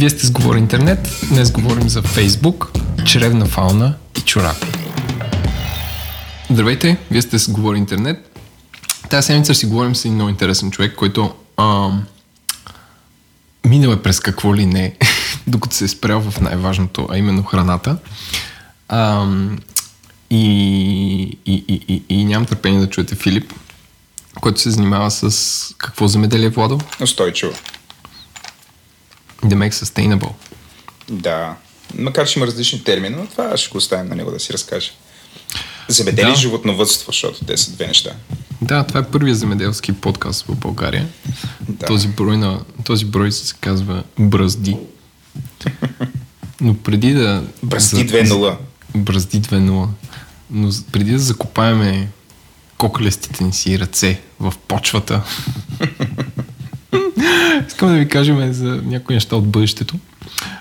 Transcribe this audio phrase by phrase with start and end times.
[0.00, 1.20] Вие сте с Говори Интернет.
[1.28, 2.72] Днес говорим за Фейсбук,
[3.06, 4.66] чревна фауна и чорапи.
[6.50, 8.38] Здравейте, вие сте с Говори Интернет.
[9.10, 12.04] Тази седмица си говорим с един много интересен човек, който ам,
[13.66, 14.96] минал е през какво ли не,
[15.46, 17.96] докато се е спрял в най-важното, а именно храната.
[18.88, 19.58] Ам,
[20.30, 20.44] и,
[21.46, 23.52] и, и, и, и нямам търпение да чуете Филип,
[24.40, 26.80] който се занимава с какво земеделие, Владо?
[27.02, 27.52] Устойчиво.
[29.44, 30.32] The make sustainable.
[31.10, 31.56] Да.
[31.98, 34.92] Макар, че има различни термини, но това ще го оставим на него да си разкаже.
[35.88, 36.32] Земеделие Да.
[36.32, 38.10] и животновътство, защото те са две неща.
[38.62, 41.08] Да, това е първият земеделски подкаст в България.
[41.68, 41.86] Да.
[41.86, 44.76] Този, брой на, този брой се казва Бръзди.
[46.60, 47.42] Но преди да...
[47.62, 48.56] Бръзди за- 2.0.
[48.96, 49.86] Бръзди 2.0.
[50.50, 52.08] Но преди да закопаваме
[52.78, 55.22] кокалестите ни си ръце в почвата,
[57.68, 59.98] искам да ви кажем за някои неща от бъдещето.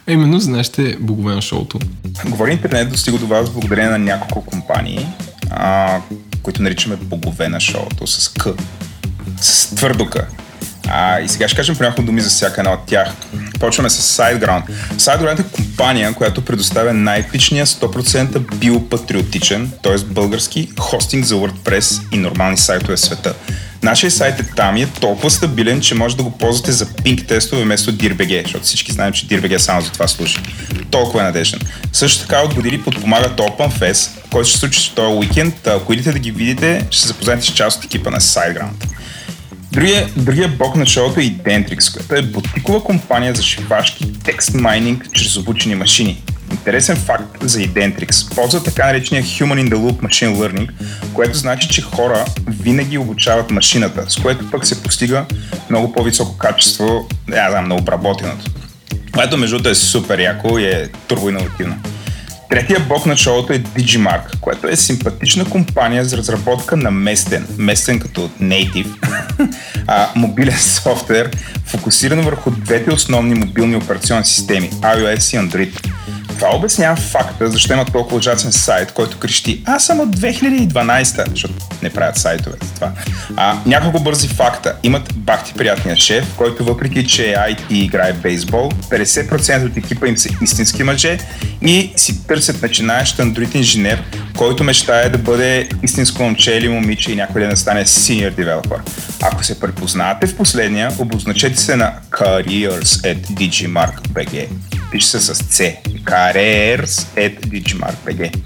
[0.08, 1.80] А именно за нашите богове на шоуто.
[2.26, 5.06] Говори интернет достига до вас благодарение на няколко компании,
[5.50, 6.02] а,
[6.44, 8.48] които наричаме богове на шоуто с К.
[9.42, 10.18] С твърдо К.
[10.92, 13.14] А, и сега ще кажем по няколко думи за всяка една от тях.
[13.60, 14.64] Почваме с SiteGround.
[14.98, 19.98] SiteGround е компания, която предоставя най-епичния 100% биопатриотичен, т.е.
[20.06, 23.34] български хостинг за WordPress и нормални сайтове в света.
[23.84, 27.28] Нашия сайт е там и е толкова стабилен, че може да го ползвате за пинг
[27.28, 30.38] тестове вместо DIRBG, защото всички знаем, че DIRBG само за това служи.
[30.92, 31.60] Толкова е надежден.
[31.94, 35.68] Също така от години подпомагат OpenFest, който ще се случи този уикенд.
[35.68, 38.86] Ако идете да ги видите, ще се запознаете с част от екипа на SiteGround.
[39.72, 45.12] Другия, другия бок на шоуто е Identrix, която е бутикова компания за шивашки текст майнинг
[45.12, 46.24] чрез обучени машини.
[46.52, 48.36] Интересен факт за Identrix.
[48.36, 50.70] Ползва така наречения Human in the Loop Machine Learning,
[51.14, 55.26] което значи, че хора винаги обучават машината, с което пък се постига
[55.70, 58.52] много по-високо качество, я знам, на обработеното.
[59.14, 61.76] Което между другото е супер яко и е турбоиновативно.
[62.50, 68.00] Третия бок на шоуто е Digimark, което е симпатична компания за разработка на местен, местен
[68.00, 68.88] като native,
[69.88, 71.32] а, мобилен софтуер,
[71.66, 75.90] фокусиран върху двете основни мобилни операционни системи iOS и Android.
[76.40, 81.54] Това обяснява факта, защо има толкова ужасен сайт, който крещи Аз съм от 2012, защото
[81.84, 82.92] не правят сайтове за това.
[83.36, 84.76] А, няколко бързи факта.
[84.84, 90.08] Имат бахти приятния шеф, който въпреки, че е IT и играе бейсбол, 50% от екипа
[90.08, 91.18] им са истински мъже
[91.62, 94.04] и си търсят начинаещ Android инженер,
[94.38, 98.80] който мечтае да бъде истинско момче или момиче и някой да стане senior developer.
[99.22, 104.48] Ако се препознавате в последния, обозначете се на careers at digimark.bg.
[104.92, 105.76] Пише се с C.
[105.86, 108.42] Careers at digimark.bg.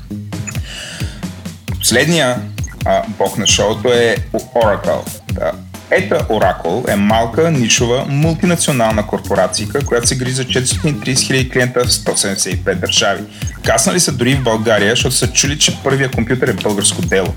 [1.79, 2.41] Последния
[2.85, 5.21] а, бок на шоуто е Oracle.
[5.31, 5.51] Да.
[5.91, 11.87] Ета Oracle е малка, нишова, мултинационална корпорация, която се грижи за 430 000 клиента в
[11.87, 13.23] 175 държави.
[13.65, 17.33] Каснали са дори в България, защото са чули, че първия компютър е българско дело.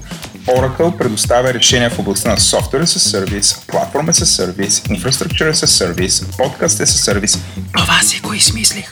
[0.46, 6.36] Oracle предоставя решения в областта на софтуер as service, платформа as service, infrastructure as service,
[6.36, 7.38] подкаст as service.
[7.72, 8.90] Това си го измислих.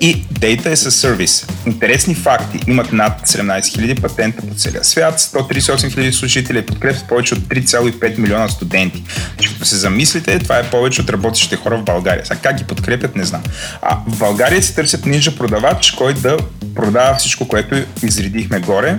[0.00, 1.50] И Data as Service.
[1.66, 2.60] Интересни факти.
[2.66, 7.40] Имат над 17 000 патента по целия свят, 138 000 служители и подкрепят повече от
[7.40, 9.04] 3,5 милиона студенти.
[9.36, 12.26] Като се замислите, това е повече от работещите хора в България.
[12.26, 13.42] Сега как ги подкрепят, не знам.
[13.82, 16.36] А в България си търсят нинджа продавач, който да
[16.74, 18.98] продава всичко, което изредихме горе.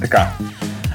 [0.00, 0.32] Така.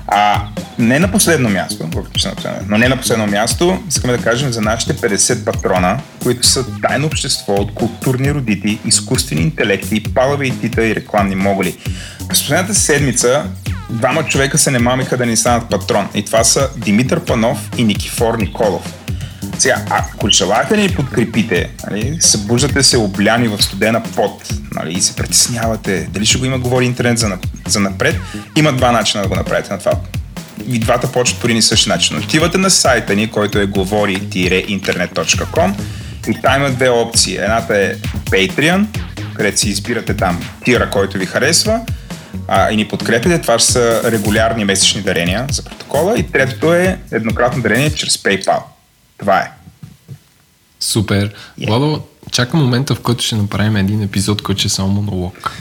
[0.08, 0.42] А
[0.80, 4.24] не на последно място, въпреки че на последно, но не на последно място, искаме да
[4.24, 10.48] кажем за нашите 50 патрона, които са тайно общество от културни родити, изкуствени интелекти, палави
[10.48, 11.78] и тита и рекламни моголи.
[12.30, 13.46] През последната седмица
[13.90, 16.08] двама човека се не мамиха да ни станат патрон.
[16.14, 19.03] И това са Димитър Панов и Никифор Николов.
[19.58, 25.02] Сега, ако желаете да ни подкрепите, нали, събуждате се обляни в студена пот нали, и
[25.02, 28.16] се притеснявате дали ще го има говори интернет за, за напред,
[28.58, 29.92] има два начина да го направите на това.
[30.68, 32.18] И двата почват по един и същи начин.
[32.18, 35.74] Отивате на сайта ни, който е говори-интернет.com
[36.30, 37.36] и там има две опции.
[37.36, 37.96] Едната е
[38.30, 38.86] Patreon,
[39.34, 41.82] където си избирате там тира, който ви харесва
[42.48, 43.42] а, и ни подкрепите.
[43.42, 46.20] Това ще са регулярни месечни дарения за протокола.
[46.20, 48.60] И третото е еднократно дарение чрез PayPal.
[49.18, 49.52] Това е.
[50.80, 51.34] Супер.
[51.60, 51.68] Yeah.
[51.68, 55.52] Владо, чакам момента, в който ще направим един епизод, който ще е само монолог.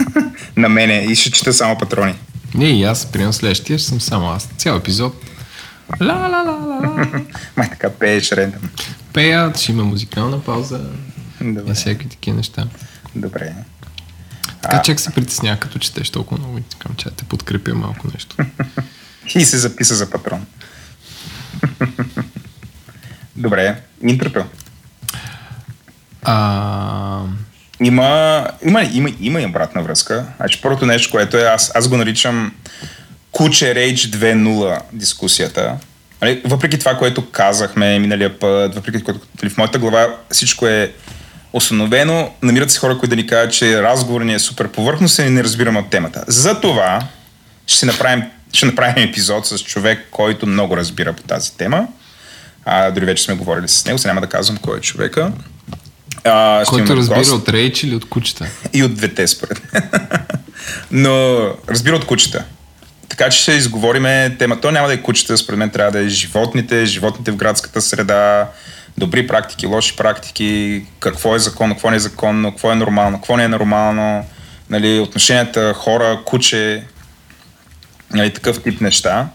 [0.56, 2.14] На мене и ще чета само патрони.
[2.54, 4.48] Не, и аз, приемам следващия, ще съм само аз.
[4.56, 5.14] Цял епизод.
[6.00, 7.06] Ла, ла, ла, ла, ла.
[7.56, 8.62] Май така пееш рендъм.
[9.12, 10.80] Пеят, ще има музикална пауза
[11.40, 11.74] и Добре.
[11.74, 12.66] всякакви такива неща.
[13.14, 13.54] Добре.
[14.62, 18.36] Така човек се притеснява, като четеш толкова много и така, че те подкрепя малко нещо.
[19.34, 20.46] и се записа за патрон.
[23.36, 24.44] Добре, интрото.
[26.22, 27.20] А...
[27.80, 30.24] Има, има, има, има и обратна връзка.
[30.36, 32.52] Значи първото нещо, което е, аз, аз го наричам
[33.32, 35.76] Куче Rage 2.0 дискусията.
[36.22, 40.92] Нали, въпреки това, което казахме миналия път, въпреки което нали, в моята глава всичко е
[41.52, 45.30] установено, намират се хора, които да ни кажат, че разговор ни е супер повърхностен и
[45.30, 46.24] не разбираме от темата.
[46.26, 47.02] Затова
[47.66, 51.88] ще, направим, ще направим епизод с човек, който много разбира по тази тема.
[52.64, 55.32] А, дори вече сме говорили с него, сега няма да казвам кой е човека.
[56.24, 57.32] А, който разбира гост.
[57.32, 58.46] от рейч или от кучета?
[58.72, 59.62] И от двете, според
[60.90, 62.44] Но разбира от кучета.
[63.08, 64.60] Така че ще изговориме тема.
[64.60, 68.48] То няма да е кучета, според мен трябва да е животните, животните в градската среда,
[68.98, 73.36] добри практики, лоши практики, какво е законно, какво не е законно, какво е нормално, какво
[73.36, 74.26] не е нормално,
[74.70, 76.84] нали, отношенията хора, куче,
[78.14, 79.28] нали, такъв тип неща.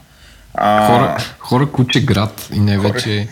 [0.54, 0.88] А...
[0.88, 3.28] Хора, хора, куче, град и най-вече,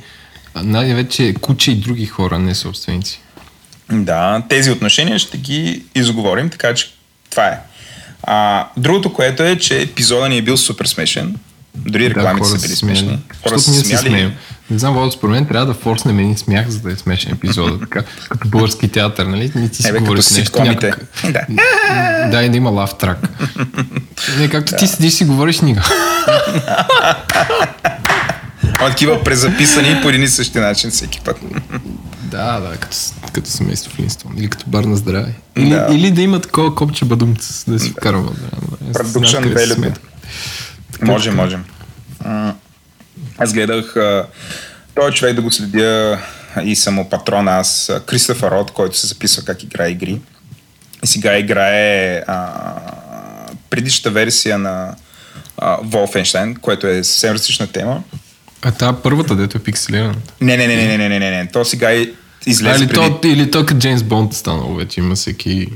[0.56, 3.22] най-вече куче и други хора, не собственици.
[3.92, 6.94] Да, тези отношения ще ги изговорим, така че
[7.30, 7.60] това е.
[8.24, 11.36] А, другото, което е, че епизода ни е бил супер смешен.
[11.76, 13.20] Дори рекламите да, са били смешни.
[13.44, 14.34] Хора са смяли.
[14.72, 17.80] Не знам, Владо, според мен трябва да форснем един смях, за да е смешен епизод.
[17.80, 19.52] така, като български театър, нали?
[19.56, 20.64] Не ти си Ебе, говориш нещо.
[20.64, 21.00] Някак...
[21.24, 21.46] Да.
[22.32, 23.18] да, и да има лав трак.
[24.40, 24.78] Не, както да.
[24.78, 25.84] ти седиш си говориш нига.
[28.80, 31.38] Ама такива презаписани по един и същи начин всеки път.
[32.22, 32.98] Да, да, като,
[33.34, 34.34] като семейство Флинстон.
[34.38, 35.34] Или като бар на здраве.
[35.56, 38.32] Или да, или да има такова копче бадумц, да си вкарва.
[38.82, 39.98] Да, Продукшн value.
[41.02, 41.58] Може, може.
[43.38, 43.96] Аз гледах
[44.96, 46.20] този човек да го следя
[46.64, 50.22] и само патрон аз, Кристофър Род, който се записва как играе игри.
[51.04, 52.52] И сега играе а,
[53.70, 54.96] предишната версия на
[55.58, 58.04] а, Wolfenstein, което е съвсем различна тема.
[58.62, 60.16] А та първата, дето е пикселирана.
[60.42, 61.48] Не, не, не, не, не, не, не, не.
[61.48, 62.08] То сега е
[62.46, 63.22] излезе или преди...
[63.22, 65.68] То, или то като Джеймс Бонд станало вече, има всеки...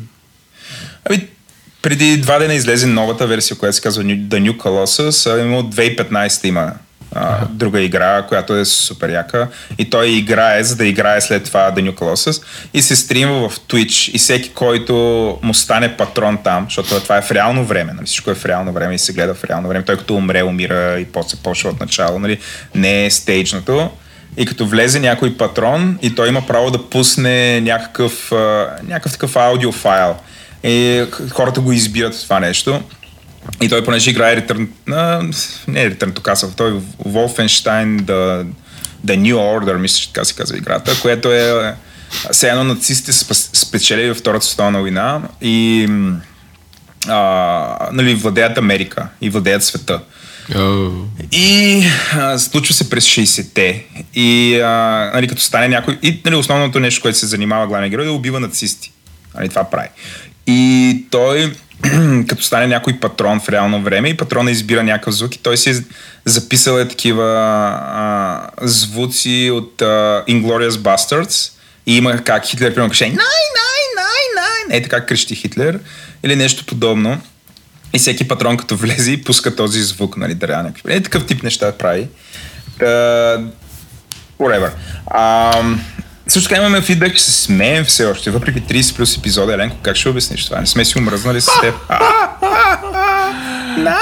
[1.09, 1.27] Ами,
[1.81, 6.47] преди два дена излезе новата версия, която се казва The New Colossus, а именно 2015
[6.47, 6.71] има
[7.15, 9.47] а, друга игра, която е супер яка.
[9.77, 12.43] И той играе, за да играе след това The New Colossus
[12.73, 14.11] и се стримва в Twitch.
[14.11, 14.93] И всеки, който
[15.43, 18.05] му стане патрон там, защото това е в реално време, нали?
[18.05, 19.85] всичко е в реално време и се гледа в реално време.
[19.85, 22.19] Той като умре, умира и после почва от начало.
[22.19, 22.37] Нали?
[22.75, 23.89] Не е стейджното.
[24.37, 28.31] И като влезе някой патрон и той има право да пусне някакъв,
[28.83, 30.15] някакъв такъв аудиофайл.
[30.63, 32.81] И хората го избират това нещо.
[33.61, 35.21] И той, понеже играе Return, а,
[35.67, 36.71] не Return to Castle, той
[37.07, 38.45] Wolfenstein The,
[39.05, 41.75] The New Order, мисля, че така се казва играта, което е
[42.31, 43.13] все едно нацистите
[43.53, 45.87] спечелили във Втората световна война и
[47.07, 50.01] а, нали, владеят Америка и владеят света.
[50.51, 51.03] Oh.
[51.31, 51.83] И
[52.13, 53.85] а, случва се през 60-те.
[54.13, 55.99] И а, нали, като стане някой...
[56.03, 58.91] И нали, основното нещо, което се занимава главния герой е да убива нацисти.
[59.35, 59.87] Нали, това прави.
[60.47, 61.53] И той
[62.27, 65.69] като стане някой патрон в реално време и патрона избира някакъв звук и той си
[65.69, 65.73] е
[66.25, 67.25] записал е такива
[67.93, 71.51] а, звуци от а, Inglourious Bastards
[71.85, 73.23] и има как Хитлер примерно каже най, най,
[73.95, 75.79] най, най, е така крещи Хитлер
[76.23, 77.21] или нещо подобно.
[77.93, 80.93] И всеки патрон като влезе и пуска този звук, нали, да някакви.
[80.93, 82.07] Е, такъв тип неща прави.
[82.79, 83.47] Uh,
[84.39, 84.71] whatever.
[85.11, 85.77] Uh,
[86.27, 89.53] също така имаме фидбек, че се смеем все още, въпреки 30 плюс епизода.
[89.53, 90.59] Еленко, как ще обясниш това?
[90.59, 91.75] Не сме си умръзнали с теб.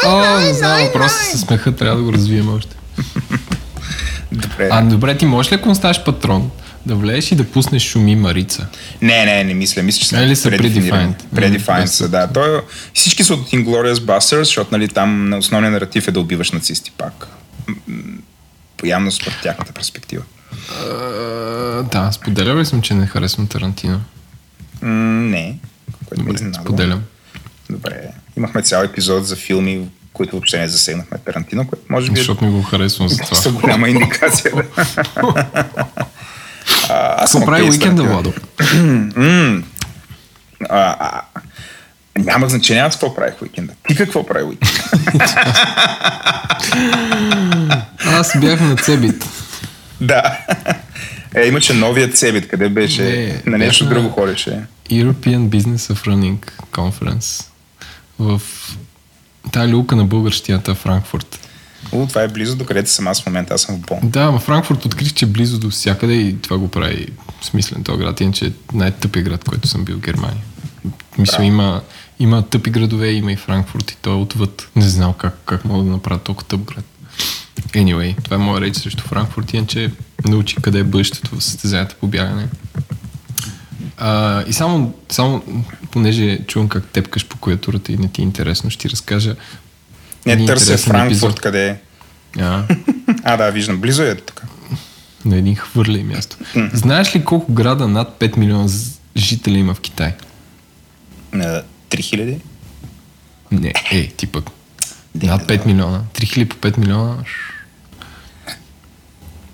[0.05, 2.75] О, не знам, въпросът се смеха, трябва да го развием още.
[4.31, 4.69] Добре.
[4.71, 6.51] А, добре, ти можеш ли, ако ставаш патрон,
[6.85, 8.67] да влезеш и да пуснеш шуми Марица?
[9.01, 9.83] Не, не, не мисля.
[9.83, 11.15] Мисля, че са нали са predefined.
[11.35, 12.27] Predefined са, да.
[12.27, 12.61] Той,
[12.93, 17.27] всички са от Inglourious Basterds, защото нали, там основният наратив е да убиваш нацисти пак.
[18.85, 20.23] Явно според тяхната перспектива.
[20.53, 24.01] Uh, да, споделял ли съм, че не харесвам Тарантино?
[24.83, 25.57] Mm, не.
[26.05, 27.03] Което Добре, ме споделям.
[27.69, 28.11] Добре.
[28.37, 32.17] Имахме цял епизод за филми, които въобще не засегнахме Тарантино, което може би...
[32.17, 33.29] Защото ми го харесвам за това.
[33.29, 34.51] Доста голяма индикация.
[36.89, 38.33] аз Какво прави уикенда, Владо?
[42.17, 43.73] Няма значение аз какво правих уикенда.
[43.87, 44.79] Ти какво прави уикенда?
[48.05, 49.25] аз бях на Цебит.
[50.01, 50.37] Да.
[51.35, 53.03] Е, имаше новият Цебит, къде беше?
[53.03, 54.59] Не, на нещо на друго ходеше.
[54.89, 56.37] European Business of Running
[56.71, 57.45] Conference
[58.19, 58.41] в
[59.51, 61.39] тази люлка на българщината Франкфурт.
[61.91, 63.99] О, това е близо до където съм аз в момента, аз съм в Бон.
[64.03, 67.07] Да, във Франкфурт открих, че е близо до всякъде и това го прави
[67.41, 70.43] смислен този град, иначе е най-тъпия град, който съм бил в Германия.
[71.17, 71.81] Мисля, има,
[72.19, 74.69] има тъпи градове, има и Франкфурт и той е отвъд.
[74.75, 76.85] Не знам как, как мога да направя толкова тъп град.
[77.73, 79.91] Anyway, това е моя реч срещу Франкфурт, иначе
[80.25, 82.47] научи къде е бъдещето в състезанията по бягане.
[83.97, 85.43] А, и само, само,
[85.91, 89.35] понеже чувам как тепкаш по клавиатурата и не ти е интересно, ще ти разкажа
[90.25, 91.39] Не търся Франкфурт, епизод.
[91.39, 91.77] къде е.
[92.41, 92.63] А,
[93.23, 93.77] А, да, виждам.
[93.77, 94.43] Близо е тук.
[95.25, 96.37] на един хвърли място.
[96.73, 98.69] Знаеш ли колко града над 5 милиона
[99.17, 100.13] жители има в Китай?
[101.33, 102.37] На 3000?
[103.51, 104.49] Не, е, ти пък.
[105.15, 105.37] Да.
[105.39, 106.01] 5 милиона.
[106.13, 107.17] 3000 по 5 милиона.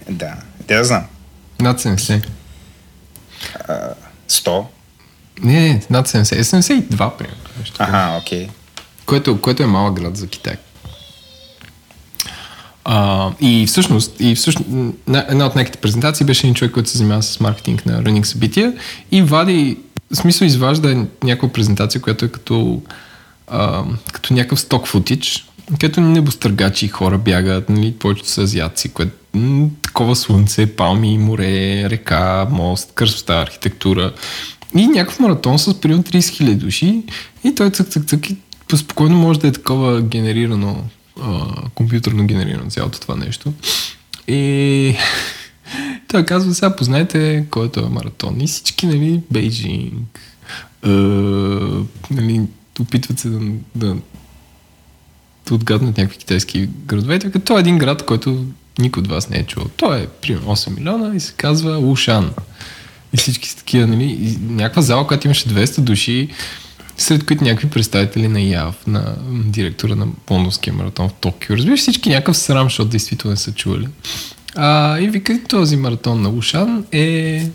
[0.09, 0.33] Да.
[0.59, 1.03] Да знам.
[1.59, 2.25] Над 70.
[4.29, 4.65] 100?
[5.41, 6.35] Не, не, над 70.
[6.35, 7.37] Е, 72, примерно.
[7.59, 7.75] Нещо.
[7.79, 8.49] Аха, окей.
[9.05, 10.55] Което, което е малък град за Китай.
[12.85, 14.69] А, и всъщност, и всъщност
[15.07, 18.23] на- една от някаките презентации беше един човек, който се занимава с маркетинг на running
[18.23, 18.73] събития
[19.11, 19.77] и вади,
[20.11, 22.81] в смисъл изважда някаква презентация, която е като,
[23.47, 29.11] а, като някакъв сток футич, където небостъргачи хора бягат, нали, повечето са азиатци, което
[29.81, 34.13] такова слънце, палми, море, река, мост, красота, архитектура.
[34.75, 37.03] И някакъв маратон с примерно 30 000 души
[37.43, 38.37] и той цък, цък, цък и
[38.75, 40.83] спокойно може да е такова генерирано,
[41.21, 43.53] а, компютърно генерирано цялото това нещо.
[44.27, 44.95] И
[46.07, 48.41] той казва, сега познайте кой е маратон.
[48.41, 50.19] И всички, нали, Бейджинг,
[50.83, 50.89] а,
[52.11, 52.41] нали,
[52.81, 53.39] опитват се да,
[53.75, 53.95] да,
[55.47, 57.19] да отгаднат някакви китайски градове.
[57.19, 58.45] Така, той е един град, който
[58.79, 59.69] никой от вас не е чувал.
[59.77, 62.31] Той е, примерно, 8 милиона и се казва Ушан.
[63.13, 66.29] И всички са такива, нали, и някаква зала, която имаше 200 души,
[66.97, 71.57] сред които някакви представители на ЯВ, на директора на лондонския маратон в Токио.
[71.57, 73.87] Разбираш всички някакъв срам, защото действително не са чували.
[74.55, 77.47] А, и вика, този маратон на Ушан е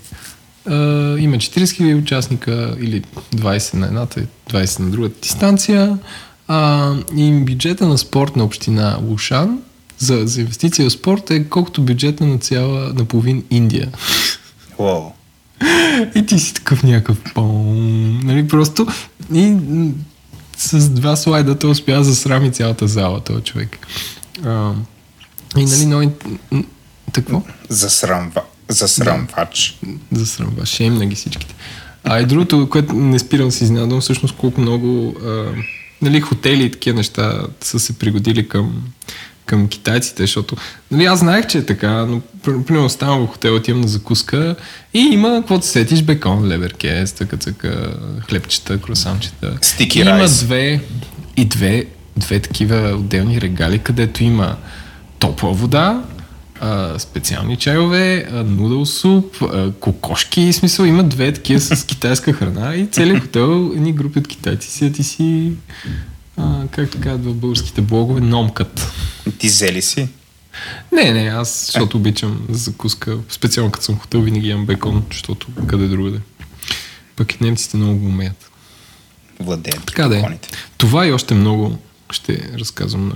[0.66, 0.74] а,
[1.18, 3.02] има 40 000 участника или
[3.36, 5.98] 20 на едната и 20 на другата дистанция.
[6.48, 9.58] А, и бюджета на спорт на община Ушан
[9.98, 13.88] за, за инвестиция в спорт е колкото бюджета на цяла, на половин Индия.
[14.78, 15.12] Уоу.
[16.14, 18.86] И ти си такъв някакъв пом, нали, просто
[19.34, 19.56] и
[20.56, 23.86] с два слайда той успя да засрами цялата зала, този човек.
[24.44, 24.72] А,
[25.56, 26.10] и нали,
[26.50, 26.64] м,
[27.12, 27.42] Такво?
[27.68, 28.42] Засрамва.
[28.70, 29.78] Засрамвач.
[30.12, 30.66] Засрамва.
[30.66, 31.54] Шейм на ги всичките.
[32.04, 35.44] А и другото, което не спирам да се изненадвам, всъщност колко много а,
[36.02, 38.82] нали, хотели и такива неща са се пригодили към,
[39.46, 40.56] към китайците, защото
[40.90, 44.56] нали, аз знаех, че е така, но пр- примерно ставам в хотел, отивам на закуска
[44.94, 47.74] и има, каквото се сетиш, бекон, леверкес, така, така,
[48.28, 49.58] хлебчета, кросанчета.
[49.62, 50.80] Стики И има две
[51.36, 51.86] и две,
[52.16, 54.56] две такива отделни регали, където има
[55.18, 56.02] топла вода,
[56.60, 62.76] а, специални чайове, нудъл суп, а, кокошки, в смисъл има две такива с китайска храна
[62.76, 65.52] и целият хотел, едни групи от китайци си, ти си,
[66.36, 68.92] а, както казват в българските блогове, номкат.
[69.38, 70.08] Ти зели си?
[70.92, 75.88] Не, не, аз, защото обичам закуска, специално като съм хотел, винаги имам бекон, защото къде
[75.88, 76.20] другаде.
[77.16, 78.50] Пък и немците много го умеят.
[79.40, 80.38] Владеят Така да е.
[80.78, 81.78] Това и още много
[82.10, 83.14] ще разказвам на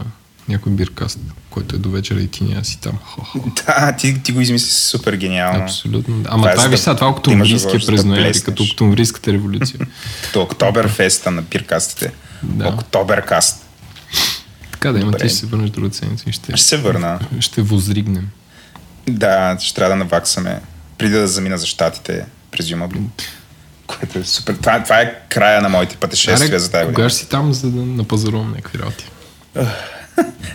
[0.49, 1.19] някой биркаст,
[1.51, 2.99] който е до вечера и ти няма си там.
[3.05, 3.39] Хо-хо.
[3.67, 5.63] Да, ти, ти го измисли супер гениално.
[5.65, 6.23] Абсолютно.
[6.29, 8.09] Ама Това е това, е, да- виж сега, това е да октомврийския възможност през да
[8.09, 9.81] ноември, като октомврийската революция.
[10.23, 12.13] Като Октоберфеста на пиркастите.
[12.43, 12.69] Да.
[12.69, 13.65] Октоберкаст.
[14.73, 17.19] така да има, ти ще се върнеш другата седмица и ще, Ще се върна.
[17.41, 18.29] ще возригнем.
[19.09, 20.61] Да, ще трябва да наваксаме.
[20.99, 22.89] Преди да замина за щатите през юма.
[23.87, 24.55] Което е супер.
[24.55, 27.11] Това, това е края на моите пътешествия за тази кога година.
[27.11, 29.05] ще си там, за да напазарувам някакви работи?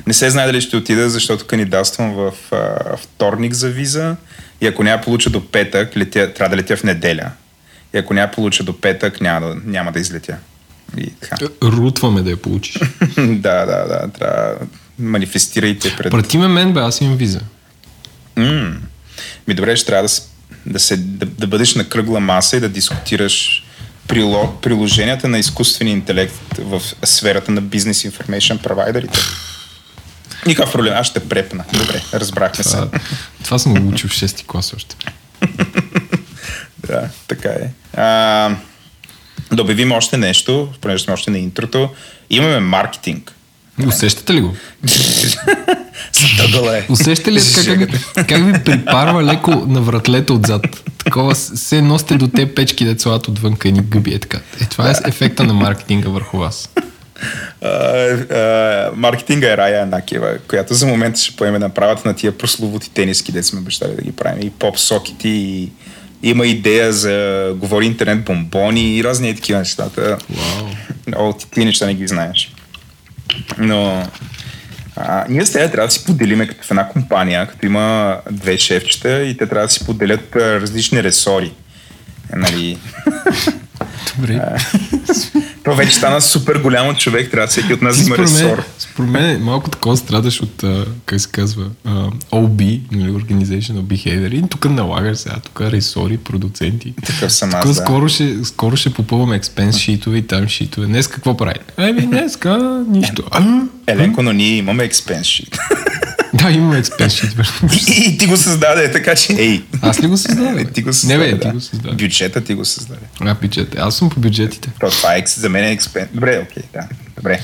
[0.08, 4.16] Не се знае дали ще отида, защото кандидатствам в а, вторник за виза
[4.62, 7.32] и ако няма получа до петък, летя, трябва да летя в неделя.
[7.94, 10.38] И ако няма получа до петък, няма да, няма да излетя.
[10.98, 11.36] И така.
[11.64, 12.80] Рутваме да я получиш.
[13.18, 14.10] да, да, да.
[14.20, 14.56] Трябва
[15.00, 16.12] манифестирайте пред...
[16.12, 17.40] Прати ме мен, бе, аз имам виза.
[18.36, 18.76] М.
[19.48, 20.14] Ми добре, ще трябва да,
[20.66, 23.64] да, се, да, да бъдеш на кръгла маса и да дискутираш
[24.08, 29.20] прило, приложенията на изкуствения интелект в сферата на бизнес информейшн провайдерите.
[30.46, 31.64] Никакъв проблем, аз ще препна.
[31.74, 32.78] Добре, разбрахме се.
[33.44, 34.96] Това, съм го учил в 6 клас още.
[36.88, 37.70] Да, така е.
[37.98, 38.56] А,
[39.52, 41.90] да обявим още нещо, понеже сме още на интрото.
[42.30, 43.34] Имаме маркетинг.
[43.88, 44.56] Усещате ли го?
[46.74, 46.86] Е.
[46.90, 50.92] Усещате ли така, как, как ви припарва леко на вратлето отзад?
[50.98, 54.40] Такова, се носите до те печки да целат отвънка и ни гъби е така.
[54.62, 56.70] Е, това е ефекта на маркетинга върху вас.
[58.96, 63.44] Маркетинга е Рая Анакиева, която за момента ще поеме направата на тия прословути тениски, де
[63.44, 64.48] сме обещали да ги правим.
[64.48, 65.72] И поп-сокити, и
[66.24, 70.18] Има идея за говори интернет бомбони и разни такива нещата.
[71.16, 72.54] О, ти, неща не ги знаеш.
[73.58, 74.08] Но
[74.96, 79.24] а, ние с трябва да си поделиме като в една компания, като има две шефчета
[79.24, 81.52] и те трябва да си поделят а, различни ресори.
[82.36, 82.78] Нали?
[84.16, 84.42] Добре.
[85.70, 88.64] То вече стана супер голямо човек, трябва всеки от нас да има ресор.
[88.80, 94.46] според мен малко такова страдаш от, а, как се казва, а, OB, нали, Organizational Behavior.
[94.46, 96.94] И тук налагаш сега, тук ресори, продуценти.
[97.06, 97.74] Такъв съм Тук аз, да.
[97.74, 100.88] скоро, ще, скоро ще попълваме експенс шитове и там шитове.
[100.88, 101.60] Днес какво прави?
[101.78, 103.24] Еми, днеска нищо.
[103.88, 105.58] Еленко, но ние имаме експенс шит.
[106.34, 107.36] Да, имаме експенс шит.
[107.88, 109.64] И, и ти го създаде, така че, ей.
[109.82, 110.56] Аз ли го създавам?
[110.56, 110.66] бе?
[110.66, 111.40] Ти го Не, създаде, бе, да.
[111.42, 111.96] ти го създаде.
[111.96, 113.02] Бюджета ти го създаде.
[113.22, 113.76] А, бюджет.
[113.78, 114.70] Аз съм по бюджетите.
[114.80, 116.08] То, това е, за мен е експенс.
[116.14, 116.82] Добре, окей, да.
[117.18, 117.32] Добре.
[117.32, 117.38] Не,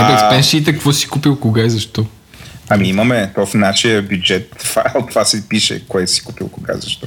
[0.00, 2.06] бе, А, шита, какво си купил, кога и защо?
[2.68, 7.06] Ами имаме, то в нашия бюджет файл, това се пише, кое си купил, кога, защо.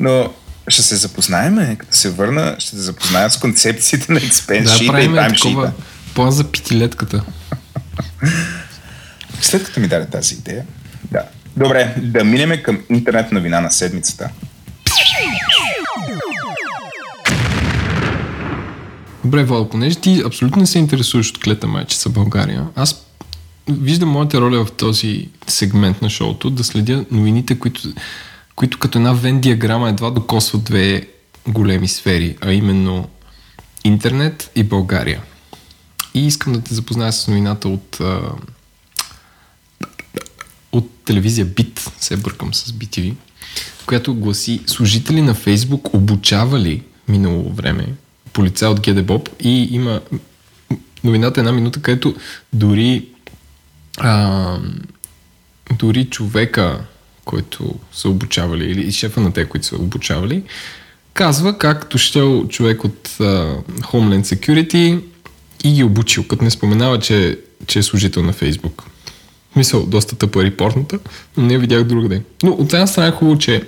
[0.00, 0.32] Но
[0.68, 4.88] ще се запознаеме, като се върна, ще се запознаят с концепциите на експенс Да, и
[4.88, 5.82] правим тайм такова шита.
[6.14, 7.22] план за петилетката.
[9.40, 10.64] След като ми даде тази идея.
[11.10, 11.22] Да.
[11.56, 14.30] Добре, да минеме към интернет новина на седмицата.
[19.24, 23.06] Добре, Вал, понеже ти абсолютно не се интересуваш от клета майчица България, аз
[23.68, 27.80] виждам моята роля в този сегмент на шоуто да следя новините, които,
[28.54, 31.08] които като една вен диаграма едва докосват две
[31.48, 33.08] големи сфери, а именно
[33.84, 35.22] интернет и България.
[36.14, 38.20] И искам да те запозная с новината от, а,
[40.72, 43.14] от телевизия Бит, се бъркам с BTV,
[43.86, 47.86] която гласи служители на Фейсбук обучавали минало време
[48.32, 50.00] полицай от ГДБОП и има
[51.04, 52.14] новината една минута, където
[52.52, 53.08] дори
[53.98, 54.58] а,
[55.78, 56.80] дори човека,
[57.24, 60.42] който са обучавали, или шефа на те, които са обучавали,
[61.14, 65.00] казва как дошъл човек от а, Homeland Security
[65.64, 68.82] и ги обучил, като не споменава, че, че е служител на Фейсбук.
[69.56, 70.98] Мисъл, доста тъпа репортната,
[71.36, 72.22] но не я видях другаде.
[72.42, 73.62] Но от една страна е хубаво, че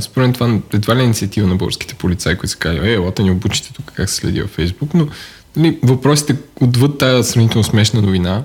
[0.00, 3.30] според това едва ли е инициатива на българските полицаи, които са казали, е, елата ни
[3.30, 5.08] обучите тук как се следи във Фейсбук, но
[5.56, 8.42] нали, въпросите отвъд тази сравнително смешна новина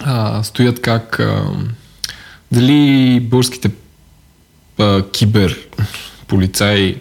[0.00, 1.44] а, стоят как а,
[2.52, 3.70] дали българските
[4.78, 5.68] а, кибер
[6.26, 6.96] полицаи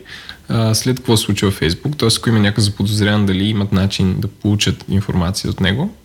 [0.50, 2.10] а, след какво се случва във Фейсбук, т.е.
[2.18, 5.96] ако има някакъв заподозрян дали имат начин да получат информация от него.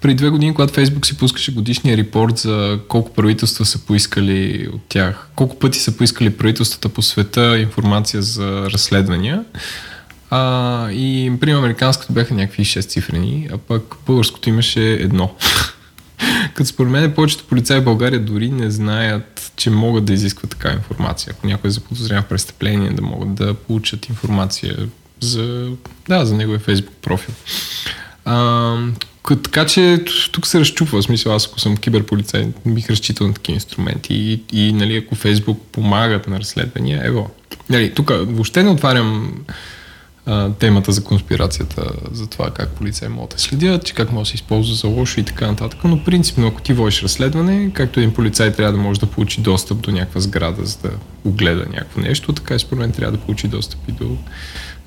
[0.00, 4.80] Преди две години, когато Фейсбук си пускаше годишния репорт за колко правителства са поискали от
[4.88, 9.44] тях, колко пъти са поискали правителствата по света информация за разследвания,
[10.30, 15.34] а, и, например, американското бяха някакви 6 цифрени, а пък българското имаше едно.
[16.54, 20.74] Като според мен повечето полицаи в България дори не знаят, че могат да изискват такава
[20.74, 21.34] информация.
[21.36, 24.76] Ако някой е заподозрян в престъпление, да могат да получат информация
[25.20, 25.70] за,
[26.08, 27.34] да, за неговия фейсбук профил.
[28.24, 28.76] А,
[29.42, 31.02] така че тук се разчупва.
[31.02, 34.14] В смисъл, аз ако съм киберполицай, бих разчитал на такива инструменти.
[34.14, 37.30] И, и нали, ако Фейсбук помагат на разследвания, ево.
[37.70, 39.32] Нали, тук въобще не отварям
[40.26, 44.30] а, темата за конспирацията, за това как полицаи могат да следят, че как може да
[44.30, 45.80] се използва за лошо и така нататък.
[45.84, 49.80] Но принципно, ако ти водиш разследване, както един полицай трябва да може да получи достъп
[49.80, 50.90] до някаква сграда, за да
[51.24, 54.16] огледа някакво нещо, така и според мен трябва да получи достъп и до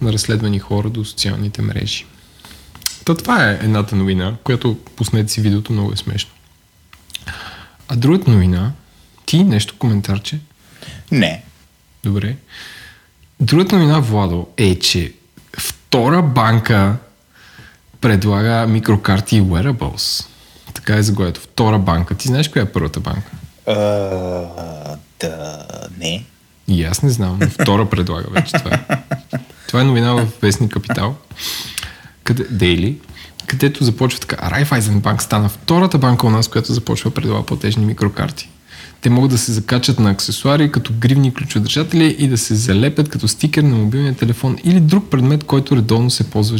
[0.01, 2.05] на разследвани хора до социалните мрежи.
[3.05, 6.31] Та това е едната новина, която пуснете си видеото, много е смешно.
[7.87, 8.71] А другата новина,
[9.25, 10.39] ти нещо коментарче?
[11.11, 11.43] Не.
[12.03, 12.35] Добре.
[13.39, 15.13] Другата новина, Владо, е, че
[15.57, 16.97] втора банка
[18.01, 20.25] предлага микрокарти и wearables.
[20.73, 21.41] Така е заглавието.
[21.41, 22.15] Втора банка.
[22.15, 23.31] Ти знаеш коя е първата банка?
[23.67, 23.75] А,
[25.19, 25.65] да,
[25.97, 26.23] не.
[26.67, 28.71] И аз не знам, но втора предлага вече това.
[28.71, 28.97] Е.
[29.67, 31.15] Това е новина в Вестник Капитал,
[32.25, 32.95] къде, Daily,
[33.47, 34.51] където започва така.
[34.51, 38.49] Райфайзен банк стана втората банка у нас, която започва да предлага платежни микрокарти.
[39.01, 43.27] Те могат да се закачат на аксесуари, като гривни ключодържатели и да се залепят като
[43.27, 46.57] стикер на мобилния телефон или друг предмет, който редовно се ползва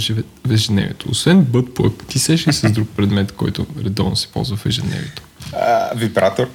[0.48, 1.10] в ежедневието.
[1.10, 5.22] Освен бъдплък, ти сеш ли с друг предмет, който редовно се ползва в ежедневието?
[5.54, 6.48] А, вибратор.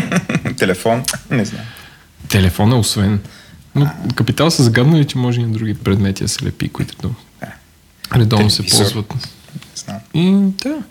[0.56, 1.04] Телефон.
[1.30, 1.62] Не знам.
[2.28, 3.20] Телефон е освен.
[3.74, 6.96] Но капитал са загаднали, че може и на други предмети да се лепи, които
[8.14, 9.14] редовно, се ползват.
[9.14, 9.20] Не
[9.74, 10.54] знам.
[10.64, 10.82] Да.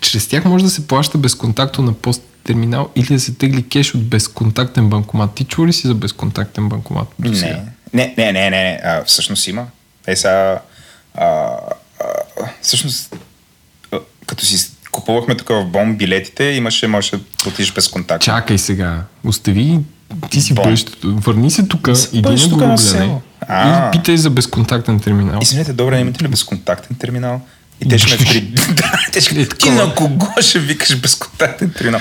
[0.00, 3.94] Чрез тях може да се плаща безконтактно на пост терминал или да се тегли кеш
[3.94, 5.34] от безконтактен банкомат.
[5.34, 7.08] Ти чува ли си за безконтактен банкомат?
[7.18, 7.30] Не,
[7.92, 8.80] не, не, не, не, не.
[8.84, 9.66] А, всъщност има.
[10.06, 10.60] Е сега...
[11.14, 12.08] А, а,
[12.62, 13.16] всъщност,
[14.26, 18.22] като си купувахме тук в бом билетите, имаше, можеше да платиш без контакт.
[18.22, 19.02] Чакай сега.
[19.24, 19.78] Остави
[20.30, 20.64] Ти си Бон.
[20.64, 21.16] бъдещето.
[21.16, 23.22] Върни се тук, иди на село.
[23.50, 25.38] и питай за безконтактен терминал.
[25.42, 27.40] Извинете, добре, имате ли безконтактен терминал?
[27.80, 28.40] И те ще ме при...
[28.74, 29.40] Да, те ще...
[29.40, 32.00] Е, Ти на кого ще викаш безконтактен терминал?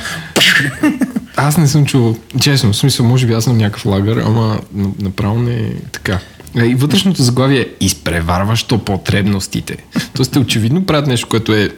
[1.35, 4.59] Аз не съм чувал, честно, в смисъл, може би аз съм някакъв лагър, ама
[4.99, 6.19] направо не е така.
[6.57, 9.77] А И вътрешното заглавие е изпреварващо потребностите.
[10.13, 11.69] Тоест те очевидно правят нещо, което е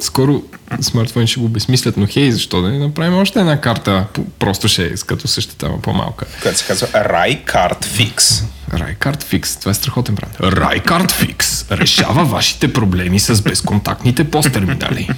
[0.00, 0.42] скоро
[0.80, 4.06] смартфони ще го обезмислят, но хей, защо да не направим още една карта?
[4.38, 6.26] Просто ще е като същата, по-малка.
[6.42, 8.44] Която се казва Card Fix.
[8.72, 9.60] Raycard Fix.
[9.60, 10.36] Това е страхотен бранд.
[10.38, 15.08] Raycard Fix решава вашите проблеми с безконтактните посттерминали.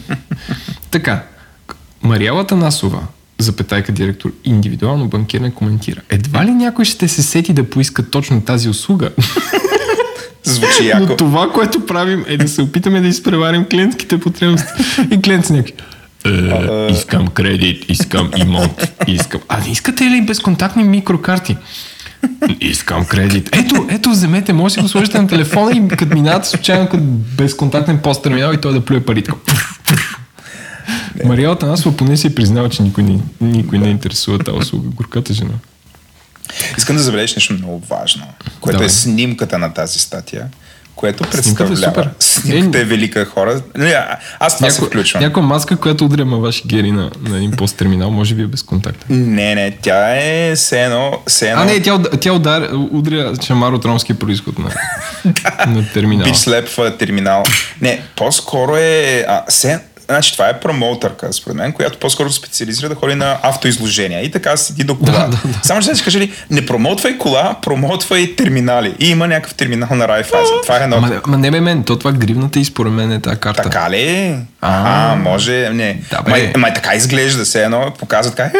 [0.90, 1.22] така,
[2.02, 3.02] Мариела Танасова,
[3.38, 6.00] запетайка директор индивидуално банкиране, коментира.
[6.08, 9.10] Едва ли някой ще се сети да поиска точно тази услуга?
[10.44, 11.16] Звучи Но яко.
[11.16, 14.72] това, което правим е да се опитаме да изпреварим клиентските потребности.
[15.10, 15.74] И клиент си някакви.
[16.26, 19.40] Е, искам кредит, искам имот, искам...
[19.48, 21.56] А не искате ли безконтактни микрокарти?
[22.60, 23.48] Искам кредит.
[23.52, 27.02] Ето, ето, вземете, може да го сложите на телефона и като минавате случайно като
[27.36, 29.30] безконтактен пост терминал и той да плюе парите.
[31.24, 34.88] Мариела Танасова поне си е признава, че никой не, никой не интересува тази услуга.
[34.94, 35.50] Горката жена.
[36.78, 38.24] Искам да забележиш нещо много важно,
[38.60, 38.86] което Давай.
[38.86, 40.46] е снимката на тази статия,
[40.94, 42.10] което Снимката е представлява.
[42.20, 43.62] Снимката е, Е, велика хора.
[43.76, 43.96] Не,
[44.38, 45.22] аз това се включвам.
[45.22, 49.06] някоя маска, която удря ваши гери на, на един пост терминал, може би е безконтактен.
[49.34, 51.18] Не, не, тя е все едно...
[51.26, 54.70] Все едно А, не, тя, тя удар, удря шамар от ромския происход на,
[55.66, 56.30] на терминала.
[56.30, 57.42] Бич слепва терминал.
[57.80, 59.24] Не, по-скоро е...
[59.28, 59.80] А, се,
[60.10, 64.24] значи това е промоутърка, според мен, която по-скоро специализира да ходи на автоизложения.
[64.24, 65.10] И така седи до кола.
[65.20, 65.58] Да, да, да.
[65.62, 68.94] Само ще си кажа ли, не промоутвай кола, промоутвай терминали.
[68.98, 70.56] И има някакъв терминал на Райфайзен.
[70.62, 70.96] Това е едно.
[70.96, 73.62] Ама, ама не бе мен, то това гривната и според мен е тази карта.
[73.62, 74.36] Така ли?
[74.60, 75.14] А.
[75.14, 76.00] Може, не.
[76.10, 78.52] Да, май, май така изглежда се едно, показва така.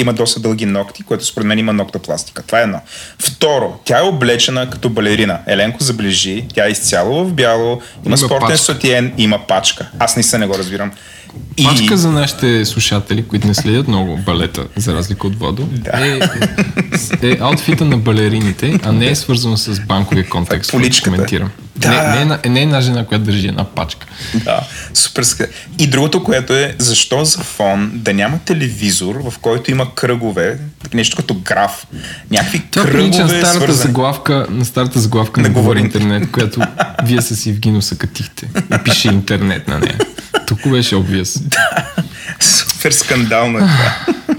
[0.00, 2.42] «Е, Има доста дълги ногти, което според мен има ноктопластика.
[2.42, 2.80] Това е едно.
[3.18, 5.38] Второ, тя е облечена като балерина.
[5.46, 8.58] Еленко заближи, тя е изцяло в бяло, има, Има спортен пачка.
[8.58, 9.88] сотиен, има пачка.
[9.98, 10.92] Аз наистина не го разбирам.
[11.56, 11.64] И...
[11.64, 16.06] Пачка за нашите слушатели, които не следят много балета, за разлика от Водо, Да.
[16.06, 16.20] е,
[17.22, 21.50] е аутфита на балерините, а не е свързано с банковия контекст, който коментирам.
[21.76, 21.88] Да.
[21.90, 24.06] Не, не, е, на- не е една жена, която държи една пачка.
[24.34, 24.60] Да,
[24.94, 25.24] супер.
[25.78, 30.58] И другото, което е, защо за фон да няма телевизор, в който има кръгове,
[30.94, 31.86] нещо като граф,
[32.30, 33.76] някакви Това на кръгове старата свързани.
[33.82, 36.60] заглавка, на старата заглавка На на Говори интернет, която
[37.04, 39.98] вие с Евгино се катихте и пише интернет на нея.
[40.46, 41.40] Тук беше обвис.
[42.40, 43.94] Супер скандално е това.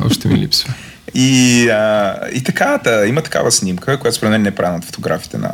[0.05, 0.73] Още ми липсва.
[1.15, 4.85] И, а, и така, да, има такава снимка, която според мен не е правена от
[4.85, 5.51] фотографите на,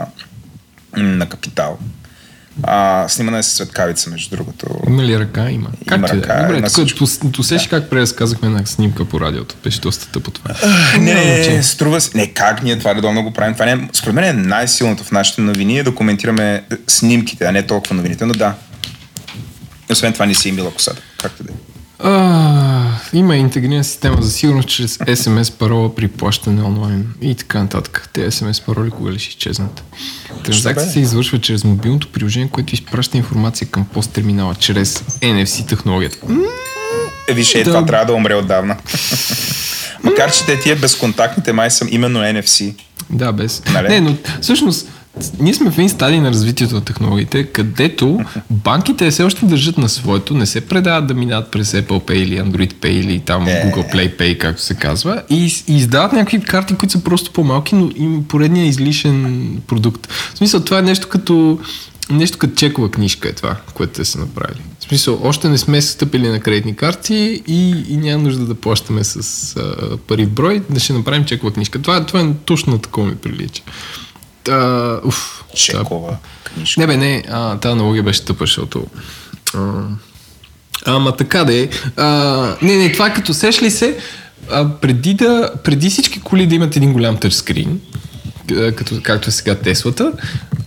[0.97, 1.78] на Капитал.
[2.63, 4.67] А, снимана е с светкавица, между другото.
[4.88, 5.50] Има ли ръка?
[5.50, 5.69] Има.
[5.88, 6.41] Както и да ръка, е.
[6.41, 7.00] Добре, има тук всичко.
[7.00, 9.56] пос- досещаш как преразказахме на снимка по радиото.
[9.63, 10.56] Беше доста тъпо това.
[11.00, 12.17] Не, не, не, струва се.
[12.17, 13.54] Не, как ние това редовно го правим?
[13.54, 17.52] Това не, е- според мен е най-силното в нашите новини е да коментираме снимките, а
[17.52, 18.54] не толкова новините, но да.
[19.97, 21.01] Освен това не си имила косата.
[21.17, 21.55] Както да е.
[21.99, 22.83] А,
[23.13, 28.10] има интегрирана система за сигурност чрез SMS парола при плащане онлайн и така нататък.
[28.13, 29.83] Те SMS пароли кога ли ще изчезнат?
[30.43, 30.91] Транзакция бе?
[30.91, 36.17] се извършва чрез мобилното приложение, което изпраща информация към пост терминала чрез NFC технологията.
[37.29, 37.63] Е, виж, е, Да.
[37.63, 38.77] това трябва да умре отдавна.
[40.03, 42.73] Макар, че те тия безконтактните май съм именно NFC.
[43.10, 43.63] Да, без.
[43.73, 43.88] Нали?
[43.88, 44.88] Не, но всъщност
[45.39, 49.89] ние сме в един стадий на развитието на технологиите, където банките все още държат на
[49.89, 53.51] своето, не се предават да минат през Apple Pay или Android Pay или там Е.
[53.51, 57.75] Google Play Pay, както се казва, и, и издават някакви карти, които са просто по-малки,
[57.75, 60.08] но има поредния излишен продукт.
[60.34, 61.60] В смисъл, това е нещо като
[62.10, 64.62] Нещо като чекова книжка е това, което те са направили.
[64.80, 69.03] В смисъл, още не сме стъпили на кредитни карти и, и няма нужда да плащаме
[69.03, 71.82] с а, пари в брой, да ще направим чекова книжка.
[71.82, 73.63] Това, това е точно на такова ми прилича.
[74.49, 76.81] А, уф, та- Чекова книжка.
[76.81, 78.86] не бе, не, а, тази аналогия беше тъпа, защото...
[79.55, 79.60] А,
[80.86, 81.69] ама така да е.
[81.97, 82.07] А,
[82.62, 83.97] не, не, това като сеш ли се,
[84.51, 87.79] а, преди, да, преди всички коли да имат един голям тъчскрин,
[88.51, 90.12] а, като, както е сега Теслата,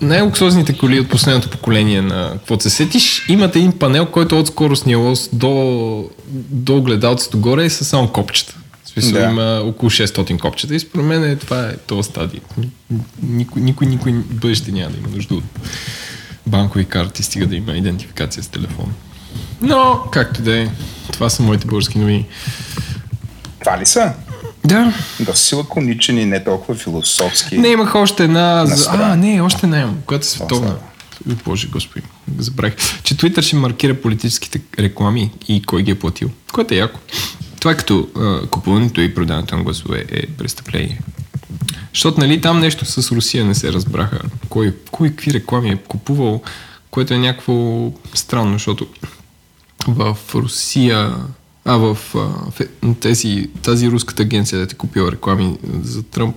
[0.03, 4.99] най-луксозните коли от последното поколение на какво се сетиш, имат един панел, който от скоростния
[4.99, 6.11] лост до,
[6.51, 8.55] до огледалцето горе е със само копчета.
[8.93, 9.21] Смисъл Да.
[9.21, 12.41] има около 600 копчета и според мен е, това е този стадий.
[13.23, 15.45] Никой, никой, никой бъдеще няма да има нужда от
[16.47, 18.93] банкови карти, стига да има идентификация с телефон.
[19.63, 20.69] Но, както да е,
[21.13, 22.27] това са моите български новини.
[23.61, 24.13] Това ли са?
[24.65, 27.59] Да, Доста си лаконичен и не толкова философски.
[27.59, 28.67] не имах още една...
[28.67, 28.71] За...
[28.71, 29.01] Настроен.
[29.03, 30.77] А, не, още не имам, която е световна.
[31.29, 32.07] Ой, Боже, господи,
[32.39, 32.75] забравих.
[33.03, 36.31] Че Twitter ще маркира политическите реклами и кой ги е платил.
[36.53, 37.01] Което е яко.
[37.61, 41.01] Това е като а, купуването и продаването на гласове е престъпление.
[41.95, 44.21] Защото нали там нещо с Русия не се разбраха.
[44.49, 46.43] Кой, кой какви реклами е купувал,
[46.91, 48.87] което е някакво странно, защото
[49.89, 51.15] в Русия,
[51.65, 52.53] а в, в
[53.01, 56.37] тези, тази руската агенция, да ти купила реклами за Тръмп,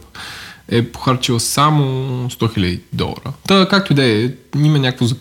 [0.68, 1.84] е похарчила само
[2.30, 3.34] 100 000 долара.
[3.48, 5.16] Та, както и да е, има някакво,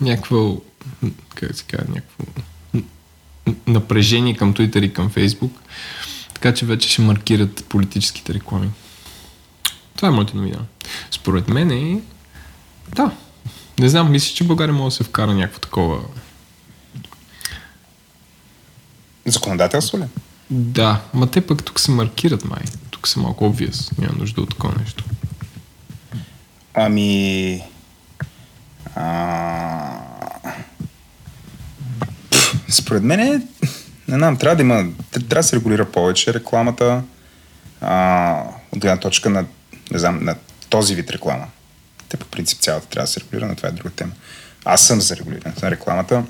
[0.00, 0.56] някакво
[1.34, 2.24] как се казва, някакво
[3.66, 5.50] напрежение към Twitter и към Facebook,
[6.34, 8.70] така че вече ще маркират политическите реклами.
[9.96, 10.58] Това е моята новина.
[11.10, 12.00] Според мен е...
[12.94, 13.10] Да.
[13.78, 15.98] Не знам, мисля, че България може да се вкара някакво такова...
[19.26, 20.04] Законодателство ли?
[20.50, 22.62] Да, ма те пък тук се маркират май.
[22.90, 23.98] Тук са малко obvious.
[23.98, 25.04] Няма нужда от такова нещо.
[26.74, 27.62] Ами...
[28.94, 30.00] А...
[32.68, 33.42] Според мен е...
[34.08, 34.84] Не знам, трябва да има...
[35.10, 37.02] Трябва да се регулира повече рекламата
[37.80, 39.44] а, от гледна точка на,
[39.90, 40.36] не знам, на
[40.68, 41.46] този вид реклама.
[42.08, 44.12] Те по принцип цялата трябва да се регулира, но това е друга тема.
[44.64, 46.24] Аз съм за регулирането на рекламата,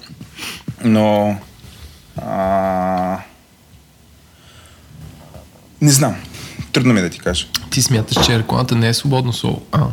[0.84, 1.38] но
[2.16, 3.18] а,
[5.80, 6.16] не знам.
[6.72, 7.46] Трудно ми е да ти кажа.
[7.70, 9.62] Ти смяташ, че рекламата не е свободно слово?
[9.72, 9.86] А.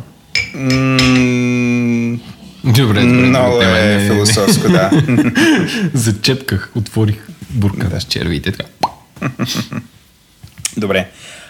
[0.54, 2.18] М-
[2.66, 3.04] Добре, добре.
[3.04, 4.90] Много е философско, да.
[5.94, 8.52] Зачепках, отворих бурката с червите.
[8.52, 8.68] Така.
[10.76, 11.08] Добре.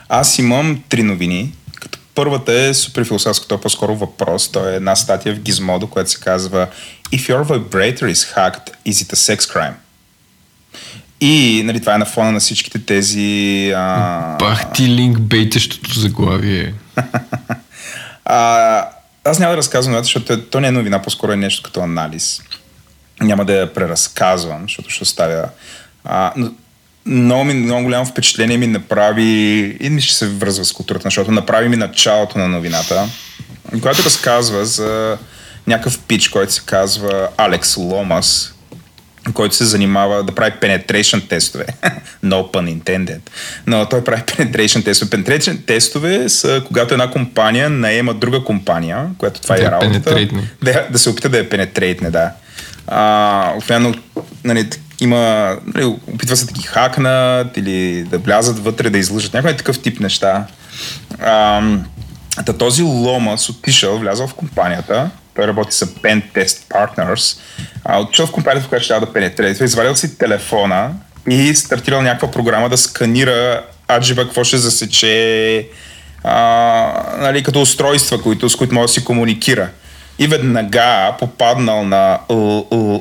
[0.08, 1.52] Аз имам три новини.
[1.80, 4.52] Като първата е супер философско, то е по-скоро въпрос.
[4.52, 6.68] То е една статия в Gizmodo, която се казва
[7.12, 9.74] If your vibrator is hacked, is it a sex crime?
[11.20, 13.72] И нали, това е на фона на всичките тези...
[13.76, 14.36] А...
[14.38, 16.74] Бах ти линк бейтещото заглавие.
[18.28, 18.88] А,
[19.26, 21.80] аз няма да разказвам, това, защото е- то не е новина, по-скоро е нещо като
[21.80, 22.42] анализ.
[23.20, 25.48] Няма да я преразказвам, защото ще оставя.
[26.04, 26.50] А, но
[27.06, 29.22] много, ми, много голямо впечатление ми направи
[29.80, 33.08] и ми ще се връзва с културата, защото направи ми началото на новината,
[33.82, 35.18] която разказва за
[35.66, 38.54] някакъв пич, който се казва Алекс Ломас,
[39.34, 41.66] който се занимава да прави penetration тестове.
[42.24, 43.20] no pun intended.
[43.66, 45.10] Но той прави penetration тестове.
[45.10, 49.92] Penetration тестове са когато една компания наема друга компания, която това Да е я работата.
[49.92, 50.50] пенетрейтне.
[50.62, 52.30] Да, да се опита да я пенетрейтне, да.
[52.86, 53.94] А, обикновено,
[54.44, 54.68] нали,
[55.00, 59.34] има, нали, опитва се да ги хакнат или да влязат вътре, да излъжат.
[59.34, 60.46] Някой е такъв тип неща.
[61.20, 61.62] А,
[62.46, 67.38] та този Ломас отишъл, влязъл в компанията, той работи с Pen Test Partners,
[67.84, 70.90] а, отишъл в компанията, в която ще трябва да пенетрира, извадил си телефона
[71.30, 75.68] и стартирал някаква програма да сканира аджиба какво ще засече
[76.24, 79.68] а, нали, като устройства, които, с които може да си комуникира.
[80.18, 82.18] И веднага попаднал на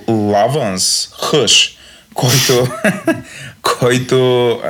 [0.08, 1.78] Лаванс Хъш,
[2.14, 2.68] който,
[3.80, 4.16] който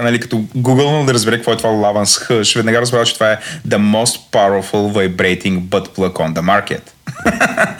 [0.02, 3.40] нали, като Google да разбере какво е това Лаванс Хъш, веднага разбрал, че това е
[3.68, 6.82] the most powerful vibrating butt plug on the market.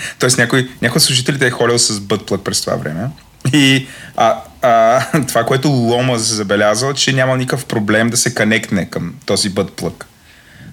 [0.20, 3.08] Тоест някой, някой от служителите е ходил с butt plug през това време.
[3.54, 9.14] И а, а, това, което Лома забелязал, че няма никакъв проблем да се конектне към
[9.26, 10.04] този butt plug.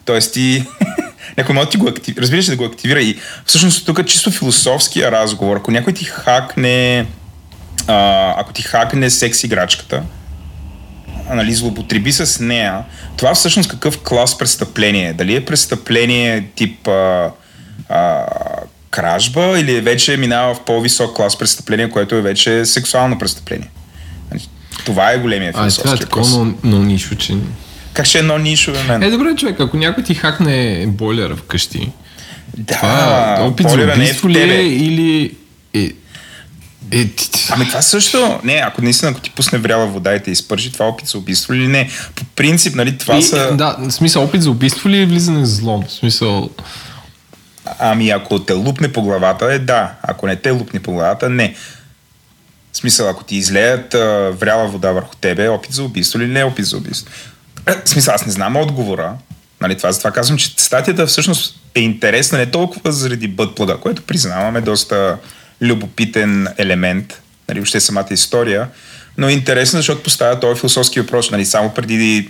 [0.04, 0.66] Тоест ти...
[1.36, 4.30] някой може да ти го активира, разбираш да го активира и всъщност тук е чисто
[4.30, 5.56] философския разговор.
[5.56, 7.06] Ако някой ти хакне
[7.86, 10.02] а, ако ти хакне секс играчката,
[11.30, 12.84] нали, злоупотреби с нея,
[13.16, 15.12] това всъщност какъв клас престъпление е?
[15.12, 17.30] Дали е престъпление тип а,
[17.88, 18.24] а,
[18.90, 23.70] кражба или вече минава в по-висок клас престъпление, което е вече сексуално престъпление?
[24.30, 24.48] Нали,
[24.84, 26.56] Това е големия А, това е философски такова, въпрос.
[26.64, 27.36] но, но нищо, че...
[27.92, 29.02] Как ще е едно нишо бе, мен?
[29.02, 31.92] Е, добре, човек, ако някой ти хакне бойлера вкъщи,
[32.56, 35.34] да, това опит за е убийство ли е или...
[35.74, 35.92] Е,
[36.90, 37.10] е,
[37.50, 40.84] Ами това също, не, ако наистина, ако ти пусне вряла вода и те изпържи, това
[40.84, 41.90] е опит за убийство или не.
[42.14, 43.56] По принцип, нали, това и, са...
[43.56, 45.84] Да, в смисъл опит за убийство ли е влизане в злом?
[45.88, 46.50] В смисъл...
[47.78, 49.92] Ами ако те лупне по главата, е да.
[50.02, 51.54] Ако не те лупне по главата, не.
[52.72, 56.26] В смисъл, ако ти излеят а, вряла вода върху тебе, е опит за убийство или
[56.28, 57.10] не е опит за убийство.
[57.66, 59.14] Е, В смисъл, аз не знам отговора.
[59.60, 64.60] Нали, това, затова казвам, че статията всъщност е интересна не толкова заради бъдплага, което признаваме
[64.60, 65.18] доста
[65.62, 68.68] любопитен елемент, нали, въобще самата история,
[69.18, 71.30] но е интересна, защото поставя този философски въпрос.
[71.30, 72.28] Нали, само преди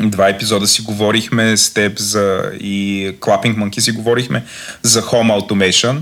[0.00, 4.44] два епизода си говорихме с теб за и Clapping Monkey си говорихме
[4.82, 6.00] за Home Automation.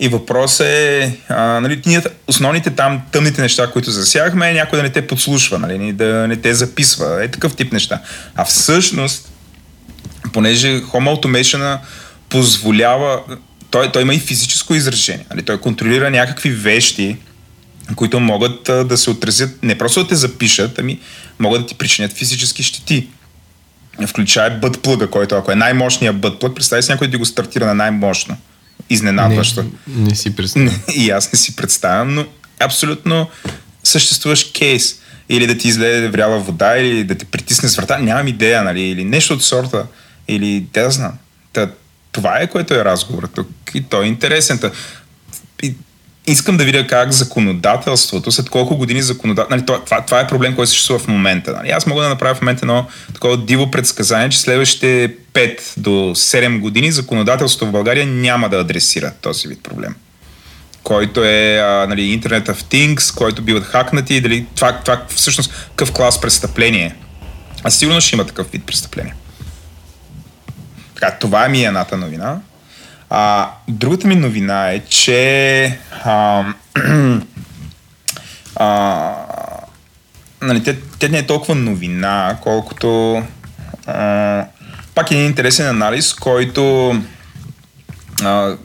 [0.00, 4.82] И въпрос е, а, нали, ние, основните там тъмните неща, които засягахме, е някой да
[4.82, 8.00] не те подслушва, нали, да не те записва, е такъв тип неща.
[8.34, 9.32] А всъщност,
[10.32, 11.78] понеже Home Automation
[12.28, 13.20] позволява,
[13.70, 17.16] той, той има и физическо изражение, нали, той контролира някакви вещи,
[17.96, 21.00] които могат а, да се отразят, не просто да те запишат, ами
[21.38, 23.08] могат да ти причинят физически щети.
[24.06, 27.74] Включая бътплъга, който ако е най-мощният бътплъг, представи си някой да ти го стартира на
[27.74, 28.36] най-мощно.
[28.90, 29.62] Изненадващо.
[29.62, 29.70] Не,
[30.08, 30.80] не си представям.
[30.94, 32.26] И аз не си представям, но
[32.60, 33.28] абсолютно
[33.84, 35.00] съществуваш кейс.
[35.28, 37.98] Или да ти излезе вряла вода, или да те притисне с врата.
[37.98, 38.80] Нямам идея, нали?
[38.80, 39.86] Или нещо от сорта.
[40.28, 41.12] Или те да знам.
[41.52, 41.70] Та,
[42.18, 43.48] това е което е разговорът тук.
[43.74, 44.60] И той е интересен.
[46.26, 50.70] Искам да видя как законодателството, след колко години законодателство, нали, това, това, е проблем, който
[50.70, 51.52] съществува в момента.
[51.52, 51.70] Нали.
[51.70, 56.60] Аз мога да направя в момента едно такова диво предсказание, че следващите 5 до 7
[56.60, 59.94] години законодателството в България няма да адресира този вид проблем
[60.82, 66.20] който е нали, Internet of Things, който биват хакнати, дали това, това всъщност какъв клас
[66.20, 66.94] престъпление.
[67.64, 69.14] А сигурно ще има такъв вид престъпление.
[71.00, 72.40] Така, това е ми едната новина.
[73.10, 76.44] А, другата ми новина е, че а,
[78.56, 79.12] а,
[80.42, 83.22] нали, те, те не е толкова новина, колкото
[83.86, 84.44] а,
[84.94, 86.90] пак е един интересен анализ, който
[88.22, 88.56] а,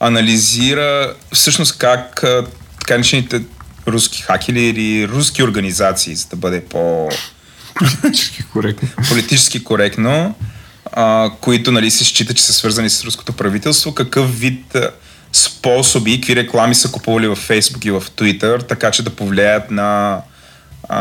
[0.00, 2.46] анализира всъщност как а,
[2.80, 3.42] така начините
[3.88, 7.08] руски хакери или руски организации, за да бъде по
[7.74, 10.34] политически коректно, политически коректно
[10.92, 14.76] а, които нали, се считат, че са свързани с руското правителство, какъв вид
[15.32, 20.20] способи, какви реклами са купували в Facebook и в Twitter, така че да повлияят на,
[20.88, 21.00] а,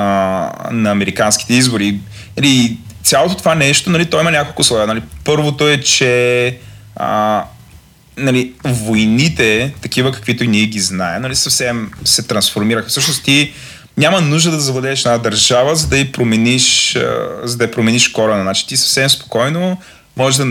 [0.71, 1.99] на американските избори.
[2.37, 4.87] Или цялото това нещо, нали, то има няколко слоя.
[4.87, 5.01] Нали.
[5.23, 6.57] Първото е, че
[6.95, 7.43] а,
[8.17, 12.89] нали, войните, такива каквито и ние ги знаем, нали, съвсем се трансформираха.
[12.89, 13.53] Всъщност ти
[13.99, 16.97] няма нужда да завладееш една държава, за да я промениш,
[17.43, 18.41] за да промениш корена.
[18.41, 19.77] Значи ти съвсем спокойно
[20.17, 20.45] можеш да,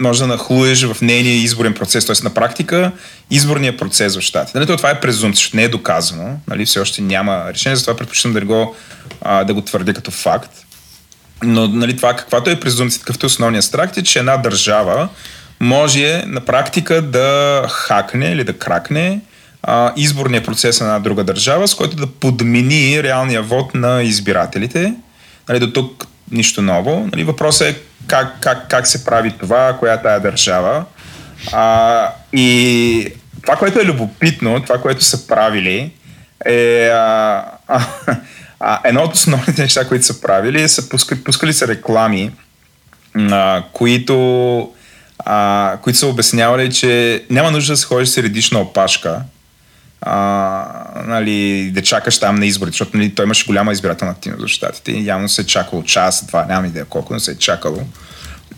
[0.00, 2.24] може да нахлуеш в нейния изборен процес, т.е.
[2.24, 2.92] на практика
[3.30, 4.58] изборния процес в щатите.
[4.58, 8.32] Нали, това е презумпция, защото не е доказано, нали, все още няма решение, затова предпочитам
[8.32, 8.76] да го,
[9.22, 10.50] а, да го твърдя като факт.
[11.42, 15.08] Но нали, това, каквато е презумпция, какъвто е основният страх, е, че една държава
[15.60, 19.20] може на практика да хакне или да кракне
[19.70, 24.94] а, изборния процес на една друга държава, с който да подмени реалния вод на избирателите.
[25.48, 27.08] Нали, до тук нищо ново.
[27.12, 30.84] Нали, въпросът е как, как, как се прави това, коя е тая държава.
[31.52, 35.92] А, и това, което е любопитно, това, което са правили,
[36.46, 37.44] е а,
[38.60, 42.30] а, едно от основните неща, които са правили, са пускали, пускали са реклами,
[43.14, 44.72] а, които,
[45.18, 49.20] а, които са обяснявали, че няма нужда да се ходиш с редишна опашка,
[50.00, 54.48] а, нали, да чакаш там на изборите, защото нали, той имаше голяма избирателна активност за
[54.48, 57.82] щатите явно се е чакало час, два, нямам идея колко, но се е чакало.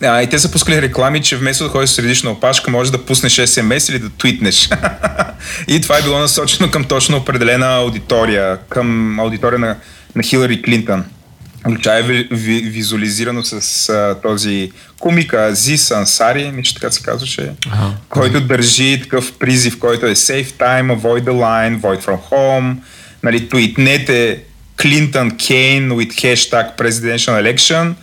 [0.02, 3.04] А, и те са пускали реклами, че вместо да ходиш с редишна опашка, можеш да
[3.04, 4.70] пуснеш SMS или да твитнеш.
[5.68, 9.76] и това е било насочено към точно определена аудитория, към аудитория на,
[10.16, 11.04] на Хилари Клинтон.
[11.82, 17.52] Това е ви, ви, визуализирано с а, този комика Азис Ансари, мисля така се казваше,
[17.70, 17.92] ага.
[18.08, 22.76] който държи такъв призив, който е Save time, avoid the line, void from home,
[23.22, 24.38] нали, твитнете
[24.82, 27.94] Клинтон Кейн with hashtag presidential election,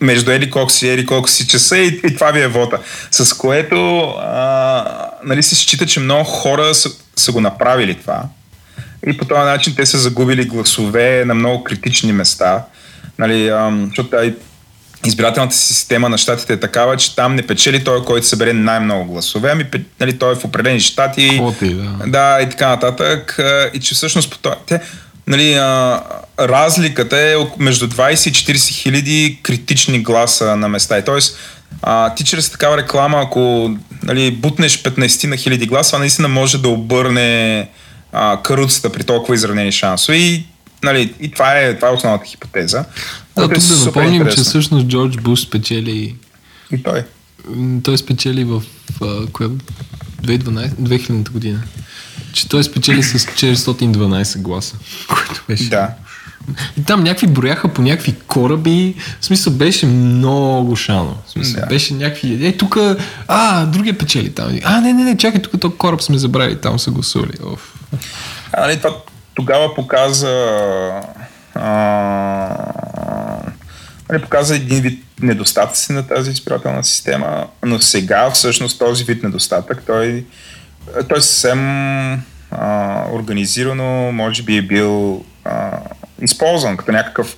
[0.00, 2.78] между ели колко си, ели колко си часа и, и това ви е вота.
[3.10, 4.84] С което а,
[5.24, 8.22] нали, се счита, че много хора са, са го направили това.
[9.06, 12.64] И по този начин те са загубили гласове на много критични места.
[13.22, 14.34] Нали, ам, защото тази
[15.06, 19.50] избирателната система на щатите е такава, че там не печели той, който събере най-много гласове,
[19.50, 19.64] ами
[20.00, 21.28] нали, той е в определени щати.
[21.28, 21.98] Квоти, да.
[22.06, 23.40] Да, и така нататък.
[23.74, 24.80] И че всъщност по това, те,
[25.26, 26.00] нали, а,
[26.40, 30.98] разликата е между 20 и 40 хиляди критични гласа на места.
[30.98, 31.18] И т.е.
[31.82, 33.70] А, ти чрез такава реклама, ако
[34.02, 37.68] нали, бутнеш 15 на хиляди гласа, наистина може да обърне
[38.12, 40.16] а, каруцата при толкова изравнени шансове.
[40.16, 40.46] И
[40.82, 42.84] нали, и това е, това е основната хипотеза.
[43.36, 44.44] Да, тук да напомним, интересно.
[44.44, 46.16] че всъщност Джордж Буш спечели...
[46.72, 47.04] И той.
[47.82, 48.62] Той спечели в
[49.02, 49.48] а, кое?
[50.22, 51.62] 2012, 2000 година.
[52.32, 54.76] Че той спечели с 412 гласа,
[55.08, 55.68] което беше...
[55.68, 55.88] Да.
[56.78, 58.94] И там някакви брояха по някакви кораби.
[59.20, 61.16] В смисъл беше много шано.
[61.26, 61.66] В смисъл да.
[61.66, 62.46] беше някакви...
[62.46, 62.78] Е, тук...
[63.28, 64.58] А, другия печели там.
[64.64, 66.60] А, не, не, не, чакай, тук този кораб сме забравили.
[66.60, 67.32] Там са гласували.
[67.44, 67.74] Оф.
[68.52, 68.90] А, нали, това
[69.34, 70.28] тогава показа
[71.54, 71.72] а,
[74.10, 79.82] нали, показа един вид недостатъци на тази избирателна система, но сега всъщност този вид недостатък,
[79.86, 80.26] той,
[81.08, 81.60] той съвсем
[82.50, 85.78] а, организирано може би е бил а,
[86.20, 87.36] използван като някакъв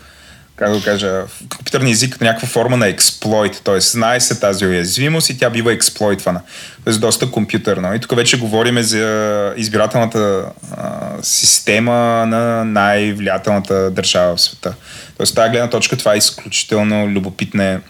[0.56, 3.80] как да кажа, в компютърния език някаква форма на експлойт, т.е.
[3.80, 6.40] знае се тази уязвимост и тя бива експлойтвана.
[6.84, 6.94] Т.е.
[6.94, 7.94] доста компютърно.
[7.94, 11.92] И тук вече говорим за избирателната а, система
[12.26, 14.74] на най-влиятелната държава в света.
[15.16, 17.80] Тоест, тази гледна точка това е изключително любопитна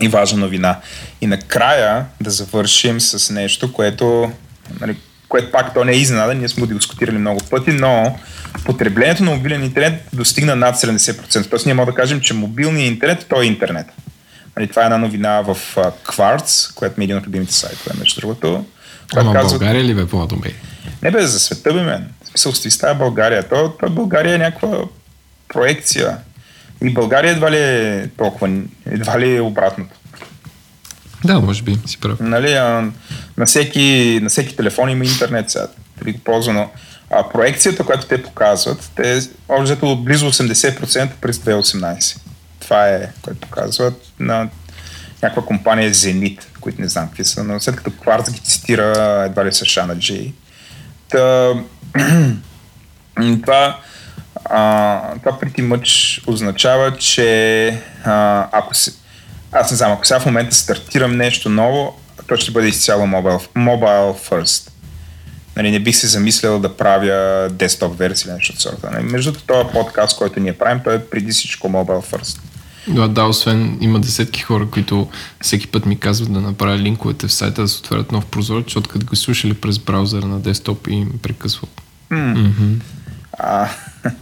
[0.00, 0.80] и важна новина.
[1.20, 4.32] И накрая да завършим с нещо, което,
[4.80, 4.96] нали,
[5.28, 8.18] което пак то не е изненада, ние сме го дискутирали много пъти, но
[8.64, 11.50] потреблението на мобилен интернет достигна над 70%.
[11.50, 13.86] Тоест ние можем да кажем, че мобилният интернет, той е интернет.
[14.56, 15.56] Нали, това е една новина в
[16.04, 18.64] Quartz, която ми е един от любимите сайтове, между другото.
[19.16, 20.50] Ама казва, България ли бе, бе?
[21.02, 22.08] Не бе, за света бе мен.
[22.24, 23.48] В смисъл, стои стая България.
[23.48, 24.78] То, то България е някаква
[25.48, 26.16] проекция.
[26.84, 28.50] И България едва ли е толкова,
[28.86, 29.96] едва ли е обратното.
[31.24, 32.20] Да, може би, си прав.
[32.20, 32.90] Нали, а,
[33.36, 35.66] на, всеки, на всеки телефон има интернет сега,
[35.98, 36.70] дали ползва, но
[37.10, 42.16] а, проекцията, която те показват, те общо близо 80% през 2018.
[42.60, 44.48] Това е, което показват на
[45.22, 49.44] някаква компания Zenit, които не знам какви са, но след като Quartz ги цитира едва
[49.44, 50.32] ли са Шана Джей.
[51.08, 51.52] Та,
[53.42, 53.78] това,
[54.44, 57.68] а, това преди мъч означава, че
[58.04, 58.92] а, ако се,
[59.54, 63.46] аз не знам, ако сега в момента стартирам нещо ново, то ще бъде изцяло mobile,
[63.56, 64.70] mobile first.
[65.56, 68.90] Нали, не бих се замислял да правя десктоп версия или нещо от сорта.
[68.90, 72.38] Нали, между този подкаст, който ние правим, той е преди всичко mobile first.
[72.88, 75.08] Да, да, освен има десетки хора, които
[75.40, 78.90] всеки път ми казват да направя линковете в сайта да се отварят нов прозорец, защото
[78.90, 81.82] като го слушали през браузъра на десктоп и им прекъсват.
[82.12, 82.36] Mm.
[82.36, 82.80] Mm-hmm.
[83.38, 83.68] А...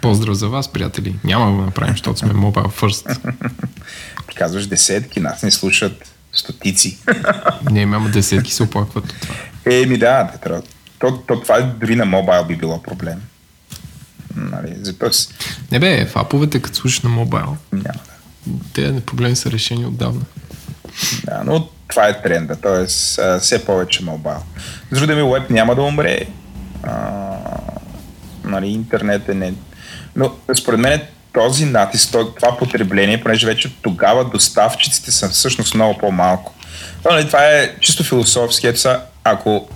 [0.01, 1.15] Поздрав за вас, приятели.
[1.25, 3.19] Няма да го направим, защото сме mobile first.
[4.33, 6.99] Ти казваш десетки, нас не слушат стотици.
[7.71, 9.35] не, има десетки се оплакват от това.
[9.65, 10.63] Еми да, то,
[10.99, 13.21] то, то, това дори на мобайл би било проблем.
[14.37, 15.29] Нали, Запъс...
[15.73, 17.99] Не бе, в аповете, като слушаш на мобайл, няма
[18.47, 20.25] да те проблеми са решени отдавна.
[21.25, 22.87] Да, но това е тренда, т.е.
[23.39, 24.43] все повече мобайл.
[24.91, 26.27] С други ми, веб няма да умре.
[26.83, 27.37] А,
[28.45, 29.55] нали, интернет е не...
[30.17, 31.01] Но според мен
[31.35, 36.55] този натиск, това потребление, понеже вече тогава доставчиците са всъщност много по-малко.
[37.11, 38.67] Нали, това е чисто философски.
[38.67, 39.69] Ето са, ако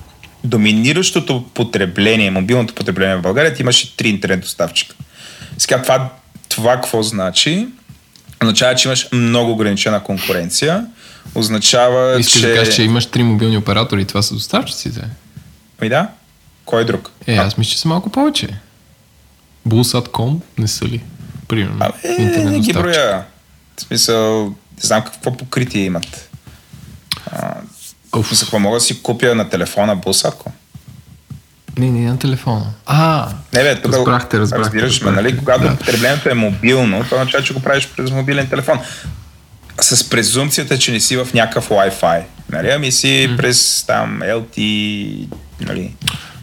[0.45, 4.95] доминиращото потребление, мобилното потребление в България, ти имаше три интернет доставчика.
[5.59, 6.09] Сега това,
[6.49, 7.69] това какво значи?
[8.43, 10.87] означава, че имаш много ограничена конкуренция.
[11.35, 12.49] Означава, Искаш че...
[12.49, 15.01] да кажеш, че имаш три мобилни оператори и това са доставчиците?
[15.81, 16.09] Ами да.
[16.65, 17.11] Кой друг?
[17.27, 18.49] Е, аз мисля, че са малко повече.
[19.69, 21.01] Bullsat.com не са ли?
[21.49, 21.79] Примерно.
[21.81, 23.25] Абе, не ги броя.
[23.77, 26.31] В смисъл, не знам какво покритие имат.
[27.33, 27.55] А,
[28.15, 30.51] за какво мога да си купя на телефона Bullsat.com?
[31.79, 32.67] Не, не на телефона.
[32.87, 35.39] А, не, бе, тук разбрахте, разбрахте, разбираш ме, нали?
[35.39, 35.77] Когато да.
[35.77, 38.79] потреблението е мобилно, това означава, че го правиш през мобилен телефон.
[39.81, 42.23] С презумцията, че не си в някакъв Wi-Fi.
[42.53, 42.71] Нали?
[42.71, 43.37] Ами си mm.
[43.37, 45.29] през там LT,
[45.61, 45.95] нали?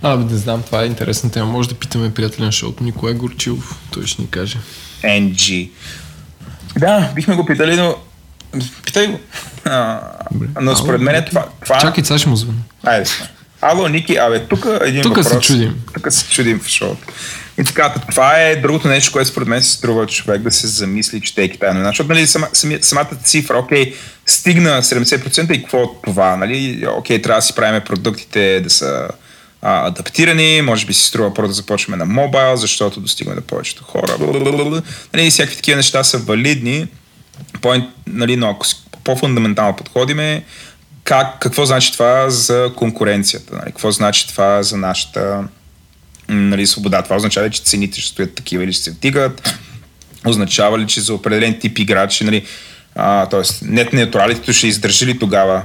[0.02, 1.46] А, бе, не знам, това е интересна тема.
[1.46, 3.80] Може да питаме приятеля на шоуто Николай Горчилов.
[3.92, 4.58] Той ще ни каже.
[5.04, 5.70] NG.
[6.78, 7.96] Да, бихме го питали, но
[8.86, 9.20] Питай го.
[9.66, 10.02] А,
[10.62, 11.80] но според мен е това, това...
[11.80, 12.64] Чакай, сега ще му звън.
[12.84, 13.10] Айде,
[13.62, 15.32] Ало, Ники, абе, тук един тук въпрос.
[15.32, 15.76] Тук се чудим.
[15.94, 17.08] Тук се чудим в шоуто.
[17.58, 21.22] И така, това е другото нещо, което според мен се струва човек да се замисли,
[21.22, 21.90] четейки тази новина.
[21.90, 23.96] Защото нали, сама, сами, самата цифра, окей,
[24.26, 26.36] стигна 70% и какво от това?
[26.36, 26.86] Нали?
[26.98, 29.08] Окей, трябва да си правим продуктите да са
[29.64, 33.84] а, адаптирани, може би си струва първо да започваме на мобайл, защото достигаме до повечето
[33.84, 34.16] хора.
[35.14, 36.88] Нали, всякакви такива неща са валидни,
[37.62, 37.74] по,
[38.08, 38.66] нали, но ако
[39.04, 40.44] по-фундаментално подходиме,
[41.04, 43.56] как, какво значи това за конкуренцията?
[43.56, 43.66] Нали?
[43.66, 45.44] Какво значи това за нашата
[46.30, 47.02] нали, свобода?
[47.02, 49.60] Това означава ли, че цените ще стоят такива или ще се вдигат?
[50.26, 52.46] Означава ли, че за определен тип играчи, нали,
[53.30, 53.66] т.е.
[53.66, 55.62] нет неутралитето ще издържи ли тогава?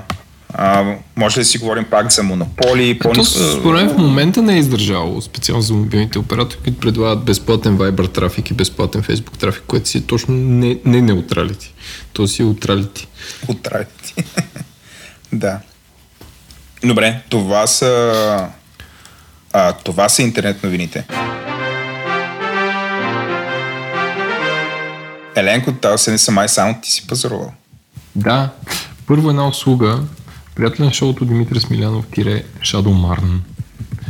[0.55, 2.99] А, може ли да си говорим пак за монополи?
[2.99, 3.13] По...
[3.13, 7.79] То, според мен в момента не е издържало, специално за мобилните оператори, които предлагат безплатен
[7.79, 11.75] Viber трафик и безплатен Facebook трафик, което си е точно не, не неутралити.
[12.13, 13.09] То си е утралити.
[13.49, 14.15] Утралити.
[15.33, 15.59] Да.
[16.85, 18.49] Добре, това са,
[19.53, 21.07] а, това са интернет новините.
[25.35, 27.53] Еленко, тази седмица май само ти си пазарувал.
[28.15, 28.51] Да.
[29.07, 30.01] Първо една услуга.
[30.59, 33.39] Приятел на шоуто Димитър Смилянов тире Shadow Marn.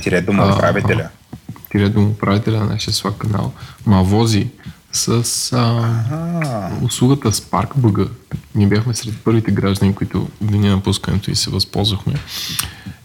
[0.02, 1.08] Тире домоуправителя.
[1.70, 3.52] Тире домоуправителя на нашия свак канал.
[3.86, 4.46] Мавози
[4.92, 5.08] с
[5.52, 8.08] а, услугата SparkBG.
[8.54, 12.14] Ние бяхме сред първите граждани, които в деня на пускането и се възползвахме.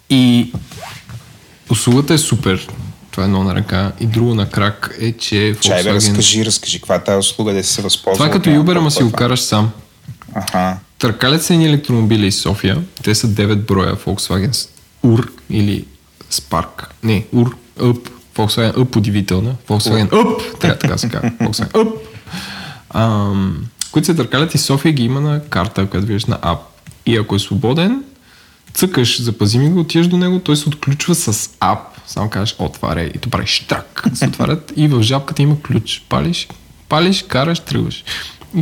[0.10, 0.54] И
[1.70, 2.68] услугата е супер.
[3.12, 3.92] Това е едно на ръка.
[4.00, 5.60] И друго на крак е, че Volkswagen...
[5.60, 8.18] Чай, бе, разкажи, разкажи, каква е тази услуга да се възползва?
[8.18, 9.72] Това е като Uber, ама си го караш сам.
[10.34, 10.78] Аха.
[11.00, 12.84] Търкалят се едни електромобили из София.
[13.04, 14.70] Те са 9 броя Volkswagen
[15.06, 15.86] UR или
[16.32, 16.86] Spark.
[17.04, 19.56] Не, UR, UP Volkswagen Up удивителна.
[19.68, 21.32] Volkswagen Up, трябва така се казва.
[21.42, 21.94] Volkswagen Up.
[22.90, 26.60] Ам, които се търкалят и София ги има на карта, която виждаш на ап.
[27.06, 28.04] И ако е свободен,
[28.74, 31.80] цъкаш, запази ми го, отиваш до него, той се отключва с ап.
[32.08, 34.04] Само кажеш, отваряй и то прави штрак.
[34.14, 36.04] Се отварят и в жабката има ключ.
[36.10, 36.48] Палиш,
[36.90, 38.04] палиш, караш, тръгваш.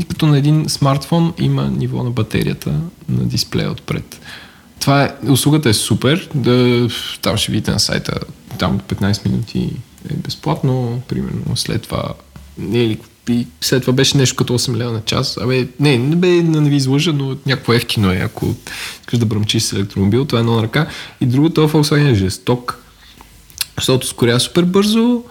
[0.10, 2.70] Като на един смартфон има ниво на батерията
[3.10, 4.20] на дисплея отпред.
[4.80, 6.88] Това е, услугата е супер, да,
[7.22, 8.20] там ще видите на сайта,
[8.60, 9.70] там 15 минути
[10.10, 12.14] е безплатно, примерно след това,
[12.58, 12.98] не,
[13.30, 15.38] и след това беше нещо като 8 лева на час.
[15.38, 18.56] Абе, не, не бе да не ви излъжа, но някакво ефтино е, ако
[19.02, 20.88] искаш да бръмчиш с електромобил, това е едно на ръка.
[21.22, 22.84] И другото, Volkswagen е жесток,
[23.78, 25.24] защото скоря супер бързо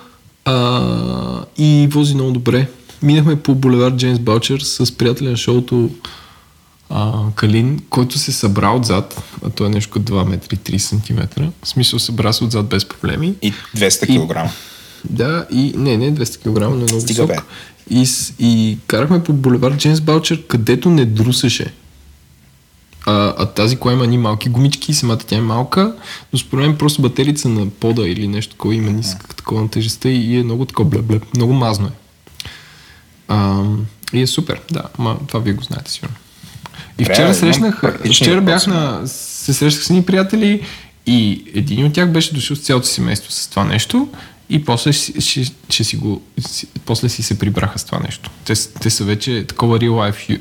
[0.44, 2.68] а, и вози много добре.
[3.02, 5.90] Минахме по булевард Джеймс Балчер с приятеля на шоуто
[6.90, 10.78] а, Калин, който се събра отзад, а то е нещо като 2 метра и 3
[10.78, 11.42] см.
[11.62, 13.34] В смисъл събра се отзад без проблеми.
[13.42, 14.52] И 200 кг.
[15.10, 17.44] Да, и не, не 200 кг, но е много Стига, висок.
[17.90, 18.06] И,
[18.38, 21.72] и карахме по булевард Джеймс Балчер, където не друсеше.
[23.06, 25.94] А, а тази кола има ни малки гумички, самата тя е малка,
[26.32, 30.08] но според мен просто батерица на пода или нещо такова има ниска такова на тежестта
[30.08, 31.99] и е много такова блеб, блеб, много мазно е.
[33.30, 33.62] А,
[34.12, 36.14] и е супер, да, ма това вие го знаете сигурно.
[36.98, 40.62] И вчера имам срещнах, вчера бях на, се срещах с едни приятели
[41.06, 44.08] и един от тях беше дошъл с цялото семейство с това нещо
[44.50, 46.22] и после ще, ще, ще си го,
[46.86, 48.30] после си се прибраха с това нещо.
[48.44, 50.40] Те, те са вече такова real life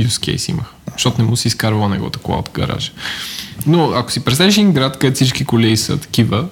[0.00, 2.92] use case имаха, защото не му си изкарвала неговата кола от гаража.
[3.66, 6.48] Но ако си представиш един град, където всички коли са такива,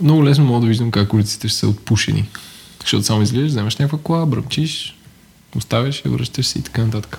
[0.00, 2.24] много лесно мога да виждам как улиците ще са отпушени.
[2.86, 4.96] Защото само излизаш, вземаш някаква кола, бръмчиш,
[5.56, 7.18] оставяш я, връщаш се и така нататък.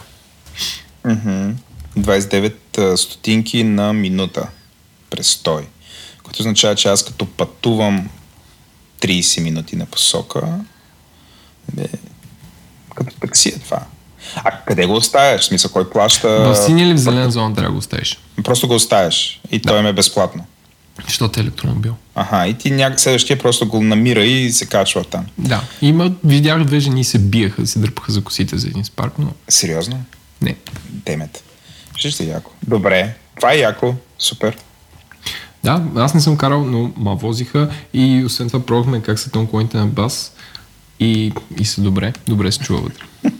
[1.05, 1.51] Мгм.
[1.97, 4.47] 29 а, стотинки на минута
[5.09, 5.68] престой.
[6.24, 8.09] Което означава, че аз като пътувам
[9.01, 10.59] 30 минути на посока,
[11.74, 11.88] бе,
[12.95, 13.80] като такси е това.
[14.36, 15.41] А къде го оставяш?
[15.41, 16.30] В смисъл, кой плаща?
[16.30, 18.20] В синя или в зелена зона трябва да го оставиш.
[18.43, 20.45] Просто го оставяш и той им е безплатно.
[21.05, 21.95] Защото е електромобил.
[22.15, 25.25] Аха, и ти някак следващия просто го намира и се качва там.
[25.37, 25.63] Да.
[25.81, 30.03] Има, видях две жени се биеха, се дърпаха за косите за един спарк, но Сериозно?
[30.41, 30.55] не.
[30.89, 31.43] Демет.
[31.95, 32.51] Ще яко.
[32.67, 33.15] Добре.
[33.35, 33.95] Това е яко.
[34.19, 34.57] Супер.
[35.63, 39.77] Да, аз не съм карал, но ма возиха и освен това пробвахме как са тонкоините
[39.77, 40.31] на бас
[40.99, 42.13] и, и са добре.
[42.27, 43.03] Добре се чува вътре.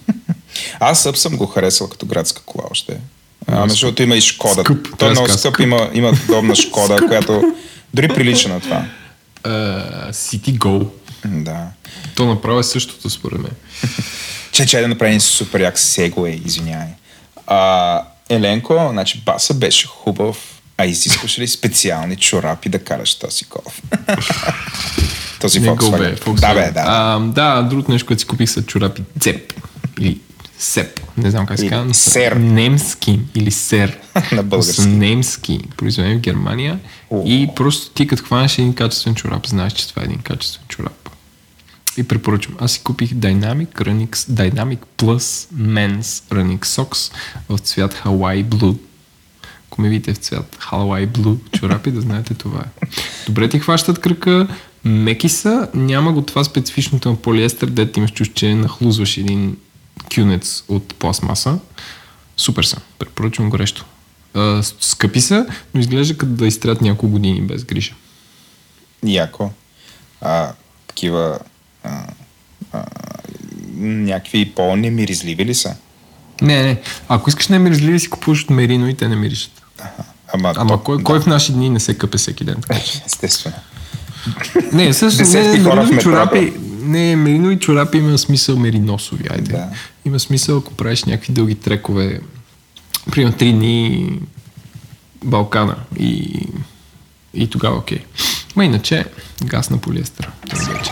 [0.80, 3.00] Аз съп съм го харесал като градска кола още.
[3.48, 4.62] А, между другото има и Шкода.
[4.62, 7.54] Скъп, Той е да много скъп, казва има, има удобна Шкода, която
[7.94, 8.86] дори прилича на това.
[9.44, 10.88] Uh, City Go.
[11.26, 11.68] Да.
[12.16, 13.52] То направо е същото според мен.
[14.52, 16.88] Че, че да направим супер як сегуей, извинявай.
[17.48, 20.38] А, Еленко, значи баса беше хубав,
[20.78, 23.82] а изискваш ли специални чорапи да караш този голф?
[25.42, 25.98] този Не го Volkswagen.
[25.98, 26.40] бе, Volkswagen.
[26.40, 26.84] Да, бе, да.
[26.88, 29.54] А, да, другото нещо, което си купих са чорапи Цеп.
[30.00, 30.20] Или
[30.60, 31.00] Сеп.
[31.18, 31.94] Не знам как се казва.
[31.94, 32.32] Сер.
[32.32, 34.00] Немски или Сер.
[34.32, 34.82] На български.
[34.82, 35.60] Са немски.
[35.78, 36.80] Произведени в Германия.
[37.10, 37.24] О.
[37.26, 41.10] И просто ти като хванеш един качествен чорап, знаеш, че това е един качествен чорап.
[41.98, 42.58] И препоръчвам.
[42.60, 47.14] Аз си купих Dynamic Running, Dynamic Plus Men's Running Socks
[47.50, 48.78] в цвят Hawaii Blue.
[49.68, 52.88] Ако ме видите в цвят Hawaii Blue чорапи, да знаете това е.
[53.26, 54.48] Добре ти хващат кръка,
[54.84, 59.58] меки са, няма го това специфичното на полиестер, дете имаш чуш, че нахлузваш един
[60.16, 61.60] кюнец от пластмаса.
[62.38, 63.86] Супер са, препоръчвам горещо.
[64.34, 67.94] А, скъпи са, но изглежда като да изтрят няколко години без грижа.
[69.06, 69.52] Яко.
[70.22, 70.52] А,
[70.88, 71.40] такива
[71.84, 72.04] а,
[72.72, 72.86] а,
[73.78, 75.76] някакви по-немиризливи ли са?
[76.42, 76.82] Не, не.
[77.10, 79.62] Ако искаш не миризливи, си купуваш от Мерино и те не миришат.
[80.34, 82.58] Ама, Ама то- кой, да, кой в наши дни не се къпе всеки ден?
[83.06, 83.56] Естествено.
[84.74, 86.54] Не, също Десетки не, хора в чорапи,
[86.88, 89.52] не, меринови чорапи има смисъл мериносови, айде.
[89.52, 89.70] Да.
[90.06, 92.22] Има смисъл, ако правиш някакви дълги трекове,
[93.12, 94.12] примерно три дни
[95.24, 96.42] Балкана и,
[97.34, 98.00] и тогава окей.
[98.56, 99.06] Ма иначе,
[99.44, 100.32] газ на полиестера.
[100.50, 100.92] Това вече.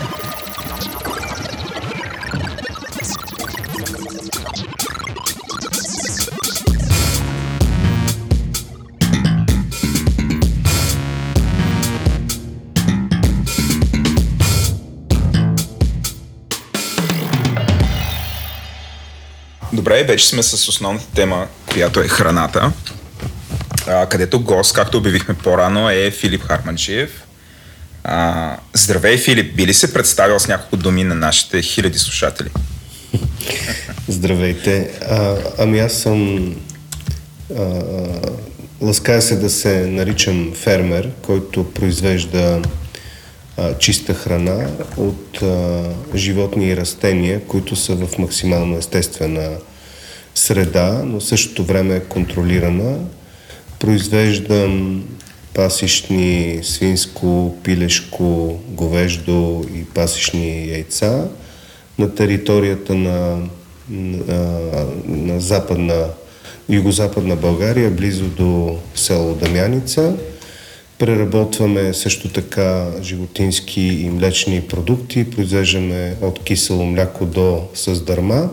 [19.86, 22.72] Добре, вече сме с основната тема, която е храната,
[23.86, 27.22] а, където гост, както обявихме по-рано, е Филип Харманджиев.
[28.04, 29.56] А, здравей, Филип!
[29.56, 32.48] Би ли се представил с няколко думи на нашите хиляди слушатели?
[34.08, 34.90] Здравейте.
[35.10, 36.54] А, ами аз съм...
[37.58, 37.64] А,
[38.80, 42.62] лаская се да се наричам фермер, който произвежда
[43.56, 45.84] а, чиста храна от а,
[46.14, 49.50] животни и растения, които са в максимално естествена
[50.36, 52.98] среда, но същото време е контролирана.
[53.78, 55.04] Произвеждам
[55.54, 61.28] пасишни свинско, пилешко, говеждо и пасишни яйца
[61.98, 63.48] на територията на,
[63.90, 64.60] на,
[65.06, 66.04] на западна,
[66.68, 70.16] югозападна България, близо до село Дамяница.
[70.98, 78.50] Преработваме също така животински и млечни продукти, произвеждаме от кисело мляко до с дърма.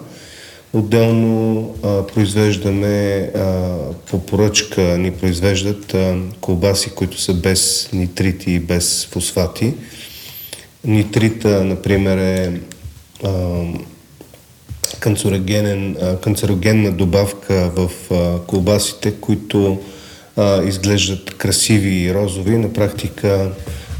[0.73, 3.75] Отделно а, произвеждаме а,
[4.11, 9.73] по поръчка ни произвеждат а, колбаси, които са без нитрити и без фосфати.
[10.85, 12.59] Нитрита, например, е
[13.23, 13.63] а,
[14.99, 19.79] канцерогенен, а, канцерогенна добавка в а, колбасите, които
[20.35, 22.57] а, изглеждат красиви и розови.
[22.57, 23.51] На практика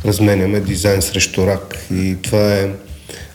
[0.06, 1.78] разменяме дизайн срещу рак.
[1.94, 2.70] И това е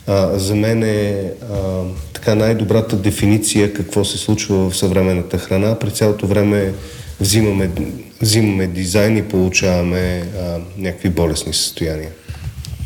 [0.06, 5.78] а, за мен е а, така най-добрата дефиниция какво се случва в съвременната храна.
[5.78, 6.72] При цялото време
[7.20, 7.70] взимаме,
[8.20, 12.10] взимаме дизайн и получаваме а, някакви болесни състояния.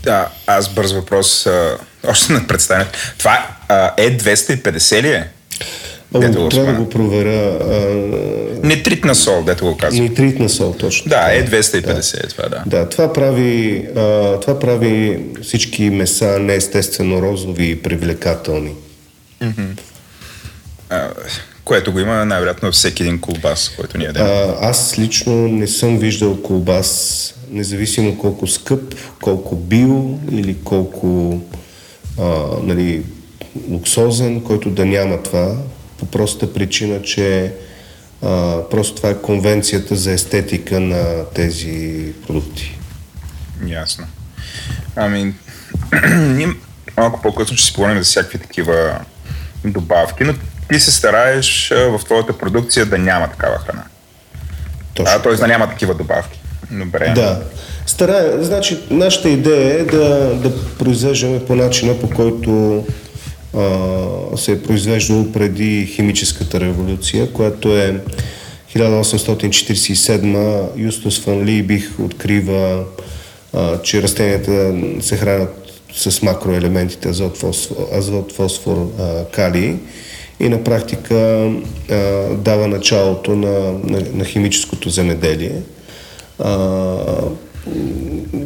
[0.02, 1.78] Да, аз бърз въпрос, а,
[2.08, 2.86] още не представя.
[3.18, 3.48] Това
[3.96, 5.28] е 250 ли е?
[6.14, 7.58] О, трябва да го проверя.
[7.60, 8.66] А...
[8.66, 10.04] Нитритна сол, дето го казвам.
[10.04, 11.08] Нитритна сол, точно.
[11.08, 12.26] Да, е 250 да.
[12.26, 12.62] е това, да.
[12.66, 18.72] Да, това прави, а, това прави всички меса неестествено розови и привлекателни.
[19.42, 19.80] Mm-hmm.
[20.90, 21.08] А,
[21.64, 24.26] което го има най-вероятно във всеки един колбас, който ние ядем.
[24.60, 31.40] Аз лично не съм виждал колбас, независимо колко скъп, колко био или колко
[32.20, 33.02] а, нали,
[33.70, 35.56] луксозен, който да няма това,
[36.02, 37.52] по простата причина, че
[38.22, 42.78] а, просто това е конвенцията за естетика на тези продукти.
[43.66, 44.06] Ясно.
[44.96, 45.34] Ами,
[46.16, 46.48] ние
[46.96, 48.98] малко по-късно ще си поговорим за всякакви такива
[49.64, 50.34] добавки, но
[50.72, 53.84] ти се стараеш в твоята продукция да няма такава храна.
[54.94, 55.14] Точно.
[55.16, 55.34] А, т.е.
[55.34, 56.40] да няма такива добавки.
[56.70, 57.12] Добре.
[57.14, 57.42] Да.
[57.86, 62.84] Старая, значи, нашата идея е да, да произвеждаме по начина, по който
[64.36, 68.00] се е произвеждало преди химическата революция, която е
[68.76, 72.84] 1847 Юстус Фан Либих открива,
[73.52, 75.58] а, че растенията се хранят
[75.94, 79.74] с макроелементите азот, фосфор, азот, фосфор а, калий
[80.40, 81.54] и на практика а,
[82.34, 85.62] дава началото на, на, на химическото земеделие.
[86.38, 86.96] А,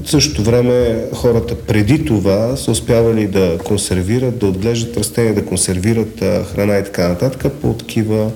[0.04, 6.20] в същото време хората преди това са успявали да консервират, да отглеждат растения, да консервират
[6.54, 8.30] храна и така нататък по такива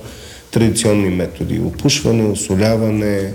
[0.51, 1.61] традиционни методи.
[1.61, 3.33] Опушване, осоляване,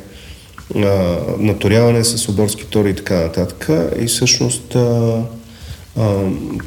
[1.39, 3.69] наторяване с оборски тори и така нататък.
[4.01, 4.67] И всъщност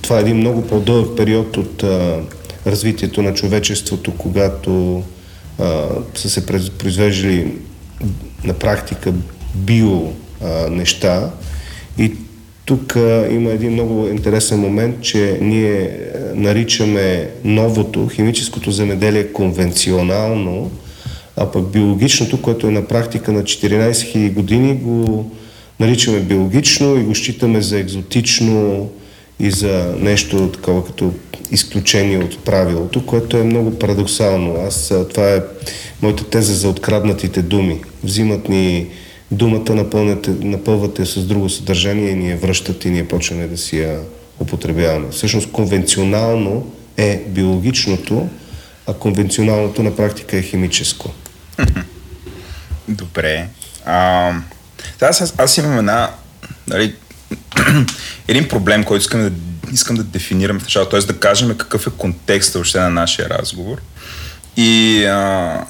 [0.02, 1.84] това е един много по-дълъг период от
[2.66, 5.02] развитието на човечеството, когато
[6.14, 6.46] са се
[6.78, 7.52] произвеждали
[8.44, 9.12] на практика
[9.54, 10.12] био
[10.44, 11.30] а, неща.
[11.98, 12.12] И
[12.64, 15.98] тук а, има един много интересен момент, че ние
[16.34, 20.70] наричаме новото, химическото земеделие конвенционално,
[21.36, 25.30] а пък биологичното, което е на практика на 14 000 години, го
[25.80, 28.88] наричаме биологично и го считаме за екзотично
[29.40, 31.12] и за нещо такова като
[31.50, 34.56] изключение от правилото, което е много парадоксално.
[34.66, 35.42] Аз, това е
[36.02, 37.80] моята теза за откраднатите думи.
[38.04, 38.86] Взимат ни
[39.30, 43.80] думата, напълнете, напълвате с друго съдържание и ни я връщат и ние почваме да си
[43.80, 44.00] я
[44.40, 45.10] употребяваме.
[45.10, 48.28] Всъщност конвенционално е биологичното,
[48.86, 51.12] а конвенционалното на практика е химическо.
[52.88, 53.48] Добре.
[53.84, 54.32] А,
[55.00, 56.10] аз, аз имам една,
[56.66, 56.94] нали,
[58.28, 59.30] един проблем, който искам да,
[59.72, 61.00] искам да дефинирам в началото, т.е.
[61.00, 63.78] да кажем какъв е контекстът въобще на нашия разговор.
[64.56, 65.64] И а,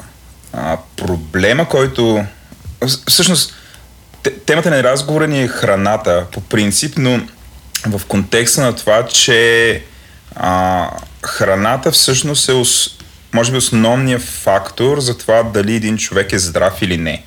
[0.52, 2.24] а, проблема, който
[3.08, 3.54] Всъщност,
[4.46, 7.20] темата на разговора ни е храната по принцип, но
[7.86, 9.82] в контекста на това, че
[10.34, 10.90] а,
[11.26, 12.52] храната всъщност е
[13.32, 17.24] може би основният фактор за това дали един човек е здрав или не.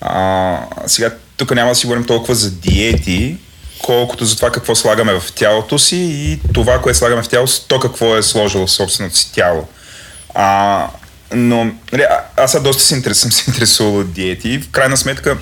[0.00, 3.36] А, сега тук няма да си говорим толкова за диети,
[3.82, 7.64] колкото за това какво слагаме в тялото си и това, което слагаме в тялото си,
[7.68, 9.68] то какво е сложило в собственото си тяло.
[10.34, 10.88] А,
[11.34, 12.04] но нали,
[12.36, 15.36] аз доста се интерес, съм се интересувал от диети в крайна сметка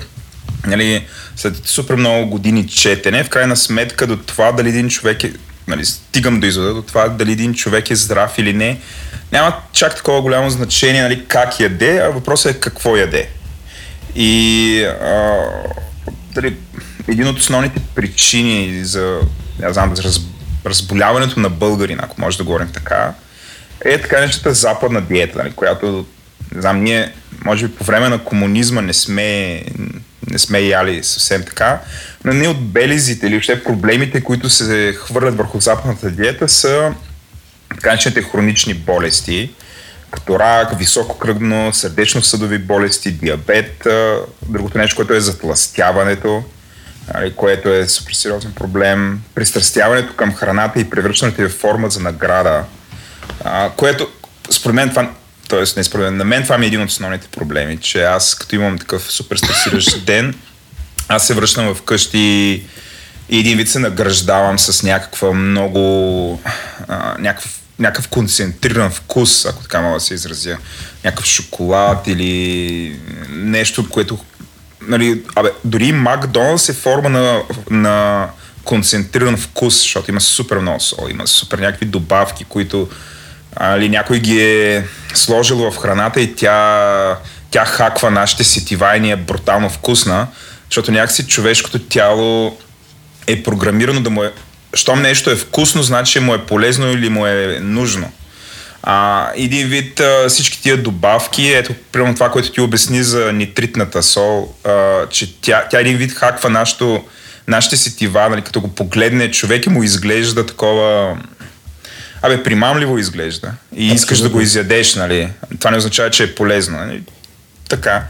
[0.67, 5.33] нали, след супер много години четене, в крайна сметка до това дали един човек е,
[5.67, 8.79] нали, стигам до извода, до това дали един човек е здрав или не,
[9.31, 13.29] няма чак такова голямо значение нали, как яде, а въпросът е какво яде.
[14.15, 15.33] И а,
[16.33, 16.57] дали,
[17.07, 19.19] един от основните причини за,
[19.59, 20.19] не знам, за раз,
[20.65, 23.13] разболяването на българин, ако може да говорим така,
[23.85, 26.05] е така нещата западна диета, нали, която,
[26.55, 27.13] не знам, ние,
[27.45, 29.61] може би по време на комунизма не сме,
[30.31, 31.79] не сме яли съвсем така,
[32.25, 36.93] но ние от белизите или въобще проблемите, които се хвърлят върху западната диета са
[37.69, 39.51] така наречените хронични болести,
[40.11, 43.87] като рак, високо кръгно, сърдечно-съдови болести, диабет,
[44.49, 46.43] другото нещо, което е затластяването,
[47.13, 52.63] нали, което е супер сериозен проблем, пристрастяването към храната и превръщането в форма за награда,
[53.75, 54.07] което
[54.49, 55.09] според мен това
[55.49, 55.63] т.е.
[55.77, 58.55] не според мен, на мен това ми е един от основните проблеми, че аз като
[58.55, 60.35] имам такъв супер стресиращ ден,
[61.07, 62.63] аз се връщам вкъщи
[63.29, 66.41] и един вид се награждавам с някаква много,
[66.87, 70.57] а, някакъв някакъв концентриран вкус, ако така мога да се изразя.
[71.03, 72.99] Някакъв шоколад или
[73.29, 74.17] нещо, което...
[74.87, 78.27] Нали, абе, дори Макдоналдс е форма на, на
[78.63, 82.89] концентриран вкус, защото има супер много сол, има супер някакви добавки, които
[83.55, 87.17] али, някой ги е сложил в храната и тя,
[87.51, 90.27] тя хаква нашите сетива и ни е брутално вкусна,
[90.69, 92.57] защото някакси човешкото тяло
[93.27, 94.31] е програмирано да му е
[94.73, 98.11] щом нещо е вкусно, значи му е полезно или му е нужно.
[98.83, 104.03] А, един вид а, всички тия добавки, ето, примерно това, което ти обясни за нитритната
[104.03, 107.03] сол, а, че тя, тя един вид хаква нашото,
[107.51, 111.17] нашите сетива, нали, като го погледне човек и му изглежда такова...
[112.21, 113.47] Абе, примамливо изглежда.
[113.47, 113.95] И Абсолютно.
[113.95, 115.29] искаш да го изядеш, нали?
[115.59, 116.77] Това не означава, че е полезно.
[116.77, 117.03] Нали?
[117.69, 118.03] Така.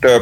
[0.00, 0.20] Та,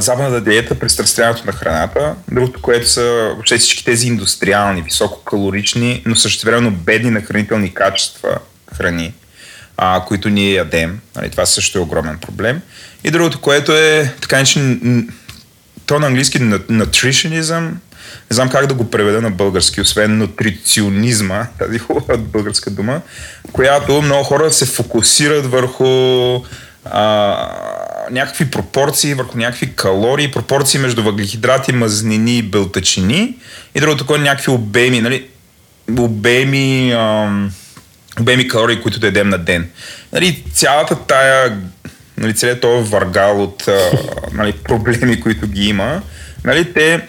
[0.00, 6.70] западната диета, пристрастяването на храната, другото, което са въобще всички тези индустриални, висококалорични, но същевременно
[6.70, 8.38] бедни на хранителни качества
[8.76, 9.12] храни,
[9.76, 11.00] а, които ние ядем.
[11.16, 12.60] Нали, това също е огромен проблем.
[13.04, 14.80] И другото, което е така начин,
[15.86, 17.68] то на английски nutritionism,
[18.30, 23.00] не знам как да го преведа на български, освен нутриционизма, тази хубава българска дума,
[23.52, 25.84] която много хора се фокусират върху
[26.84, 27.36] а,
[28.10, 33.36] някакви пропорции върху някакви калории, пропорции между въглехидрати, мазнини и белтачини
[33.74, 35.28] и другото такова някакви обеми, нали,
[35.98, 37.52] обеми, ам,
[38.20, 39.70] обеми калории, които да едем на ден.
[40.12, 41.58] Нали, цялата тая,
[42.16, 43.68] нали, целият този варгал от
[44.32, 46.02] нали, проблеми, които ги има,
[46.44, 47.08] нали, те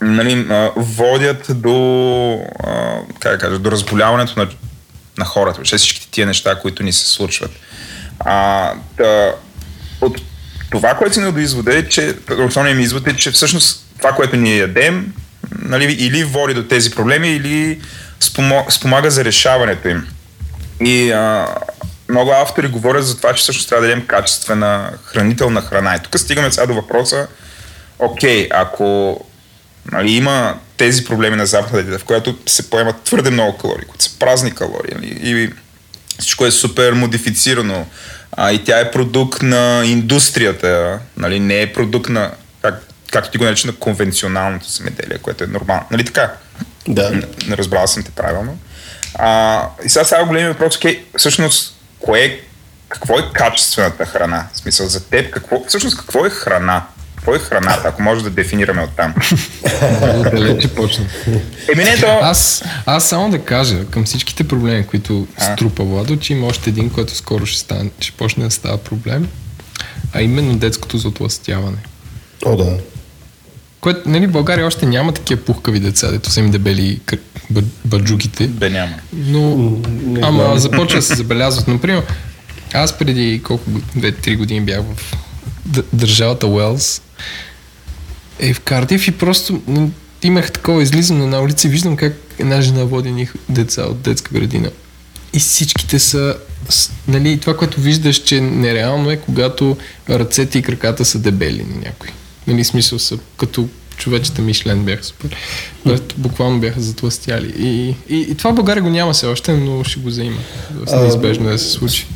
[0.00, 0.46] нали,
[0.76, 2.46] водят до,
[3.20, 4.48] как кажа, до разболяването на,
[5.18, 7.50] на хората, всичките тия неща, които ни се случват.
[8.20, 9.34] А, да,
[10.00, 10.20] от
[10.70, 14.36] това, което си до извода е, че основният ми извод е, че всъщност това, което
[14.36, 15.12] ние ядем,
[15.58, 17.80] нали, или води до тези проблеми, или
[18.70, 20.06] спомага за решаването им.
[20.80, 21.46] И а,
[22.14, 25.94] много автори говорят за това, че всъщност трябва да дадем качествена хранителна храна.
[25.94, 27.26] И тук стигаме сега до въпроса,
[27.98, 29.20] окей, ако
[29.92, 34.18] нали, има тези проблеми на западната в която се поемат твърде много калории, които са
[34.18, 35.52] празни калории, нали, и
[36.18, 37.86] всичко е супер модифицирано,
[38.32, 42.30] а, и тя е продукт на индустрията, нали, не е продукт на,
[42.62, 45.86] как, както ти го нарича, на конвенционалното земеделие, което е нормално.
[45.90, 46.32] Нали така?
[46.88, 47.10] Да.
[47.10, 48.58] Не, не разбрал съм те правилно.
[49.14, 51.73] А, и сега сега големия въпрос, окей, всъщност,
[52.04, 52.40] кое,
[52.88, 54.46] какво е качествената храна?
[54.54, 56.86] В смисъл за теб, какво, всъщност какво е храна?
[57.16, 59.14] Какво е храната, ако може да дефинираме от там?
[60.30, 61.04] Далече почна.
[61.72, 62.18] Еми не то...
[62.22, 65.52] Аз, аз само да кажа към всичките проблеми, които а?
[65.52, 69.28] струпа Владо, че има още един, който скоро ще, стане, ще почне да става проблем,
[70.12, 71.78] а именно детското затластяване.
[72.44, 72.78] О, да.
[73.84, 77.00] Което, нали, в България още няма такива пухкави деца, дето са им дебели
[77.84, 78.46] баджуките.
[78.46, 78.92] Бе, няма.
[79.12, 79.56] Но,
[79.90, 81.68] не, ама започва да се забелязват.
[81.68, 82.02] Например,
[82.74, 87.02] аз преди колко, 2-3 години бях в държавата Уелс
[88.38, 89.62] е в Кардив и просто
[90.22, 94.34] имах такова излизане на улица и виждам как една жена води ни деца от детска
[94.34, 94.70] градина.
[95.32, 96.36] И всичките са,
[97.08, 99.76] нали, това, което виждаш, че нереално е, когато
[100.10, 102.08] ръцете и краката са дебели на някой.
[102.46, 105.36] Нали, смисъл са като човечета Мишлен бяха супер.
[106.16, 107.54] Буквално бяха затластяли.
[107.58, 110.38] И, и, и това в България го няма все още, но ще го заима.
[111.00, 112.06] Неизбежно да се случи.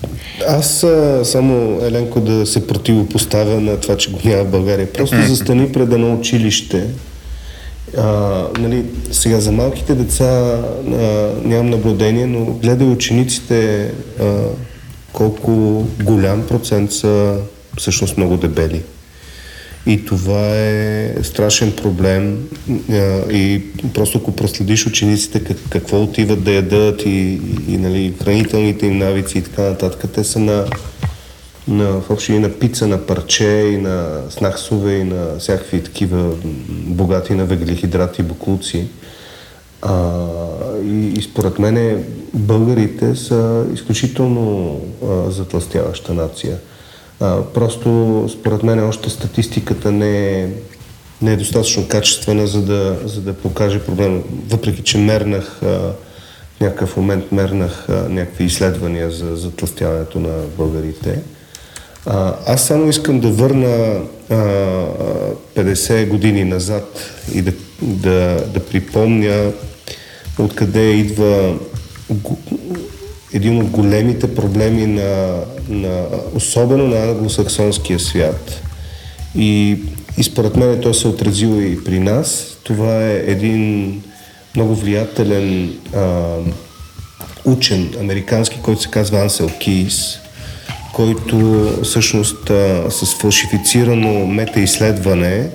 [0.49, 0.87] Аз
[1.23, 4.93] само, Еленко, да се противопоставя на това, че го няма в България.
[4.93, 6.87] Просто застани пред едно училище.
[7.97, 10.63] А, нали, сега за малките деца а,
[11.45, 14.43] нямам наблюдение, но гледай учениците а,
[15.13, 17.37] колко голям процент са
[17.79, 18.83] всъщност много дебели.
[19.87, 22.49] И това е страшен проблем
[23.31, 23.63] и
[23.95, 29.39] просто ако проследиш учениците как, какво отиват да ядат и, и, нали, хранителните им навици
[29.39, 30.67] и така нататък, те са на
[31.69, 36.35] на, въобще и на пица на парче, и на снахсове, и на всякакви такива
[36.71, 38.87] богати на въглехидрати буклуци.
[39.83, 40.23] А,
[40.85, 42.05] и, и според мен
[42.35, 46.57] българите са изключително а, затластяваща нация.
[47.55, 50.49] Просто според мен още статистиката не е,
[51.23, 54.21] не е достатъчно качествена, за да, за да покаже проблема.
[54.49, 55.67] Въпреки, че мернах, а,
[56.57, 61.23] в някакъв момент мернах а, някакви изследвания за затластяването на българите.
[62.07, 64.01] А, аз само искам да върна
[64.31, 64.35] а,
[65.57, 66.99] 50 години назад
[67.35, 67.53] и да,
[67.83, 69.53] да, да припомня
[70.39, 71.59] откъде идва
[73.33, 76.05] един от големите проблеми на, на
[76.35, 78.63] особено на англосаксонския свят.
[79.35, 79.79] И,
[80.19, 82.57] и според мен той се е отразил и при нас.
[82.65, 84.03] Това е един
[84.57, 86.35] много влиятелен а,
[87.45, 90.19] учен американски, който се казва Ансел Кейс,
[90.95, 95.51] който всъщност а, с фалшифицирано метаизследване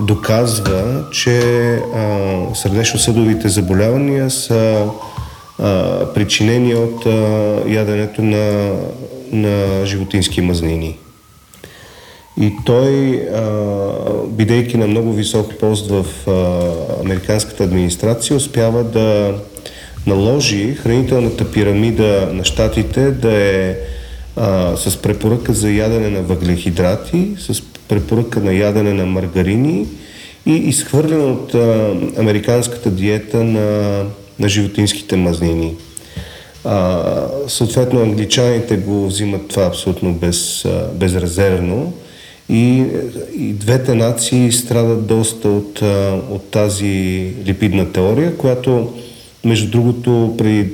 [0.00, 1.40] доказва, че
[2.54, 4.86] сърдечно-съдовите заболявания са
[5.58, 7.10] а, причинени от а,
[7.66, 8.72] яденето на,
[9.32, 10.98] на животински мазнини.
[12.40, 13.42] И той, а,
[14.26, 19.34] бидейки на много висок пост в а, американската администрация, успява да
[20.06, 23.76] наложи хранителната пирамида на щатите да е
[24.36, 29.86] а, с препоръка за ядене на въглехидрати, с препоръка на ядене на маргарини
[30.46, 34.02] и изхвърлена от а, американската диета на,
[34.38, 35.74] на животинските мазнини.
[36.64, 37.02] А,
[37.48, 41.92] съответно, англичаните го взимат това абсолютно без, безрезервно
[42.48, 42.84] и,
[43.38, 45.82] и двете нации страдат доста от,
[46.30, 48.92] от тази липидна теория, която,
[49.44, 50.68] между другото, при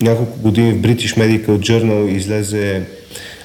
[0.00, 2.82] няколко години в British Medical Journal излезе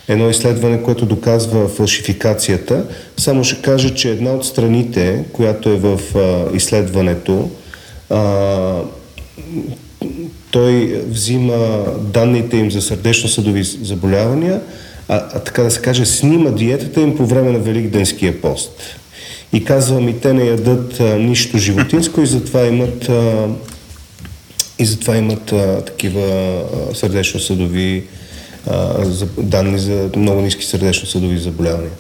[0.07, 2.85] едно изследване, което доказва фалшификацията.
[3.17, 7.49] Само ще кажа, че една от страните, която е в а, изследването,
[8.09, 8.19] а,
[10.51, 14.61] той взима данните им за сърдечно-съдови заболявания,
[15.07, 18.71] а, а така да се каже, снима диетата им по време на Великденския пост.
[19.53, 23.47] И казва ми, те не ядат а, нищо животинско и затова имат, а,
[24.79, 26.61] и затова имат а, такива
[26.93, 28.03] сърдечно-съдови
[28.67, 31.91] а, за данни за много ниски сърдечно-съдови заболявания.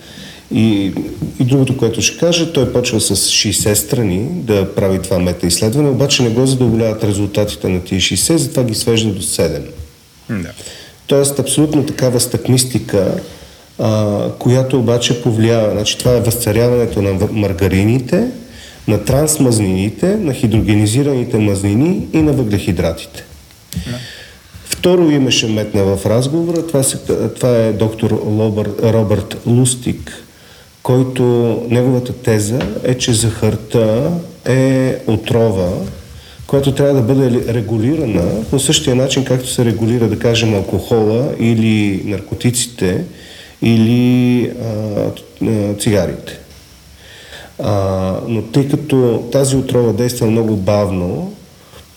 [0.53, 0.93] И,
[1.39, 6.23] и другото, което ще кажа, той почва с 60 страни да прави това метаизследване, обаче
[6.23, 9.61] не го задоволяват резултатите на тия 60, затова ги свежда до 7.
[10.29, 10.51] Да.
[11.07, 13.21] Тоест, абсолютно такава стъкмистика,
[13.79, 15.71] а, която обаче повлиява.
[15.71, 18.27] Значи, това е възцаряването на маргарините,
[18.87, 23.23] на трансмазнините, на хидрогенизираните мазнини и на въглехидратите.
[23.87, 23.97] Да.
[24.65, 26.67] Второ име ще метна в разговора.
[26.67, 26.97] Това, се,
[27.35, 30.23] това е доктор Лобър, Робърт Лустик,
[30.83, 31.23] който
[31.69, 34.11] неговата теза е, че захарта
[34.45, 35.69] е отрова,
[36.47, 42.01] която трябва да бъде регулирана по същия начин, както се регулира, да кажем, алкохола или
[42.05, 43.03] наркотиците
[43.61, 44.51] или
[45.41, 46.39] а, цигарите.
[47.59, 51.33] А, но тъй като тази отрова действа много бавно,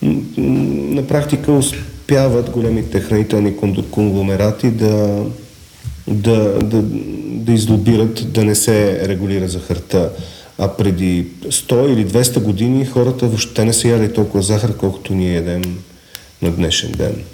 [0.03, 3.57] на практика успяват големите хранителни
[3.91, 5.25] конгломерати да,
[6.09, 6.83] да, да,
[7.27, 10.11] да излобират да не се регулира захарта.
[10.59, 15.37] А преди 100 или 200 години хората въобще не са яли толкова захар, колкото ние
[15.37, 15.63] едем
[16.43, 17.25] на днешен ден.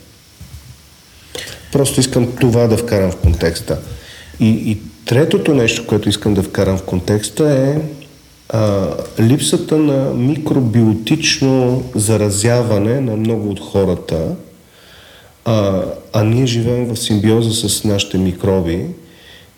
[1.72, 3.78] Просто искам това да вкарам в контекста.
[4.40, 7.80] И, и третото нещо, което искам да вкарам в контекста е
[8.48, 8.88] а,
[9.20, 14.34] липсата на микробиотично заразяване на много от хората,
[15.44, 15.82] а,
[16.12, 18.86] а ние живеем в симбиоза с нашите микроби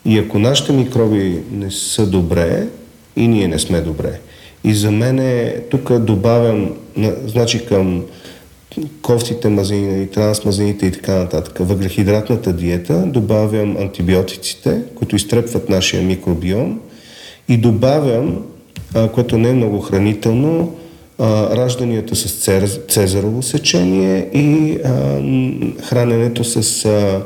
[0.05, 2.67] и ако нашите микроби не са добре,
[3.15, 4.19] и ние не сме добре.
[4.63, 6.73] И за мен е, тук добавям,
[7.25, 8.03] значи към
[9.01, 16.79] кофтите мазнини, трансмазнините и така нататък, въглехидратната диета, добавям антибиотиците, които изтрепват нашия микробиом
[17.49, 18.45] и добавям,
[18.93, 20.75] а, което не е много хранително,
[21.19, 22.49] а, ражданията с
[22.89, 24.89] цезарово сечение и а,
[25.85, 27.21] храненето с а,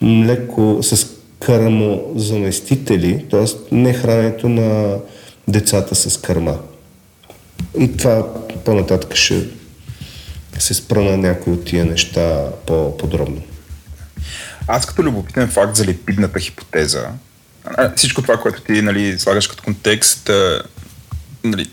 [0.00, 1.06] млеко, с
[1.40, 3.74] карамозаместители, т.е.
[3.74, 4.96] не храненето на
[5.48, 6.58] децата с кърма.
[7.78, 8.34] И това
[8.64, 9.46] по-нататък ще
[10.58, 13.42] се спра на някои от тия неща по-подробно.
[14.68, 17.08] Аз като любопитен факт за липидната хипотеза,
[17.96, 20.30] всичко това, което ти нали, слагаш като контекст,
[21.44, 21.66] нали,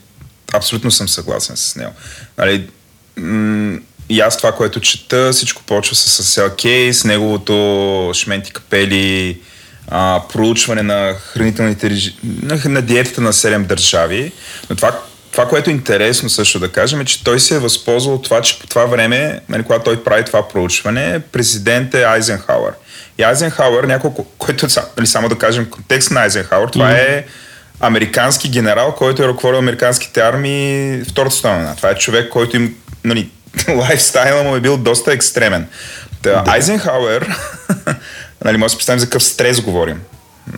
[0.53, 1.91] абсолютно съм съгласен с него.
[2.37, 2.67] Нали,
[3.17, 3.79] м-
[4.09, 9.41] и аз това, което чета, всичко почва с Сел Кейс, неговото шменти капели,
[9.87, 12.15] а, проучване на хранителните режи...
[12.23, 14.31] на, на диетата на 7 държави.
[14.69, 14.99] Но това,
[15.31, 18.41] това, което е интересно също да кажем, е, че той се е възползвал от това,
[18.41, 22.73] че по това време, нали, когато той прави това проучване, президент е Айзенхауър.
[23.17, 27.17] И Айзенхауър, няколко, който, нали, само да кажем контекст на Айзенхауър, това mm-hmm.
[27.17, 27.25] е
[27.79, 33.29] американски генерал, който е ръководил американските армии Втората световна Това е човек, който им, нали,
[33.75, 35.67] лайфстайла му е бил доста екстремен.
[36.21, 36.51] Та, да.
[36.51, 37.35] Айзенхауер,
[38.45, 40.01] нали, може да се представим за какъв стрес говорим.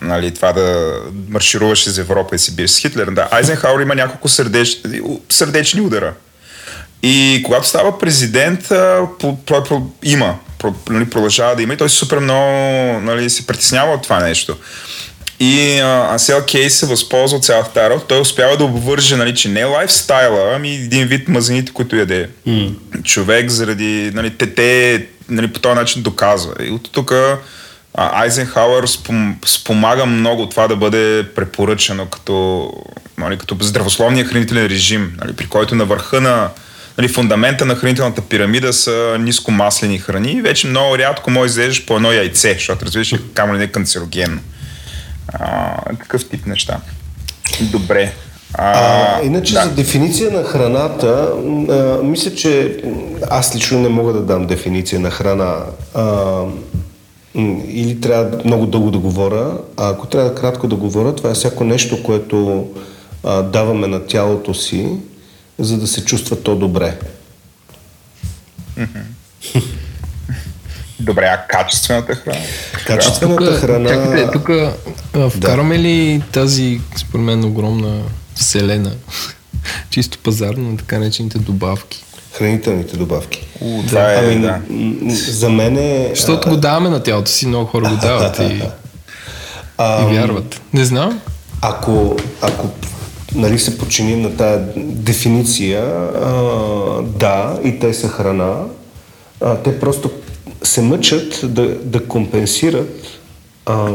[0.02, 0.96] Нали, това да
[1.28, 3.10] маршируваш из Европа и си биеш с Хитлер.
[3.10, 4.78] Да, Айзенхауер има няколко сърдеч,
[5.28, 6.12] сърдечни удара.
[7.02, 8.68] И когато става президент,
[9.44, 9.66] той
[10.02, 10.38] има,
[10.90, 12.42] нали, продължава да има и той супер много
[13.00, 14.56] нали, се притеснява от това нещо.
[15.42, 15.80] И
[16.10, 19.64] Асел Кейс се възползва от цялата тази Той успява да обвърже, нали, че не е
[19.64, 22.28] лайфстайла, ами един вид мазаните, които яде.
[22.48, 22.74] Mm.
[23.04, 26.54] Човек заради, нали, те, те нали, по този начин доказва.
[26.64, 27.14] И от тук
[27.94, 32.68] Айзенхауър спом, спомага много това да бъде препоръчано като,
[33.18, 36.48] нали, като здравословния хранителен режим, нали, при който на върха на
[36.98, 40.42] нали, фундамента на хранителната пирамида са нискомаслени храни.
[40.42, 44.40] Вече много рядко може да по едно яйце, защото разбираш, камо ли не е канцерогенно.
[45.28, 46.80] А, такъв тип неща.
[47.60, 48.12] Добре.
[48.54, 49.62] А, а, иначе да.
[49.62, 51.32] за дефиниция на храната,
[51.70, 52.82] а, мисля, че
[53.30, 55.56] аз лично не мога да дам дефиниция на храна.
[55.94, 56.42] А,
[57.68, 61.64] или трябва много дълго да говоря, а ако трябва кратко да говоря, това е всяко
[61.64, 62.66] нещо, което
[63.24, 64.88] а, даваме на тялото си,
[65.58, 66.98] за да се чувства то добре.
[71.02, 72.38] Добре, а качествената храна?
[72.86, 73.88] Качествената тук, храна...
[73.88, 74.50] Чакайте, тук
[75.30, 75.82] вкараме да.
[75.82, 78.02] ли тази, според мен, огромна
[78.34, 78.92] вселена,
[79.90, 82.04] чисто пазарно, на така наречените добавки?
[82.32, 83.46] Хранителните добавки.
[83.60, 84.60] У, да, е, ами, да.
[85.14, 86.10] За мен е...
[86.14, 88.42] Защото го даваме на тялото си, много хора го дават и,
[89.82, 90.60] и вярват.
[90.72, 91.20] Не знам.
[91.62, 92.70] Ако, ако
[93.34, 96.32] нали, се подчиним на тази дефиниция, а,
[97.02, 98.54] да, и те са храна,
[99.40, 100.10] а, те просто
[100.62, 103.06] се мъчат да, да компенсират
[103.66, 103.92] а,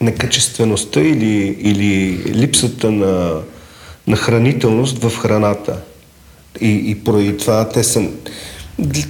[0.00, 3.40] некачествеността или, или липсата на,
[4.06, 5.76] на хранителност в храната.
[6.60, 8.08] И, и поради това те са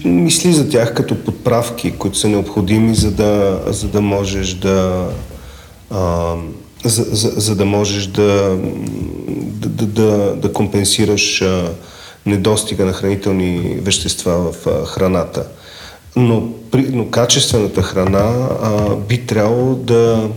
[0.05, 5.09] мисли за тях като подправки, които са необходими, за да, за да можеш да
[5.91, 6.35] а,
[6.85, 8.59] за, за, за да можеш да,
[9.67, 11.71] да, да, да компенсираш а,
[12.27, 15.47] недостига на хранителни вещества в а, храната
[16.17, 20.29] но, но качествената храна а, би трябвало да,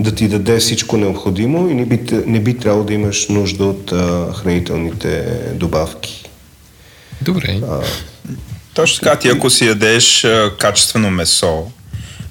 [0.00, 3.92] да ти даде всичко необходимо и не би, не би трябвало да имаш нужда от
[3.92, 5.24] а, хранителните
[5.54, 6.30] добавки.
[7.22, 7.60] Добре.
[7.70, 7.80] А,
[8.74, 11.66] Точно така, ти ако си ядеш а, качествено месо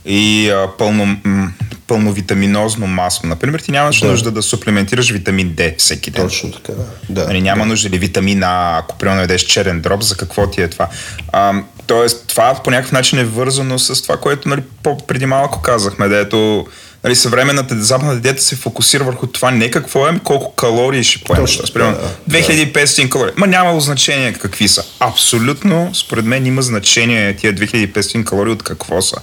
[0.05, 1.51] и а, пълно, м,
[1.87, 4.07] пълновитаминозно масло, например, ти нямаш да.
[4.07, 6.23] нужда да суплементираш витамин D всеки ден.
[6.23, 6.73] Точно така,
[7.09, 7.27] да.
[7.27, 7.69] Нали, няма да.
[7.69, 10.89] нужда ли витамин А, ако примерно ядеш черен дроб, за какво ти е това?
[11.31, 14.61] А, тоест, това по някакъв начин е вързано с това, което нали,
[15.07, 16.67] преди малко казахме, да ето
[17.03, 21.23] нали, съвременната западна диета се фокусира върху това не какво е, ами колко калории ще
[21.23, 21.57] поемеш.
[21.57, 23.09] Точно, примерно, да, 2500 да.
[23.09, 23.33] калории.
[23.37, 24.83] Ма няма значение какви са.
[24.99, 29.15] Абсолютно, според мен има значение тия 2500 калории от какво са.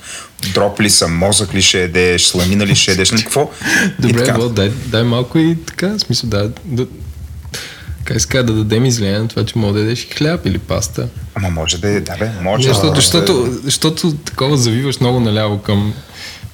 [0.55, 3.51] Дроп ли са, мозък ли ще едеш, сламина ли ще едеш, нали, какво?
[3.99, 6.87] Добре, дай, дай малко и така, смисъл, да, да,
[8.05, 11.09] как иска да дадем излияние на това, че може да ядеш хляб или паста.
[11.35, 12.69] Ама може да е, да бе, може.
[12.69, 13.51] Защото, да, защото, да...
[13.51, 15.95] защото такова завиваш много наляво към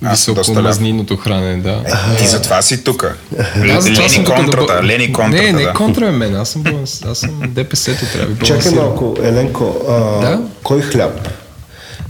[0.03, 1.83] високомазнинното хранене, да.
[1.87, 3.17] Е, ти затова си тук.
[3.57, 4.83] Лени контрата, да...
[4.83, 5.43] Лени контрата.
[5.43, 5.73] Не, не да.
[5.73, 6.65] контра е мен, аз съм,
[7.11, 8.45] аз съм ДПС-то трябва.
[8.45, 10.41] Чакай малко, Еленко, а, да?
[10.63, 11.29] кой хляб?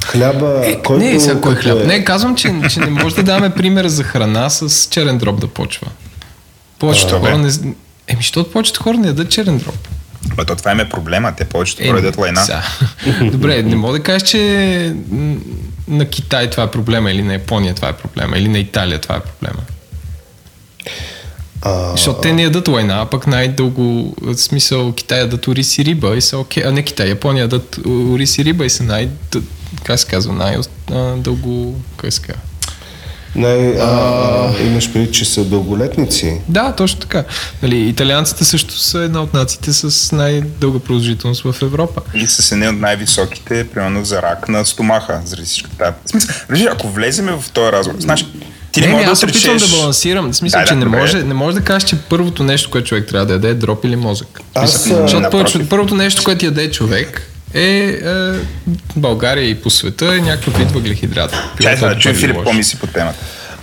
[0.05, 1.05] Хляба, е, който...
[1.05, 1.79] Не, сега кой хляб.
[1.83, 1.87] Е...
[1.87, 5.47] Не, казвам, че, че не може да даваме пример за храна с черен дроб да
[5.47, 5.87] почва.
[6.79, 7.51] Повечето хора не,
[8.11, 9.89] Еми, защото повечето хора не ядат черен дроб.
[10.37, 12.63] Ма то това им е проблема, те повечето хора ядат лайна.
[13.23, 14.95] Добре, не мога да кажеш, че
[15.89, 19.17] на Китай това е проблема, или на Япония това е проблема, или на Италия това
[19.17, 19.61] е проблема.
[21.63, 21.91] А...
[21.91, 26.17] Защото те не ядат лайна, а пък най-дълго, в смисъл Китай ядат ориз и риба
[26.17, 29.09] и са окей, а не Китай, Япония ядат ориз и риба и са най-
[29.85, 32.43] как се казва, най-дълго, как се казва,
[33.35, 36.41] най- а, а, имаш преди, че са дълголетници?
[36.49, 37.25] Да, точно така.
[37.63, 42.01] Нали, италианците също са една от нациите с най-дълга продължителност в Европа.
[42.15, 45.93] И с едни от най-високите, примерно за рак на стомаха, заради всичко това.
[46.47, 48.27] Смисъл, ако влеземе в този разговор, значи,
[48.73, 50.33] ти не, не, не аз да опитвам да балансирам.
[50.33, 52.89] В смисъл, да, че да, не, може, не може да кажеш, че първото нещо, което
[52.89, 54.41] човек трябва да яде е дроп или мозък.
[54.55, 57.99] Аз, Защото първото, първото нещо, което яде човек е, е
[58.97, 61.35] България и по света е някакъв вид въглехидрат.
[61.63, 63.19] Чай, да, чуй Филип, по-мисли по темата.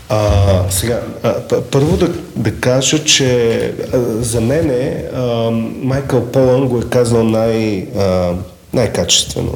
[0.10, 1.34] А, сега, а,
[1.72, 3.58] първо да, да кажа, че
[3.94, 8.34] а, за мен е, а, Майкъл Полън го е казал най, а,
[8.74, 9.54] най-качествено.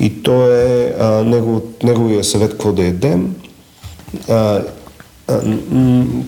[0.00, 3.34] И то е а, негов, неговия съвет какво да ядем.
[4.28, 4.60] А,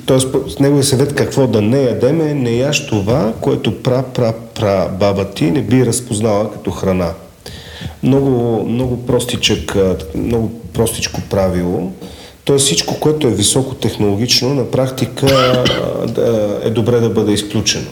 [0.06, 0.28] Тоест,
[0.60, 5.50] неговия съвет какво да не ядеме, не яш това, което пра, пра, пра баба ти
[5.50, 7.12] не би разпознала като храна.
[8.02, 9.76] Много, много простичък,
[10.14, 11.92] много простичко правило.
[12.44, 15.26] Тоест всичко, което е високотехнологично, на практика
[16.64, 17.86] е добре да бъде изключено.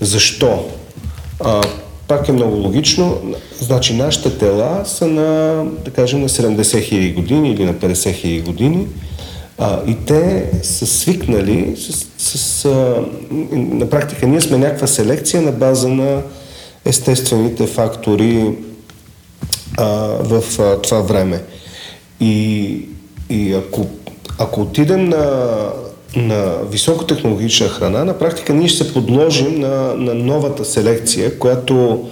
[0.00, 0.64] Защо?
[1.44, 1.62] А,
[2.08, 3.18] пак е много логично.
[3.60, 8.44] Значи нашите тела са на, да кажем, на 70 000 години или на 50 000
[8.44, 8.86] години.
[9.58, 13.04] А, и те са свикнали с, с, а,
[13.52, 16.22] на практика ние сме някаква селекция на база на
[16.84, 18.54] естествените фактори
[19.78, 19.86] а,
[20.20, 21.42] в а, това време.
[22.20, 22.82] И,
[23.30, 23.86] и ако,
[24.38, 25.56] ако отидем на,
[26.16, 32.08] на високотехнологична храна, на практика ние ще се подложим на, на новата селекция, която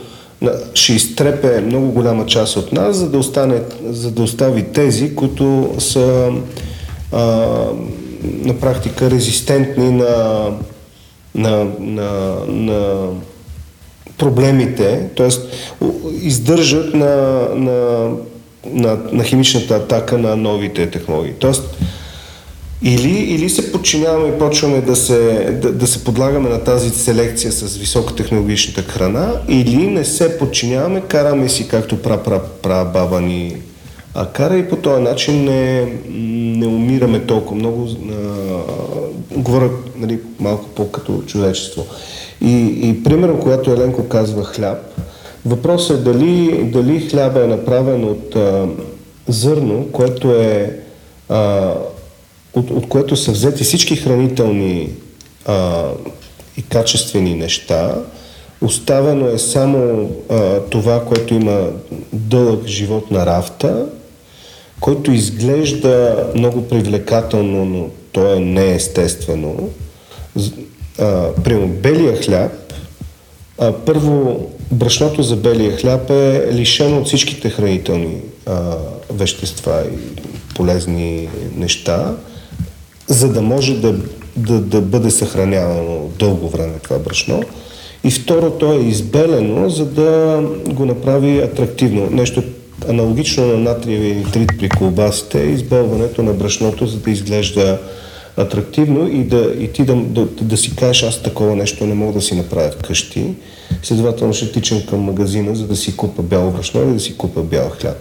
[0.75, 5.75] ще изтрепе много голяма част от нас, за да, остане, за да остави тези, които
[5.79, 6.33] са
[8.23, 10.47] на практика резистентни на,
[11.35, 13.09] на, на, на
[14.19, 15.29] проблемите, т.е.
[16.23, 18.11] издържат на, на,
[18.67, 21.33] на, на химичната атака на новите технологии.
[21.33, 21.77] Тоест,
[22.83, 27.53] или, или се подчиняваме и почваме да се, да, да се подлагаме на тази селекция
[27.53, 33.57] с високотехнологичната храна, или не се подчиняваме, караме си както пра-пра-пра баба ни
[34.19, 35.93] а кара и по този начин не,
[36.59, 37.89] не умираме толкова много.
[37.89, 41.87] А, говоря нали, малко по-като човечество.
[42.41, 44.79] И, и примерно, когато Еленко казва хляб,
[45.47, 48.67] въпросът е дали, дали хляба е направен от а,
[49.29, 50.81] зърно, което е
[51.29, 51.73] а,
[52.55, 54.91] от, от което са взети всички хранителни
[55.47, 55.85] а,
[56.57, 57.95] и качествени неща,
[58.63, 61.69] оставено е само а, това, което има
[62.13, 63.87] дълъг живот на рафта
[64.81, 69.71] който изглежда много привлекателно, но то е неестествено.
[71.45, 72.53] Прямо белия хляб,
[73.59, 74.41] а, първо
[74.73, 78.17] брашното за белия хляб е лишено от всичките хранителни
[78.47, 78.77] а,
[79.11, 80.23] вещества и
[80.55, 82.17] полезни неща,
[83.07, 83.95] за да може да,
[84.37, 87.43] да, да бъде съхранявано дълго време това брашно.
[88.05, 92.09] И второ, то е избелено, за да го направи атрактивно.
[92.11, 92.43] Нещо
[92.89, 97.79] Аналогично на натриевия нитрит при колбасите е избелването на брашното, за да изглежда
[98.37, 102.13] атрактивно и, да, и ти да, да, да си кажеш, аз такова нещо не мога
[102.13, 103.35] да си направя вкъщи.
[103.83, 107.43] Следователно ще тичам към магазина, за да си купа бяло брашно или да си купа
[107.43, 107.97] бял хляб.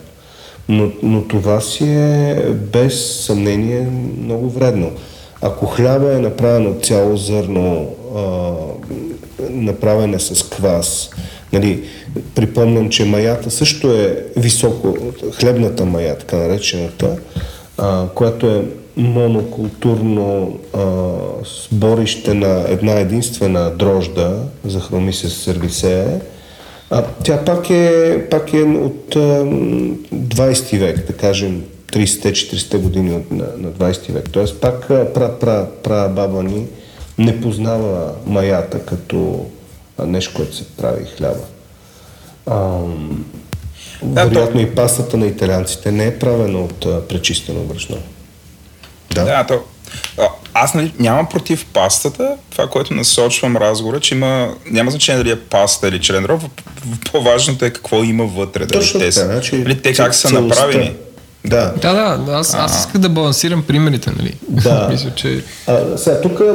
[0.70, 3.88] Но, но това си е без съмнение
[4.22, 4.92] много вредно.
[5.42, 8.52] Ако хляба е направено цяло зърно, а,
[9.50, 11.10] направено с квас,
[11.54, 11.84] нали,
[12.36, 14.98] Припомням, че маята също е високо,
[15.32, 17.18] хлебната мая, така наречената,
[17.78, 18.66] а, която е
[18.98, 20.84] монокултурно а,
[21.72, 26.20] сборище на една единствена дрожда, за хромисис сервисее.
[26.90, 33.32] А, тя пак е, пак е от а, 20 век, да кажем 30-40 години от,
[33.32, 34.30] на, на 20 век.
[34.32, 36.66] Тоест пак пра, пра, пра баба ни
[37.18, 39.46] не познава маята като
[40.06, 41.40] нещо, което се прави хляба.
[42.48, 42.80] А,
[44.04, 44.68] да, вероятно то...
[44.68, 47.98] и пастата на италианците не е правена от а, пречистено брашно.
[49.14, 49.64] Да, да то,
[50.54, 52.38] аз нали, нямам против пастата.
[52.50, 56.42] Това, което насочвам разговора, че има, няма значение дали е паста или член роб.
[57.12, 58.68] По-важното е какво има вътре.
[58.68, 60.96] Точно дали те, така, значи, те как са направени.
[61.50, 61.74] Да.
[61.82, 64.36] Да, да, аз, аз исках да балансирам примерите, нали?
[64.50, 64.88] Да.
[64.92, 65.44] Мисля, че...
[65.68, 66.54] А, сега, тук а,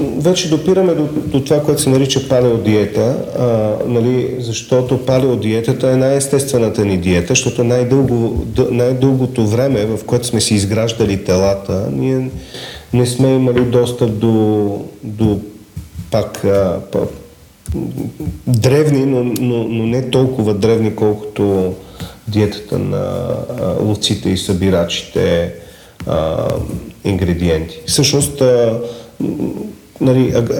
[0.00, 3.44] вече допираме до, до това, което се нарича палеодиета, а,
[3.88, 10.54] нали, защото палеодиетата е най-естествената ни диета, защото най-дълго, най-дългото време, в което сме си
[10.54, 12.30] изграждали телата, ние
[12.92, 15.40] не сме имали достъп до, до
[16.10, 16.80] пак а,
[18.46, 21.74] древни, но, но, но не толкова древни, колкото
[22.28, 23.26] диетата на
[23.60, 25.52] а, ловците и събирачите
[26.06, 26.48] а,
[27.04, 27.80] ингредиенти.
[27.86, 28.80] Всъщност, а,
[30.00, 30.50] нали, аг,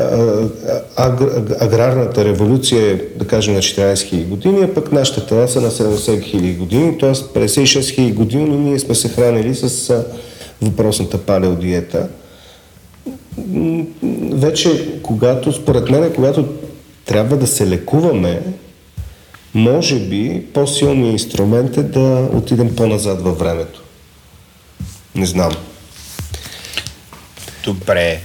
[0.97, 5.49] аг, аг, аграрната революция е, да кажем, на 14 000 години, а пък нашите тела
[5.49, 7.11] са на 70 000 години, т.е.
[7.11, 10.05] 56 000 години, но ние сме се хранили с а,
[10.63, 12.09] въпросната палеодиета.
[14.33, 16.45] Вече, когато, според мен, когато
[17.05, 18.43] трябва да се лекуваме,
[19.55, 23.83] може би по-силният инструмент е да отидем по-назад във времето.
[25.15, 25.53] Не знам.
[27.65, 28.21] Добре.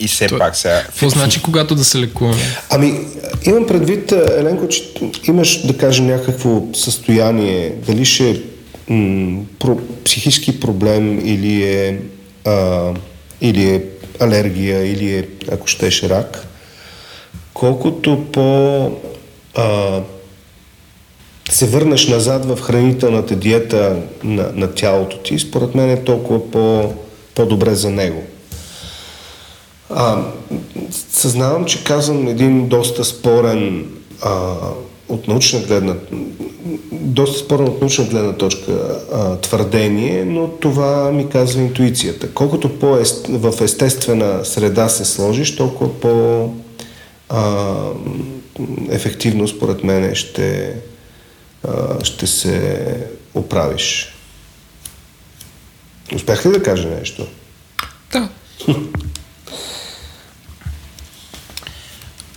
[0.00, 0.82] И все То, пак сега...
[0.82, 2.42] Какво значи когато да се лекуваме?
[2.70, 3.00] Ами,
[3.46, 4.82] имам предвид, Еленко, че
[5.28, 8.36] имаш, да кажем, някакво състояние, дали ще е
[8.88, 12.00] м- про, психически проблем или е,
[12.44, 12.90] а,
[13.40, 13.84] или е
[14.20, 16.46] алергия, или е, ако щеш, рак.
[17.54, 18.90] Колкото по
[19.54, 20.00] а,
[21.50, 26.92] се върнеш назад в хранителната диета на, на тялото ти, според мен е толкова по,
[27.34, 28.22] по-добре за него.
[29.90, 30.22] А,
[31.10, 33.86] съзнавам, че казвам един доста спорен
[34.22, 34.54] а,
[35.08, 35.94] от научна гледна
[36.92, 38.72] доста спорно от научна гледна точка
[39.12, 42.30] а, твърдение, но това ми казва интуицията.
[42.34, 42.86] Колкото по
[43.28, 46.48] в естествена среда се сложиш, толкова по
[47.28, 47.74] а,
[48.90, 50.74] ефективно според мен ще,
[51.68, 52.96] а, ще се
[53.34, 54.14] оправиш.
[56.14, 57.26] Успях ли да кажа нещо?
[58.12, 58.28] Да.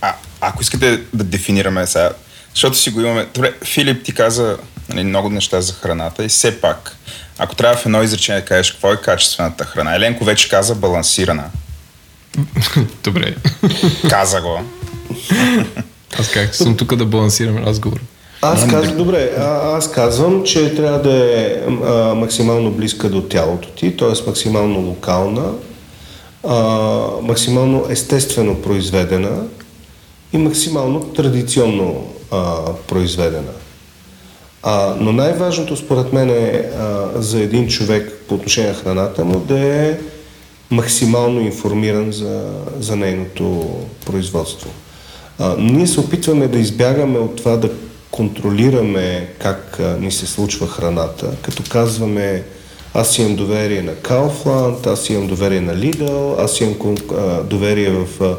[0.00, 2.10] А, ако искате да дефинираме сега,
[2.54, 3.28] защото си го имаме.
[3.34, 6.96] Добре, Филип ти каза нали, много неща за храната и все пак,
[7.38, 11.50] ако трябва в едно изречение да кажеш какво е качествената храна, Еленко вече каза балансирана.
[13.04, 13.34] Добре.
[14.10, 14.64] Каза го.
[16.18, 18.00] Аз как съм тук да балансирам разговор.
[18.42, 23.68] Аз казвам, добре, а, аз казвам, че трябва да е а, максимално близка до тялото
[23.68, 24.26] ти, т.е.
[24.26, 25.52] максимално локална,
[26.48, 26.58] а,
[27.22, 29.42] максимално естествено произведена
[30.32, 32.56] и максимално традиционно а,
[32.88, 33.52] произведена.
[34.62, 39.38] А, но най-важното според мен е а, за един човек по отношение на храната му
[39.38, 39.98] да е
[40.70, 42.42] максимално информиран за,
[42.78, 43.70] за нейното
[44.06, 44.70] производство.
[45.38, 47.70] А, ние се опитваме да избягаме от това да
[48.14, 52.42] контролираме как ни се случва храната, като казваме
[52.94, 56.94] аз имам доверие на Kaufland, аз имам доверие на Lidl, аз имам
[57.44, 58.36] доверие в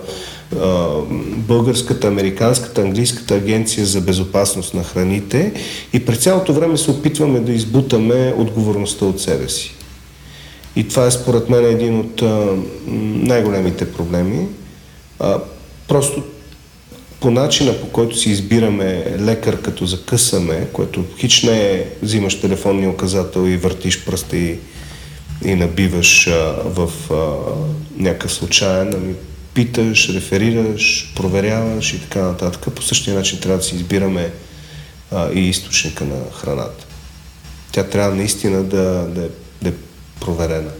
[1.37, 5.53] българската, американската, английската агенция за безопасност на храните
[5.93, 9.75] и през цялото време се опитваме да избутаме отговорността от себе си.
[10.75, 12.23] И това е според мен един от
[13.27, 14.47] най-големите проблеми.
[15.87, 16.23] Просто
[17.25, 22.89] по начина по който си избираме лекар като закъсаме, което хич не е взимаш телефонния
[22.89, 24.59] указател и въртиш пръста и,
[25.45, 26.31] и набиваш а,
[26.65, 27.15] в а,
[28.03, 29.13] някакъв случайен, ами
[29.53, 32.73] питаш, реферираш, проверяваш и така нататък.
[32.75, 34.31] По същия начин трябва да си избираме
[35.11, 36.85] а, и източника на храната.
[37.71, 38.83] Тя трябва наистина да,
[39.15, 39.29] да,
[39.61, 39.73] да е
[40.19, 40.71] проверена.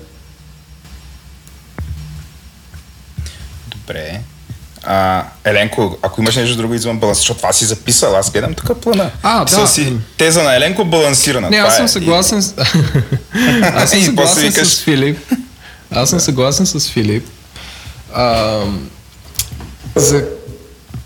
[3.68, 4.22] Добре.
[4.86, 8.82] А, Еленко, ако имаш нещо друго извън баланс, защото това си записал, аз гледам тук
[8.82, 9.12] плана.
[9.24, 9.68] А, да.
[9.68, 11.50] Си, теза на Еленко балансирана.
[11.50, 11.90] Не, аз съм е.
[11.90, 12.54] съгласен с...
[13.62, 15.18] аз съм съгласен с Филип.
[15.92, 17.28] Аз съм съгласен с Филип.
[18.14, 18.60] А,
[19.96, 20.26] за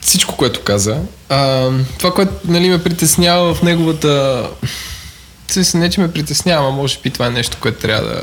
[0.01, 0.97] всичко, което каза.
[1.29, 4.43] А, това, което нали, ме притеснява в неговата...
[5.73, 8.21] Не, че ме притеснява, може би това е нещо, което трябва да...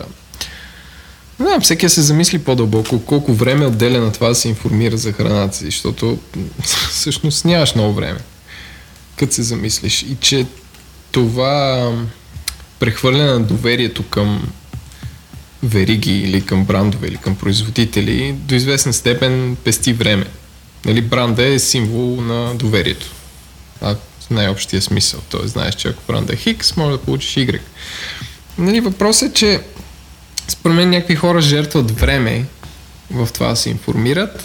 [1.40, 5.56] Не всеки се замисли по-дълбоко колко време отделя на това да се информира за храната
[5.56, 6.18] си, защото
[6.90, 8.18] всъщност нямаш много време,
[9.16, 10.02] като се замислиш.
[10.02, 10.46] И че
[11.10, 11.92] това
[12.78, 14.48] прехвърляне на доверието към
[15.62, 20.26] вериги или към брандове или към производители до известна степен пести време.
[20.84, 23.06] Нали, бранда е символ на доверието.
[23.80, 25.20] А в най-общия смисъл.
[25.30, 27.60] Тоест, знаеш, че ако бранда е Хикс, може да получиш Y.
[28.58, 29.60] Нали, въпросът е, че
[30.48, 32.44] според мен някакви хора жертват време
[33.10, 34.44] в това да се информират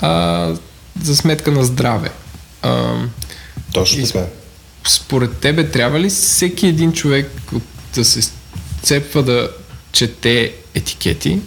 [0.00, 0.54] а,
[1.02, 2.10] за сметка на здраве.
[2.62, 2.94] А,
[3.72, 4.26] Точно така.
[4.88, 7.30] Според тебе трябва ли всеки един човек
[7.94, 8.30] да се
[8.82, 9.50] цепва да
[9.92, 11.38] чете етикети.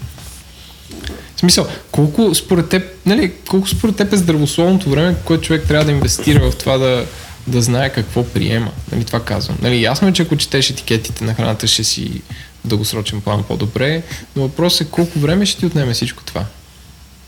[1.35, 5.85] В смисъл, колко според теб, нали, колко според теб е здравословното време, което човек трябва
[5.85, 7.05] да инвестира в това да,
[7.47, 8.71] да знае какво приема.
[8.91, 9.57] Нали, това казвам.
[9.61, 12.21] Нали, ясно е, че ако четеш етикетите на храната, ще си
[12.65, 14.03] дългосрочен план по-добре,
[14.35, 16.45] но въпросът е колко време ще ти отнеме всичко това,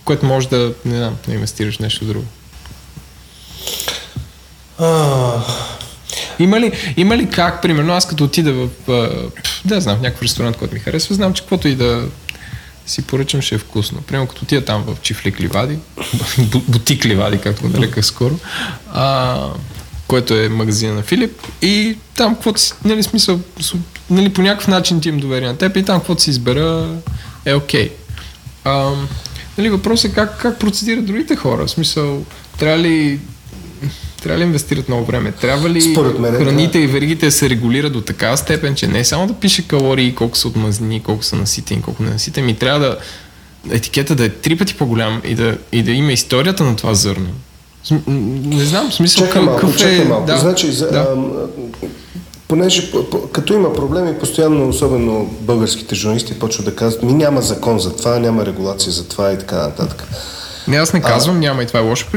[0.05, 2.26] което може да, не знам, да инвестираш нещо друго.
[6.39, 8.69] Има ли, има ли как, примерно, аз като отида в,
[9.65, 12.07] да знам, в някакъв ресторант, който ми харесва, знам, че каквото и да
[12.85, 14.01] си поръчам, ще е вкусно.
[14.01, 15.80] Примерно, като отида там в Чифлик Ливади,
[16.68, 18.39] бутик Ливади, както го нареках скоро,
[18.93, 19.39] а,
[20.07, 23.39] което е магазина на Филип, и там, каквото си, нали, смисъл,
[24.09, 26.89] нали, по някакъв начин ти им доверие на теб и там, каквото си избера,
[27.45, 27.91] е окей.
[28.65, 28.93] Okay.
[29.57, 31.65] нали, въпросът е как, как процедират другите хора.
[31.65, 32.23] В смисъл,
[32.59, 33.19] трябва ли
[34.23, 35.31] трябва ли инвестират много време?
[35.31, 36.84] Трябва ли мен, храните да.
[36.84, 40.38] и веригите се регулират до такава степен, че не е само да пише калории, колко
[40.38, 42.97] са от мазнини, колко са наситени, колко не наситени, ми трябва да,
[43.75, 47.29] етикета да е три пъти по-голям и да, и да има историята на това зърно.
[48.07, 50.05] Не знам, в смисъл Чакай малко, какъв чакай е...
[50.05, 50.25] малко.
[50.25, 51.07] Да, Значи, за, да.
[52.48, 57.41] Понеже по- по- като има проблеми, постоянно, особено българските журналисти, почват да казват, ми няма
[57.41, 60.07] закон за това, няма регулация за това и така нататък.
[60.68, 62.07] Не, аз не казвам, няма и това е лошо.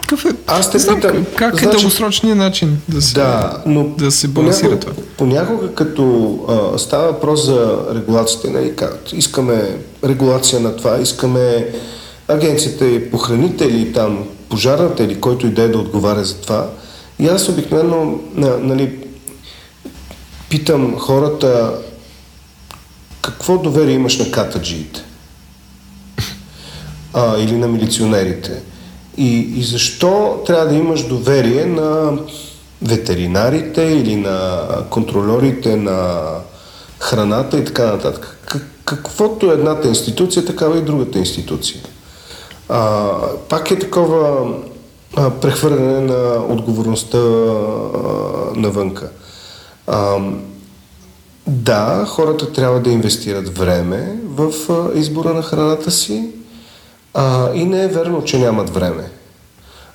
[0.00, 0.28] Какъв е?
[0.46, 4.28] Аз те знам питам, как- е значи- дългосрочният начин да се, Да, но да се
[4.28, 5.02] балансира понякога, това?
[5.16, 6.38] понякога като
[6.74, 9.62] а, става въпрос за регулацията, нали, как, искаме
[10.04, 11.68] регулация на това, искаме
[12.28, 14.18] агенцията по храните или там
[14.48, 16.66] пожарната или който и да е да отговаря за това.
[17.18, 18.92] И аз обикновено на, нали,
[20.50, 21.78] питам хората
[23.22, 25.04] какво доверие имаш на катаджиите
[27.14, 28.62] а, или на милиционерите.
[29.16, 32.18] И, и защо трябва да имаш доверие на
[32.82, 36.28] ветеринарите или на контролерите на
[36.98, 38.38] храната и така нататък.
[38.46, 41.80] Как, каквото е едната институция, такава и другата институция.
[42.68, 43.08] А,
[43.48, 44.48] пак е такова
[45.16, 47.22] а, прехвърляне на отговорността а,
[48.56, 49.10] навънка.
[51.46, 54.52] Да, хората трябва да инвестират време в
[54.94, 56.28] избора на храната си
[57.14, 59.10] а, и не е верно, че нямат време.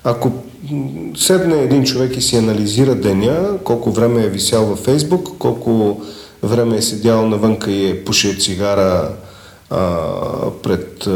[0.04, 0.32] Ако
[1.16, 6.00] седне един човек и си анализира деня, колко време е висял във Фейсбук, колко
[6.42, 9.08] време е седял навънка и е пушил цигара
[9.70, 9.96] а,
[10.62, 11.08] пред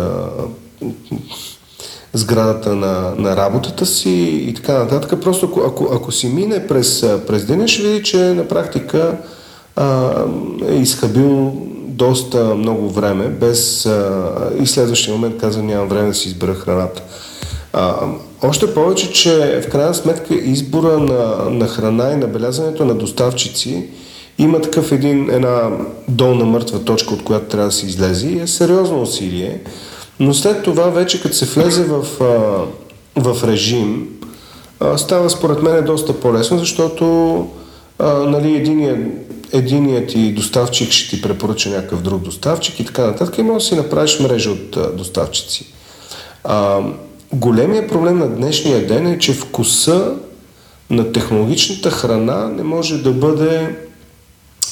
[2.12, 5.20] сградата на, на работата си и така нататък.
[5.20, 9.16] Просто ако, ако, ако си мине през, през деня, ще види, че на практика
[9.76, 10.10] а,
[10.68, 11.52] е изхабил
[11.86, 14.32] доста много време, без а,
[14.62, 17.02] и следващия момент каза нямам време да си избера храната.
[17.72, 17.94] А,
[18.42, 23.88] още повече, че в крайна сметка избора на, на храна и набелязването на доставчици
[24.38, 25.70] има такъв един, една
[26.08, 29.60] долна мъртва точка, от която трябва да се излезе и е сериозно усилие.
[30.20, 34.08] Но след това вече като се влезе в, а, в режим,
[34.80, 37.46] а, става според мен доста по-лесно, защото
[37.98, 38.98] а, нали, единият,
[39.52, 43.68] единият ти доставчик ще ти препоръча някакъв друг доставчик и така нататък и може да
[43.68, 45.66] си направиш мрежа от а, доставчици.
[46.44, 46.80] А,
[47.32, 50.14] големия проблем на днешния ден е, че вкуса
[50.90, 53.76] на технологичната храна не може да бъде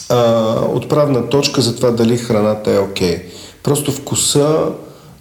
[0.09, 3.17] а, отправна точка за това дали храната е окей.
[3.17, 3.23] Okay.
[3.63, 4.67] Просто вкуса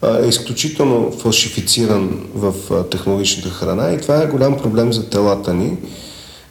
[0.04, 2.54] е изключително фалшифициран в
[2.92, 5.78] технологичната храна и това е голям проблем за телата ни,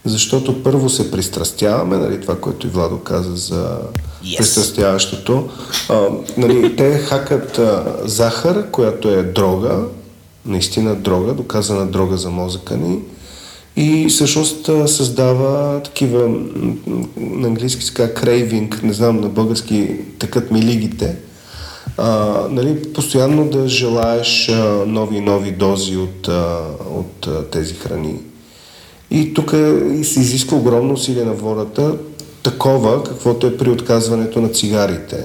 [0.04, 3.78] защото първо се пристрастяваме, нали, това, което и Владо каза за
[4.24, 4.36] Yes.
[4.36, 5.48] пристрастяващото.
[5.88, 6.06] А,
[6.36, 9.78] нали, те хакат а, захар, която е дрога,
[10.46, 12.98] наистина дрога, доказана дрога за мозъка ни,
[13.76, 16.28] и всъщност създава такива,
[17.16, 21.16] на английски се казва крейвинг, не знам на български такът ми лигите,
[21.98, 26.60] а, нали, постоянно да желаеш а, нови и нови дози от, а,
[26.90, 28.14] от а, тези храни.
[29.10, 31.94] И тук е- се изисква огромно усилие на волята,
[32.42, 35.24] такова, каквото е при отказването на цигарите.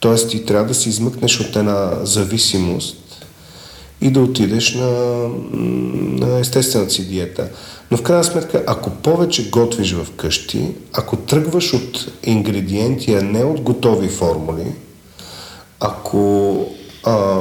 [0.00, 3.26] Тоест ти трябва да се измъкнеш от една зависимост
[4.00, 4.90] и да отидеш на,
[6.26, 7.48] на естествената си диета.
[7.90, 13.44] Но в крайна сметка, ако повече готвиш в къщи, ако тръгваш от ингредиенти, а не
[13.44, 14.72] от готови формули,
[15.80, 16.64] ако,
[17.04, 17.38] а,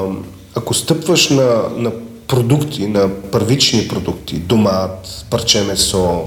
[0.56, 1.92] ако стъпваш на, на
[2.28, 6.22] продукти, на първични продукти, домат, парче месо,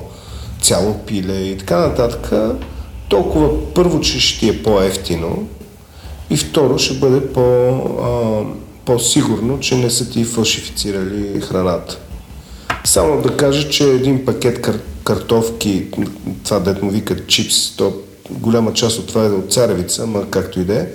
[0.62, 2.32] цяло пиле и така нататък,
[3.08, 5.48] толкова първо, че ще ти е по-ефтино
[6.30, 7.40] и второ ще бъде по,
[8.02, 8.44] а,
[8.84, 11.98] по-сигурно, че не са ти фалшифицирали храната.
[12.84, 15.86] Само да кажа, че един пакет кар- картофки,
[16.44, 17.92] това дет му викат чипс, то
[18.30, 20.86] голяма част от това е от царевица, ма както и да е,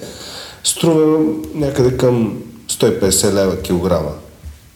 [0.66, 2.38] струва някъде към
[2.70, 4.12] 150 лева килограма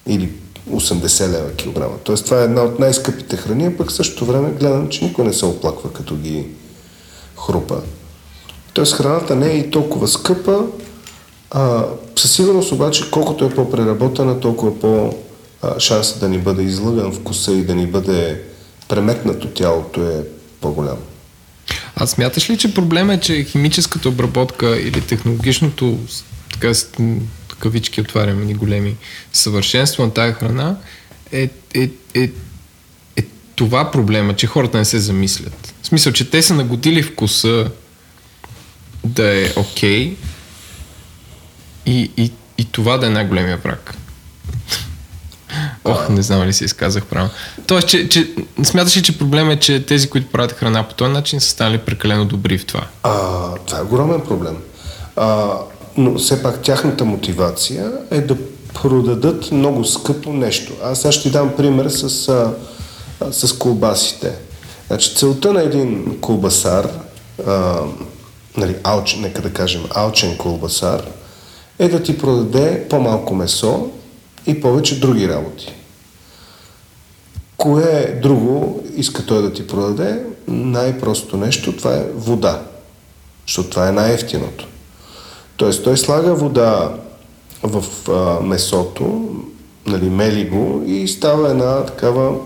[0.08, 0.32] или
[0.72, 1.94] 80 лева килограма.
[2.04, 5.26] Тоест това е една от най-скъпите храни, а пък в същото време гледам, че никой
[5.26, 6.48] не се оплаква като ги
[7.46, 7.82] хрупа.
[8.74, 10.66] Тоест храната не е и толкова скъпа,
[11.52, 11.86] а,
[12.16, 15.14] със сигурност обаче колкото е по-преработена, толкова по
[15.80, 18.44] шанса да ни бъде излъган вкуса и да ни бъде
[18.88, 20.24] преметнато тялото е
[20.62, 20.98] по-голям.
[21.96, 26.00] А смяташ ли, че проблема е, че химическата обработка или технологичното,
[26.54, 26.74] така
[27.60, 28.96] кавички отваряме ни големи,
[29.34, 30.78] съвършенство на тази храна
[31.32, 32.30] е, е, е,
[33.16, 33.24] е
[33.56, 35.74] това проблема, че хората не се замислят.
[35.82, 37.72] В смисъл, че те са нагодили вкуса
[39.04, 40.16] да е окей
[41.86, 43.96] и, и, и това да е най-големия враг.
[45.86, 47.32] Ох, не знам ли се изказах правилно.
[47.68, 48.30] Тоест, че, че
[48.64, 51.78] смяташ ли, че проблем е, че тези, които правят храна по този начин, са станали
[51.78, 52.88] прекалено добри в това?
[53.04, 53.12] А,
[53.66, 54.58] това е огромен проблем.
[55.16, 55.50] А,
[55.98, 58.38] но все пак тяхната мотивация е да
[58.74, 60.74] продадат много скъпо нещо.
[60.84, 62.54] Аз сега ще дам пример с, а,
[63.32, 64.32] с колбасите.
[64.88, 66.90] Значи, целта на един колбасар,
[67.48, 67.80] а,
[68.58, 71.02] нали, алч, нека да кажем алчен колбасар,
[71.80, 73.92] е да ти продаде по-малко месо
[74.48, 75.74] и повече други работи.
[77.58, 80.24] Кое друго иска той да ти продаде?
[80.48, 82.62] Най-простото нещо, това е вода.
[83.48, 84.68] Защото това е най-ефтиното.
[85.58, 86.96] Тоест той слага вода
[87.64, 89.30] в а, месото,
[89.86, 92.38] нали, мели го и става една такава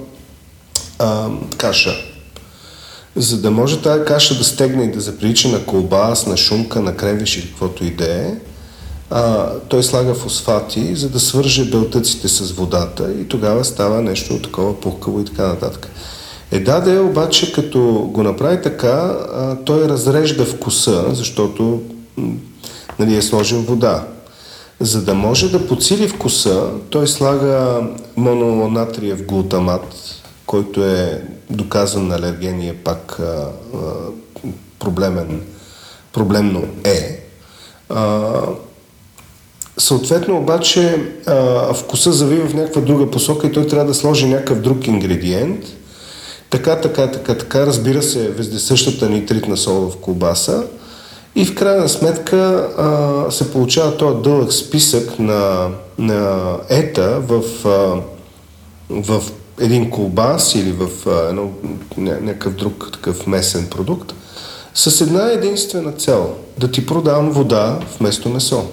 [0.99, 1.95] а, каша.
[3.15, 6.95] За да може тази каша да стегне и да заприлича на колбас, на шумка, на
[6.95, 8.33] кревиш или каквото и да е,
[9.09, 14.79] а, той слага фосфати, за да свърже белтъците с водата и тогава става нещо такова
[14.79, 15.89] пухкаво и така нататък.
[16.51, 21.81] Е, да, да е, обаче като го направи така, а, той разрежда вкуса, защото
[22.99, 24.07] нали, е сложил вода.
[24.79, 27.81] За да може да подсили вкуса, той слага
[28.15, 29.95] мононатриев глутамат,
[30.45, 33.77] който е доказан алерген и е пак а, а,
[34.79, 35.41] проблемен,
[36.13, 37.19] проблемно е.
[37.89, 38.31] А,
[39.77, 41.01] съответно обаче
[41.75, 45.65] вкуса завива в някаква друга посока и той трябва да сложи някакъв друг ингредиент.
[46.49, 50.63] Така, така, така, така, разбира се, вездесъщата нитритна сол в колбаса–
[51.35, 58.01] и в крайна сметка а, се получава този дълъг списък на, на ета в, а,
[58.89, 59.23] в
[59.59, 61.51] един колбас или в а, едно,
[61.97, 64.13] някакъв друг такъв месен продукт
[64.73, 68.65] с една единствена цел да ти продавам вода вместо месо.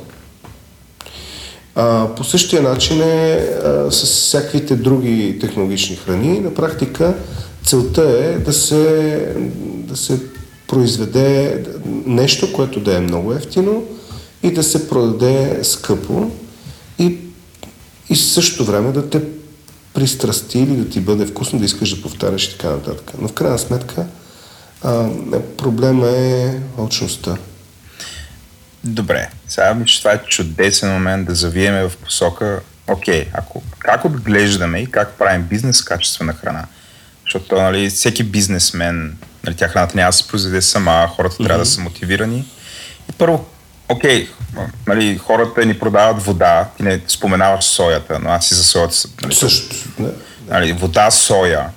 [1.82, 6.40] А, по същия начин е а, с всякаквите други технологични храни.
[6.40, 7.14] На практика
[7.64, 10.20] целта е да се, да се
[10.68, 11.62] произведе
[12.06, 13.84] нещо, което да е много ефтино
[14.42, 16.30] и да се продаде скъпо
[16.98, 17.18] и,
[18.10, 19.22] и същото време да те
[19.94, 23.12] пристрасти или да ти бъде вкусно, да искаш да повтаряш и така нататък.
[23.20, 24.06] Но в крайна сметка
[24.82, 25.08] а,
[25.56, 27.36] проблема е очността.
[28.84, 34.78] Добре, сега мисля, това е чудесен момент да завиеме в посока, окей, ако, как отглеждаме
[34.78, 36.64] и как правим бизнес с качествена храна.
[37.24, 41.46] Защото нали, всеки бизнесмен Нали, тя храната няма да се произведе сама, хората mm-hmm.
[41.46, 42.44] трябва да са мотивирани.
[43.10, 43.46] И първо,
[43.88, 44.28] окей,
[44.86, 48.94] нали, хората ни продават вода, ти не споменаваш соята, но аз и за соята...
[49.22, 49.76] Нали, Също.
[50.48, 51.68] Нали, вода, соя.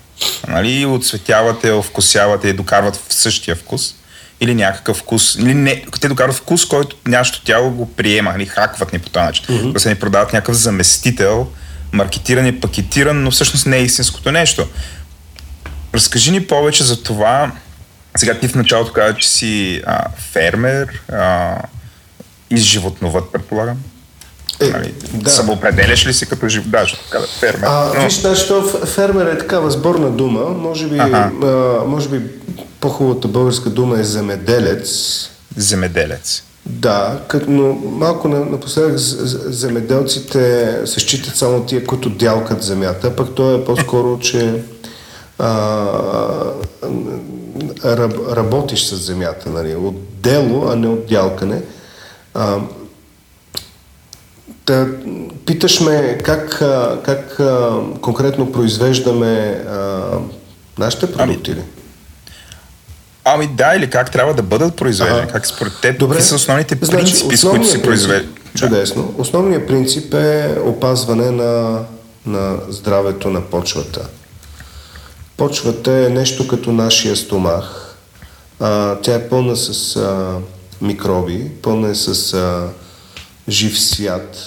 [0.48, 3.96] Нали, отцветявате, вкусявате и докарват в същия вкус.
[4.44, 5.36] Или някакъв вкус.
[5.36, 8.32] Или не, те докарват вкус, който нашето тяло го приема.
[8.32, 9.46] Нали, хакват ни по този начин.
[9.46, 9.72] Mm-hmm.
[9.72, 11.48] Да се ни продават някакъв заместител,
[11.92, 14.68] маркетиран и пакетиран, но всъщност не е истинското нещо.
[15.94, 17.52] Разкажи ни повече за това.
[18.18, 21.56] Сега ти в началото каза, че си а, фермер а,
[22.50, 23.78] и животновът, предполагам.
[24.62, 25.30] Е, нали, да.
[25.30, 26.64] Самоопределяш ли си като жив...
[26.68, 27.68] Да, така, фермер.
[27.68, 28.06] А, но...
[28.06, 28.44] Виж, значи,
[28.86, 30.50] фермер е такава сборна дума.
[30.50, 31.32] Може би, ага.
[31.44, 31.48] а,
[31.86, 32.22] може би
[32.84, 35.30] по-хубавата българска дума е земеделец.
[35.58, 36.44] Земеделец.
[36.66, 43.56] Да, като, но малко напоследък земеделците се считат само тия, които дялкат земята, пък то
[43.56, 44.64] е по-скоро, че
[45.40, 45.86] а,
[48.36, 51.62] работиш с земята, нали, от дело, а не от дялкане.
[52.34, 52.60] А,
[54.66, 54.88] да,
[55.46, 56.50] питаш ме как,
[57.06, 57.40] как
[58.02, 60.02] конкретно произвеждаме а,
[60.78, 61.62] нашите продукти ами,
[63.24, 65.32] ами да, или как трябва да бъдат произведени, ага.
[65.32, 66.22] как според теб, Добре.
[66.22, 68.40] са основните значи, принципи, с които си произвеждат?
[68.56, 69.16] Чудесно.
[69.18, 71.80] Основният принцип е опазване на,
[72.26, 74.08] на здравето на почвата.
[75.38, 77.96] Почвата е нещо като нашия стомах.
[78.60, 80.38] А, тя е пълна с а,
[80.82, 82.68] микроби, пълна е с а,
[83.50, 84.38] жив свят.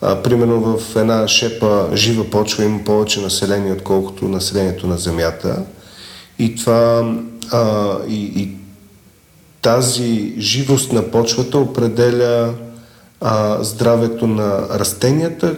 [0.00, 5.62] А, примерно в една шепа жива почва има повече население, отколкото населението на Земята.
[6.40, 7.14] И това
[7.52, 8.48] а, и, и
[9.62, 12.54] тази живост на почвата определя
[13.20, 15.56] а, здравето на растенията,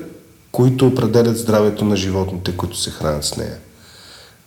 [0.52, 3.56] които определят здравето на животните, които се хранят с нея.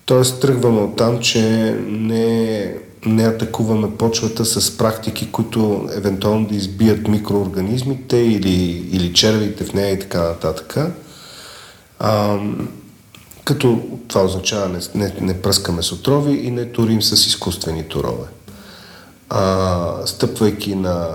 [0.06, 1.42] Тоест тръгваме от там, че
[1.88, 2.76] не,
[3.06, 9.94] не атакуваме почвата с практики, които евентуално да избият микроорганизмите или, или червите в нея
[9.94, 10.78] и така нататък.
[12.00, 12.40] А,
[13.46, 18.28] като това означава не, не, не пръскаме с отрови и не турим с изкуствени турове.
[19.30, 21.14] А, стъпвайки на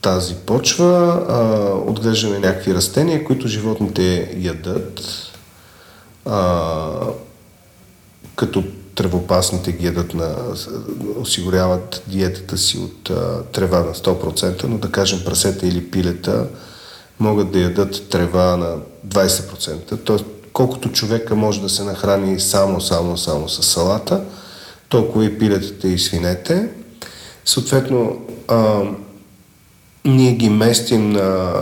[0.00, 1.36] тази почва, а,
[1.90, 5.02] отглеждаме някакви растения, които животните ядат.
[6.26, 6.90] А,
[8.36, 8.64] като
[8.94, 10.36] тревопасните ги ядат на,
[11.20, 16.46] осигуряват диетата си от а, трева на 100%, но да кажем прасета или пилета
[17.20, 18.76] могат да ядат трева на
[19.08, 20.04] 20%.
[20.04, 24.22] Тоест, колкото човека може да се нахрани само, само, само с салата,
[24.88, 26.68] толкова и пилетата и свинете.
[27.44, 28.82] Съответно, а,
[30.04, 31.54] ние ги местим на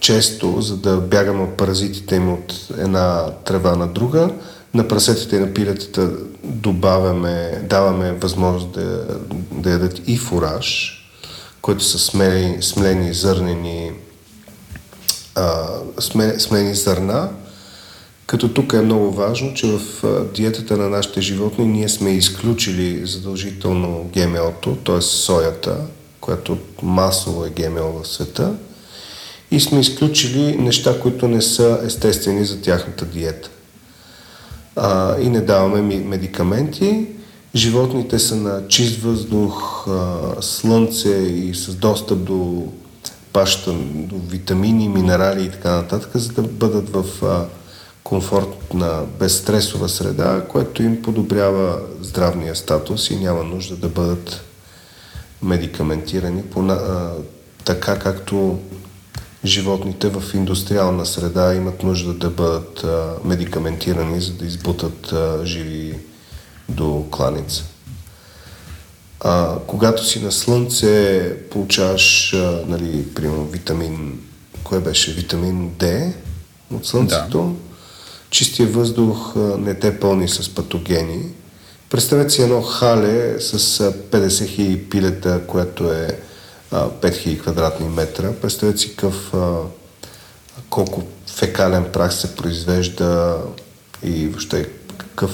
[0.00, 4.30] често, за да бягаме паразитите им от една трева на друга.
[4.74, 6.10] На прасетите и на пилетата
[6.42, 9.04] добавяме, даваме възможност да,
[9.52, 10.98] да ядат и фураж,
[11.62, 13.92] които са смели, смлени зърнени
[15.34, 15.66] а,
[16.38, 17.28] смени зърна,
[18.34, 19.80] като тук е много важно, че в
[20.34, 25.00] диетата на нашите животни ние сме изключили задължително ГМО-то, т.е.
[25.00, 25.76] соята,
[26.20, 28.54] която масово е ГМО в света,
[29.50, 33.50] и сме изключили неща, които не са естествени за тяхната диета.
[34.76, 37.06] А, и не даваме медикаменти.
[37.54, 42.66] Животните са на чист въздух, а, слънце и с достъп до
[43.32, 47.44] паща, до витамини, минерали и така нататък, за да бъдат в а,
[48.04, 54.44] комфортна, безстресова среда, което им подобрява здравния статус и няма нужда да бъдат
[55.42, 57.12] медикаментирани по, а,
[57.64, 58.58] така както
[59.44, 65.98] животните в индустриална среда имат нужда да бъдат а, медикаментирани, за да избутат а, живи
[66.68, 67.64] до кланица.
[69.20, 74.20] А, когато си на слънце, получаваш, а, нали, примерно, витамин,
[74.64, 75.12] кое беше?
[75.12, 76.12] Витамин D
[76.74, 77.42] от слънцето.
[77.42, 77.63] Да.
[78.34, 81.22] Чистия въздух не те пълни с патогени.
[81.90, 83.58] Представете си едно хале с
[83.90, 86.18] 50 хиляди пилета, което е
[86.72, 88.32] 5000 квадратни метра.
[88.32, 89.56] Представете си къв, а,
[90.70, 93.38] колко фекален прах се произвежда
[94.02, 95.30] и въобще какъв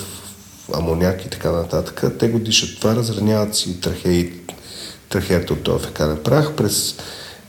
[0.75, 2.05] амоняк и така нататък.
[2.19, 4.33] Те го дишат това, разраняват си трахеи,
[5.09, 6.53] трахеята от този фекален прах.
[6.57, 6.97] През,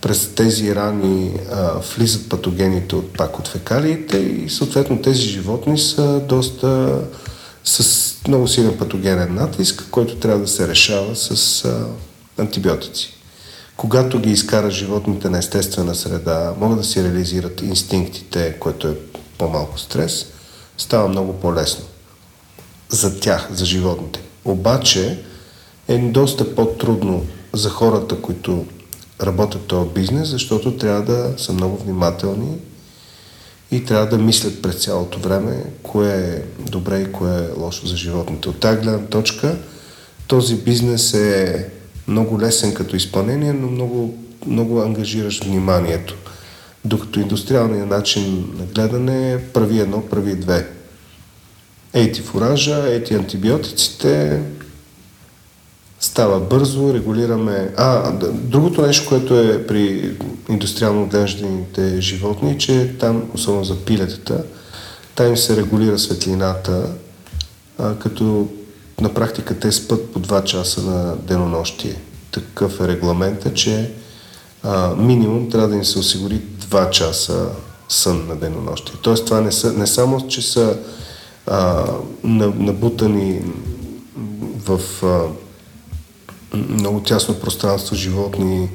[0.01, 6.19] през тези рани а, влизат патогените от, пак от фекалиите и съответно тези животни са
[6.19, 6.99] доста
[7.63, 11.85] с много силен патогенен натиск, който трябва да се решава с а,
[12.37, 13.13] антибиотици.
[13.77, 18.95] Когато ги изкара животните на естествена среда, могат да си реализират инстинктите, което е
[19.37, 20.25] по-малко стрес,
[20.77, 21.85] става много по-лесно
[22.89, 24.19] за тях, за животните.
[24.45, 25.23] Обаче
[25.87, 28.65] е доста по-трудно за хората, които
[29.23, 32.57] работят този бизнес, защото трябва да са много внимателни
[33.71, 37.97] и трябва да мислят през цялото време кое е добре и кое е лошо за
[37.97, 38.49] животните.
[38.49, 39.55] От тази гледна точка
[40.27, 41.69] този бизнес е
[42.07, 46.15] много лесен като изпълнение, но много, много ангажираш вниманието.
[46.85, 50.67] Докато индустриалният начин на гледане е прави едно, прави две.
[51.93, 54.41] Ети фуража, ети антибиотиците,
[56.01, 57.73] става бързо, регулираме...
[57.77, 60.15] А, другото нещо, което е при
[60.49, 64.43] индустриално отглежданите животни, че там, особено за пилетата,
[65.15, 66.89] там се регулира светлината,
[67.77, 68.47] а, като
[69.01, 71.95] на практика те спът по 2 часа на денонощие.
[72.31, 73.91] Такъв е регламента, че
[74.63, 77.49] а, минимум трябва да им се осигури 2 часа
[77.89, 78.95] сън на денонощие.
[79.01, 80.77] Тоест това не, са, не само, че са
[81.47, 81.85] а,
[82.23, 83.41] набутани
[84.67, 85.21] в а,
[86.53, 88.69] много тясно пространство животни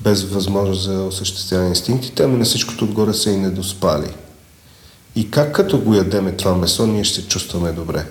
[0.00, 4.08] без възможност за осъществяване инстинктите, ами на всичкото отгоре са и недоспали.
[5.16, 8.06] И как като го ядеме това месо, ние ще се чувстваме добре.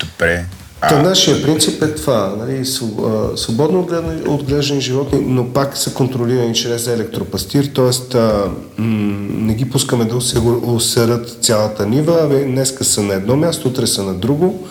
[0.00, 0.46] Добре.
[0.88, 2.64] Та, нашия принцип е това, нали,
[3.36, 3.88] свободно
[4.26, 8.22] отглеждани животни, но пак са контролирани чрез електропастир, т.е.
[8.82, 10.16] не ги пускаме да
[10.66, 14.68] усерат цялата нива, а днеска са на едно място, утре са на друго.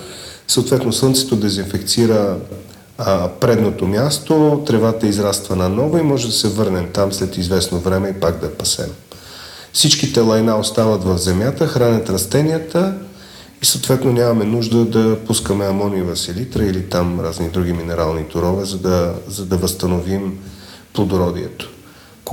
[0.47, 2.37] Съответно, слънцето дезинфекцира
[2.97, 7.79] а, предното място, тревата израства на ново и може да се върнем там след известно
[7.79, 8.89] време и пак да пасем.
[9.73, 12.95] Всичките лайна остават в земята, хранят растенията
[13.61, 18.77] и съответно нямаме нужда да пускаме амониева селитра или там разни други минерални торове, за
[18.77, 20.39] да, за да възстановим
[20.93, 21.72] плодородието.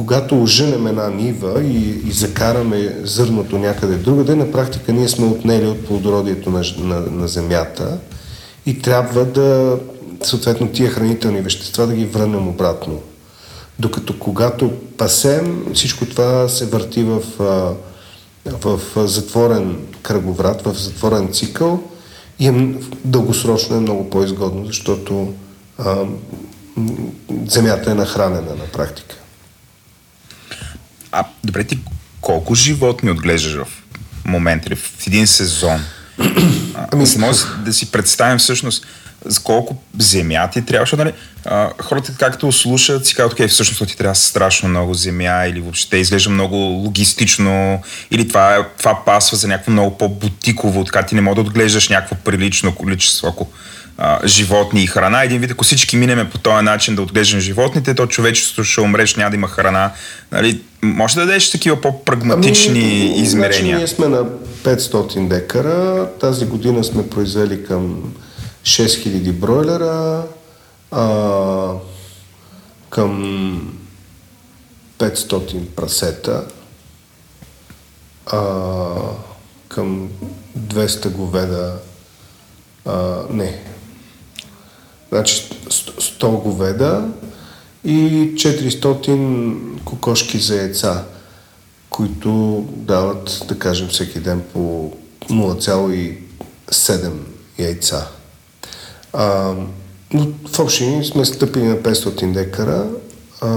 [0.01, 5.67] Когато оженем една нива и, и закараме зърното някъде другаде, на практика ние сме отнели
[5.67, 7.99] от плодородието на, на, на земята
[8.67, 9.79] и трябва да,
[10.23, 13.01] съответно, тия хранителни вещества да ги върнем обратно.
[13.79, 17.23] Докато когато пасем, всичко това се върти в,
[18.47, 21.83] в затворен кръговрат, в затворен цикъл
[22.39, 22.75] и е,
[23.05, 25.33] дългосрочно е много по-изгодно, защото
[25.79, 25.97] а,
[27.47, 29.20] земята е нахранена на практика.
[31.13, 31.79] А добре, ти
[32.21, 33.67] колко животни отглеждаш в
[34.25, 35.85] момент или в един сезон.
[36.93, 38.87] Ами, може да си представим всъщност
[39.25, 41.15] за колко земя ти трябва, защото нали,
[41.45, 45.97] а, хората както слушат си казват, окей, всъщност ти трябва страшно много земя или въобще
[45.97, 51.21] изглежда много логистично или това, е, това пасва за някакво много по-бутиково, така ти не
[51.21, 53.49] може да отглеждаш някакво прилично количество, ако
[54.03, 55.23] а, животни и храна.
[55.23, 59.17] Един вид, ако всички минеме по този начин да отглеждам животните, то човечеството ще умреш,
[59.17, 59.93] няма да има храна.
[60.33, 63.79] Нали, може да дадеш такива по-прагматични ами, измерения?
[63.79, 64.25] Значи ние сме на
[64.63, 66.09] 500 декара.
[66.21, 68.13] Тази година сме произвели към
[68.63, 70.23] 6000 бройлера,
[70.91, 71.73] а,
[72.91, 73.73] към
[74.99, 76.45] 500 прасета,
[78.27, 78.39] а,
[79.69, 80.09] към
[80.59, 81.75] 200 говеда,
[82.87, 83.63] а, не,
[85.13, 87.09] значи 100 говеда
[87.85, 87.95] и
[88.35, 91.05] 400 кокошки за яйца,
[91.91, 94.93] които дават, да кажем, всеки ден по
[95.31, 97.11] 0,7
[97.59, 98.07] яйца.
[99.13, 99.55] А,
[100.13, 102.87] но в общини сме стъпили на 500 декара.
[103.41, 103.49] А...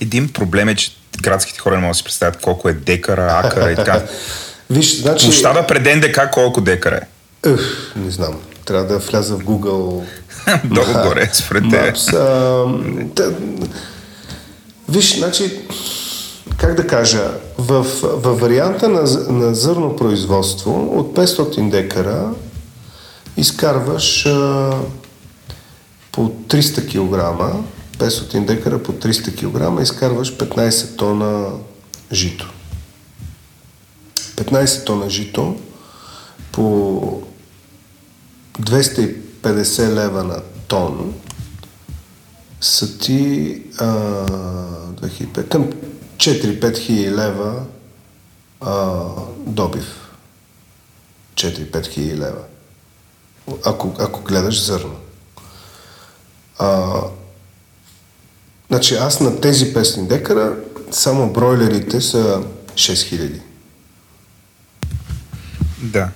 [0.00, 3.72] Един проблем е, че градските хора не могат да си представят колко е декара, акара
[3.72, 4.02] и така.
[4.70, 5.26] Виж, значи...
[5.26, 7.00] Площада пред НДК колко декара
[7.44, 7.50] е?
[7.50, 7.60] Ух,
[7.96, 8.40] не знам.
[8.64, 10.04] Трябва да вляза в Google.
[10.64, 11.92] Долу горе, според те.
[14.88, 15.60] Виж, значи,
[16.56, 22.30] как да кажа, в, в варианта на, на зърно производство от 500 декара
[23.36, 24.72] изкарваш а,
[26.12, 27.40] по 300 кг,
[27.98, 31.50] 500 декара по 300 кг, изкарваш 15 тона
[32.12, 32.50] жито.
[34.36, 35.56] 15 тона жито
[36.52, 37.22] по
[38.60, 41.14] 250 лева на тон
[42.60, 45.72] са ти а, 2005, към
[46.16, 47.64] 4-5 хиляди лева
[48.60, 49.00] а,
[49.46, 50.10] добив.
[51.34, 52.42] 4-5 хиляди лева
[53.64, 54.96] ако, ако гледаш зърно.
[56.58, 57.00] А,
[58.70, 60.56] значи аз на тези 500 декара
[60.90, 62.42] само бройлерите са
[62.74, 63.40] 6000.
[65.82, 66.10] Да.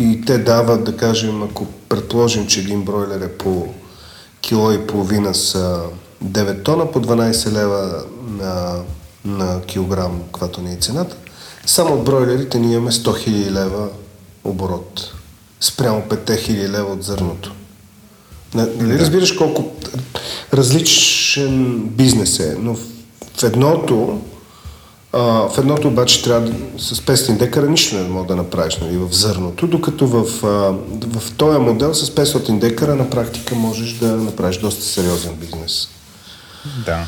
[0.00, 3.66] И те дават, да кажем, ако предположим, че един бройлер е по
[4.40, 5.80] кило и половина са
[6.24, 8.80] 9 тона, по 12 лева на,
[9.24, 11.16] на килограм, каквато ни е цената,
[11.66, 13.88] само от бройлерите ние имаме 100 000 лева
[14.44, 15.12] оборот
[15.60, 17.52] спрямо 5000 лева от зърното.
[18.54, 18.98] Нали да.
[18.98, 19.72] разбираш колко
[20.54, 24.20] различен бизнес е, но в едното
[25.12, 28.96] а, в едното обаче трябва да, с 500 декара нищо не мога да направиш нали,
[28.96, 30.46] в зърното, докато в, а,
[31.18, 35.88] в този модел с 500 декара на практика можеш да направиш доста сериозен бизнес.
[36.86, 37.04] Да.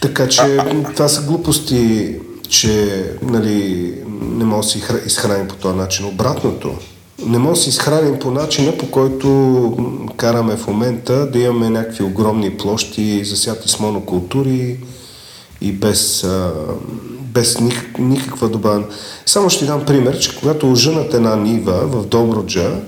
[0.00, 0.58] Така че
[0.94, 2.14] това са глупости,
[2.48, 6.06] че нали, не може да си изхрани по този начин.
[6.06, 6.74] Обратното,
[7.26, 9.76] не може да се изхраним по начина, по който
[10.16, 14.78] караме в момента, да имаме някакви огромни площи, засяти с монокултури
[15.60, 16.26] и без,
[17.36, 18.84] без никак, никаква добавена.
[19.26, 22.80] Само ще дам пример, че когато ожънат една нива в Доброджа,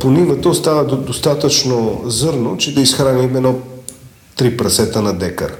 [0.00, 3.58] по нивата остава достатъчно зърно, че да изхраним едно
[4.36, 5.56] три прасета на декар.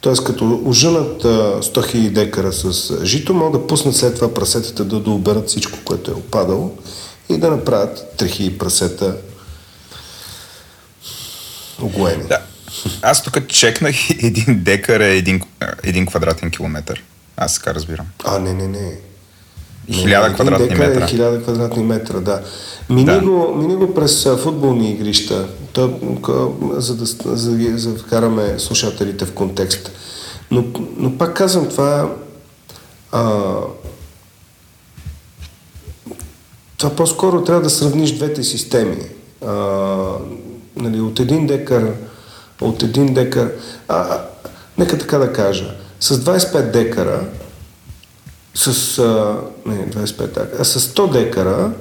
[0.00, 5.00] Тоест, като ожънат 100 000 декара с жито, могат да пуснат след това прасетата да
[5.00, 6.70] дооберат всичко, което е опадало
[7.28, 9.16] и да направят трехи и прасета
[11.82, 12.22] огоени.
[12.28, 12.38] Да.
[13.02, 15.42] Аз тук чекнах един декар е един,
[15.82, 17.02] един квадратен километър.
[17.40, 18.06] Аз така разбирам.
[18.24, 18.98] А, не, не, не.
[19.92, 21.06] Хиляда квадратни е метра.
[21.06, 22.42] Хиляда квадратни метра, да.
[22.90, 23.20] Мини, да.
[23.20, 25.98] Го, мини го през футболни игрища, то,
[26.72, 27.04] за, да,
[27.36, 29.92] за, за вкараме слушателите в контекст.
[30.50, 30.64] Но,
[30.96, 32.12] но пак казвам, това
[33.12, 33.54] а,
[36.80, 39.02] Това по-скоро трябва да сравниш двете системи.
[39.46, 39.54] А,
[40.76, 41.92] нали, от един декар,
[42.60, 43.50] от един декар,
[43.88, 44.20] а,
[44.78, 47.28] нека така да кажа, с 25 декара,
[48.54, 49.36] с, а,
[49.66, 51.72] не, 25 декара, а с 100 декара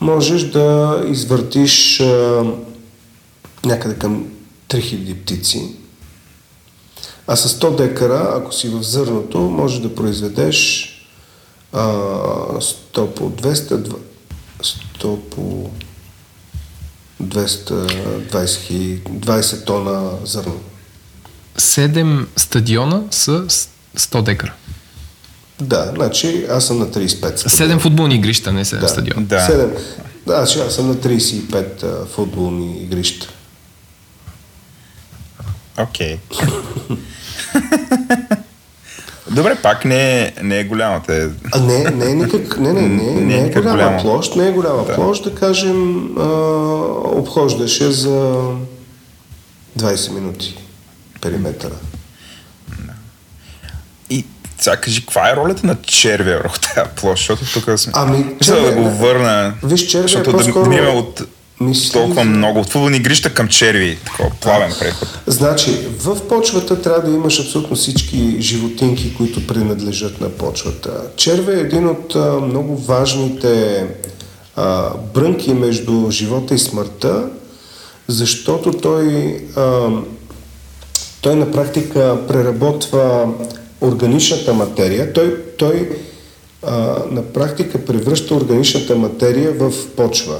[0.00, 2.44] можеш да извъртиш а,
[3.64, 4.26] някъде към
[4.68, 5.76] 3000 птици.
[7.26, 10.88] А с 100 декара, ако си в зърното, можеш да произведеш
[11.72, 13.94] а, 100 по 200,
[14.62, 15.70] 100 по
[17.22, 20.60] 220 20 тона зърно.
[21.58, 23.46] Седем стадиона са
[23.98, 24.52] 100 декара.
[25.60, 27.48] Да, значи аз съм на 35.
[27.48, 29.26] Седем футболни игрища, не 7 да, стадиона.
[29.26, 29.38] Да.
[29.38, 29.78] 7.
[30.26, 33.28] Да, аз съм на 35 а, футболни игрища.
[35.78, 36.18] Окей.
[36.30, 36.96] Okay.
[39.30, 41.30] Добре, пак не е, не е голямата.
[41.52, 44.02] А не, не е никак, не, не, не, не, не е голяма голямо.
[44.02, 44.94] площ, не е голяма да.
[44.94, 46.22] площ, да кажем, а,
[47.18, 48.50] обхождаше за
[49.78, 50.65] 20 минути
[51.26, 51.74] периметъра.
[54.10, 54.24] И
[54.58, 57.92] сега кажи, каква е ролята на червия върху тази площ, защото тук сме...
[57.96, 60.70] Ами, червия, да го върна, виж, червия защото е по-скоро...
[60.70, 61.22] да, да от
[61.60, 61.92] мисли...
[61.92, 65.18] толкова много от футболни игрища към черви, такова плавен преход.
[65.26, 70.90] Значи, в почвата трябва да имаш абсолютно всички животинки, които принадлежат на почвата.
[71.16, 73.84] Червя е един от а, много важните
[74.56, 77.24] а, брънки между живота и смъртта,
[78.08, 79.88] защото той, а,
[81.26, 83.28] той на практика преработва
[83.80, 85.12] органичната материя.
[85.12, 85.90] Той, той
[86.62, 86.72] а,
[87.10, 90.38] на практика превръща органичната материя в почва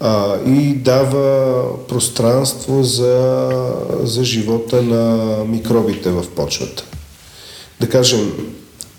[0.00, 3.38] а, и дава пространство за,
[4.02, 6.84] за живота на микробите в почвата.
[7.80, 8.32] Да кажем,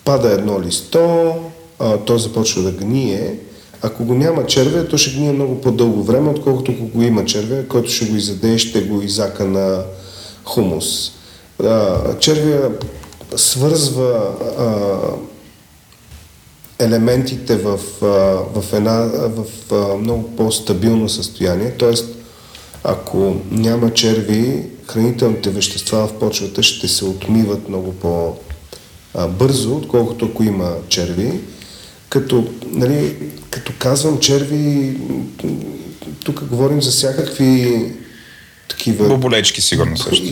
[0.05, 1.33] пада едно листо,
[1.79, 3.35] а, то започва да гние.
[3.81, 7.67] Ако го няма червя, то ще гние много по-дълго време, отколкото ако го има червя,
[7.67, 9.83] който ще го изяде и ще го изака на
[10.53, 11.11] хумус.
[12.19, 12.69] Червя
[13.35, 14.31] свързва
[16.79, 17.79] елементите в,
[18.55, 19.45] в, една, в
[19.99, 21.71] много по-стабилно състояние.
[21.71, 22.15] Тоест,
[22.83, 30.73] ако няма черви, хранителните вещества в почвата ще се отмиват много по-бързо, отколкото ако има
[30.89, 31.39] черви.
[32.09, 33.15] Като, нали,
[33.49, 34.97] като казвам черви,
[36.25, 37.83] тук говорим за всякакви
[38.71, 39.07] такива...
[39.07, 40.25] Боболечки, сигурно също.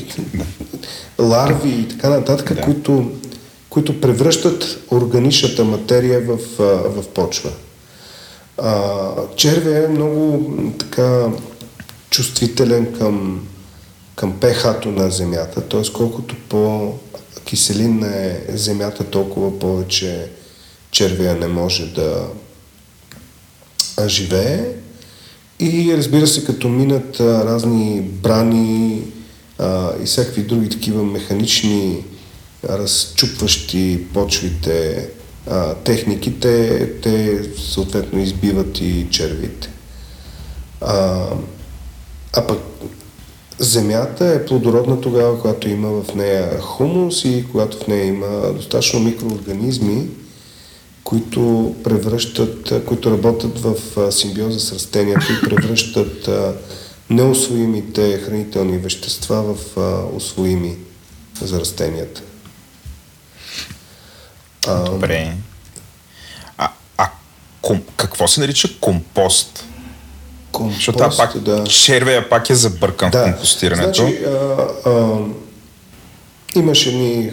[1.20, 2.62] Ларви и така нататък, да.
[2.62, 3.12] които
[3.70, 6.38] които превръщат органичната материя в,
[6.86, 7.52] в почва.
[8.58, 11.28] А, червя е много така
[12.10, 13.48] чувствителен към,
[14.16, 15.94] към пехато на земята, т.е.
[15.94, 20.30] колкото по-киселинна е земята, толкова повече
[20.92, 22.28] червия не може да
[24.08, 24.66] живее.
[25.60, 29.02] И разбира се, като минат а, разни брани
[29.58, 32.04] а, и всякакви други такива механични
[32.70, 35.08] разчупващи почвите
[35.48, 39.70] а, техники, те, те съответно избиват и червите.
[40.82, 41.26] А,
[42.34, 42.60] а пък
[43.60, 49.00] земята е плодородна тогава, когато има в нея хумус и когато в нея има достатъчно
[49.00, 50.08] микроорганизми,
[51.10, 53.76] които превръщат, които работят в
[54.12, 56.30] симбиоза с растенията и превръщат
[57.10, 59.78] неосвоимите хранителни вещества в
[60.16, 60.76] освоими
[61.42, 62.22] за растенията.
[64.86, 65.34] Добре.
[66.58, 67.10] А, а
[67.62, 69.66] ком, какво се нарича компост?
[70.52, 71.64] Компост, Защото пак, да.
[71.64, 73.20] червея пак е забъркан да.
[73.20, 74.02] в компостирането.
[74.02, 75.18] Значи, а, а,
[76.56, 77.32] имаш едни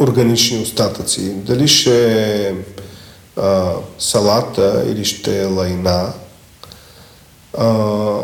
[0.00, 1.30] органични остатъци.
[1.30, 2.12] Дали ще
[2.48, 2.54] е
[3.98, 6.12] салата или ще е лайна,
[7.58, 8.16] а,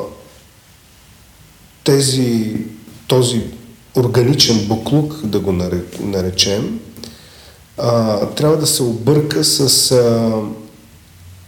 [1.84, 2.56] тези,
[3.06, 3.42] този
[3.96, 5.52] органичен буклук, да го
[6.00, 6.80] наречем,
[7.78, 10.32] а, трябва да се обърка с, а,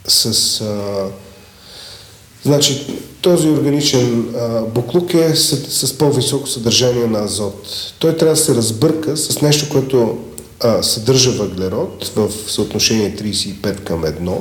[0.08, 1.06] с а,
[2.44, 2.86] значи
[3.20, 7.66] този органичен а, буклук е с, с по-високо съдържание на азот.
[7.98, 10.18] Той трябва да се разбърка с нещо, което
[10.60, 14.38] а, съдържа въглерод в съотношение 35 към 1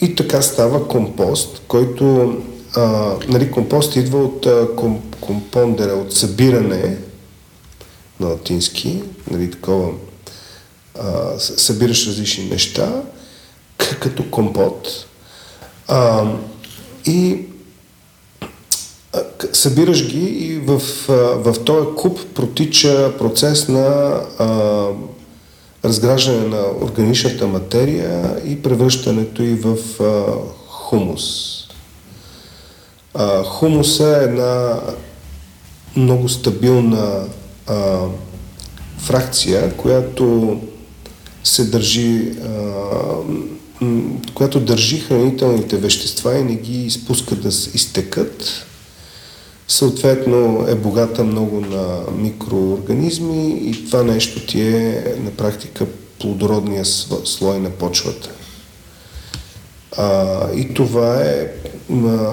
[0.00, 2.36] и така става компост, който
[2.76, 6.98] а, нали, компост идва от а, комп, компондера, от събиране
[8.20, 9.90] на латински, нали, такова
[11.00, 13.02] а, събираш различни неща,
[13.76, 15.06] като компот.
[15.88, 16.24] А,
[17.06, 17.38] и
[19.52, 20.82] събираш ги и в,
[21.36, 24.86] в този куп протича процес на а,
[25.84, 30.24] разграждане на органичната материя и превръщането и в а,
[30.68, 31.22] хумус.
[33.14, 34.80] А, хумуса е една
[35.96, 37.26] много стабилна
[37.66, 37.98] а,
[38.98, 40.56] фракция, която
[41.44, 42.48] се държи, а,
[44.34, 48.66] която държи хранителните вещества и не ги изпуска да изтекат.
[49.68, 55.86] Съответно е богата много на микроорганизми и това нещо ти е на практика
[56.20, 56.84] плодородния
[57.24, 58.30] слой на почвата.
[59.96, 61.46] А, и това е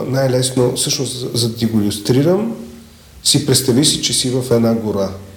[0.07, 2.55] най-лесно, всъщност за да ти го иллюстрирам,
[3.23, 5.09] си представи си, че си в една гора–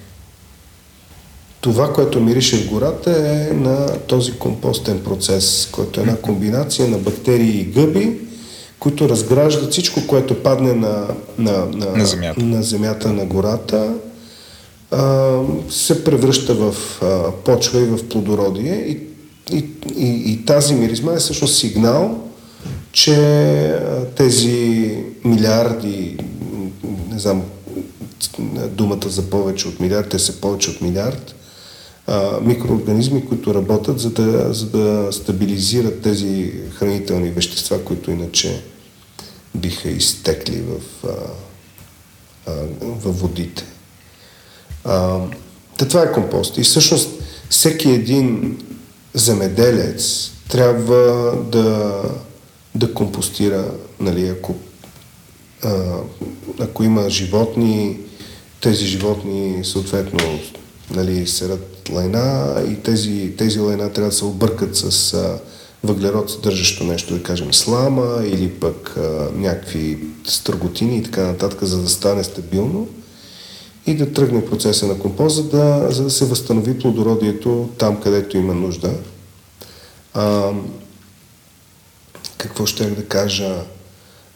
[1.62, 6.98] това, което мирише в гората е на този компостен процес, който е една комбинация на
[6.98, 8.18] бактерии и гъби,
[8.78, 11.08] които разграждат всичко, което падне на,
[11.38, 12.44] на, на, на, земята.
[12.44, 13.94] на земята на гората,
[14.90, 15.38] а,
[15.70, 19.00] се превръща в а, почва и в плодородие и,
[19.56, 19.64] и,
[19.96, 22.20] и, и тази миризма е всъщност сигнал,
[22.92, 26.16] че а, тези милиарди,
[27.10, 27.42] не знам
[28.70, 31.34] думата за повече от милиард, те са повече от милиард,
[32.42, 38.62] микроорганизми, които работят, за да, за да стабилизират тези хранителни вещества, които иначе
[39.54, 41.10] биха изтекли в, а,
[42.46, 43.64] а, в водите.
[44.84, 45.18] А,
[45.78, 46.58] да, това е компост.
[46.58, 47.10] И всъщност
[47.50, 48.58] всеки един
[49.14, 52.02] земеделец трябва да,
[52.74, 53.70] да компостира,
[54.00, 54.54] нали, ако,
[55.64, 55.96] а,
[56.60, 57.98] ако има животни,
[58.60, 60.40] тези животни съответно
[60.90, 65.38] нали, серат лайна и тези, тези лайна трябва да се объркат с а,
[65.84, 71.82] въглерод съдържащо нещо, да кажем слама или пък а, някакви стърготини и така нататък, за
[71.82, 72.88] да стане стабилно
[73.86, 78.36] и да тръгне процеса на компост, за да, за да се възстанови плодородието там, където
[78.36, 78.92] има нужда.
[80.14, 80.50] А,
[82.38, 83.56] какво ще да кажа?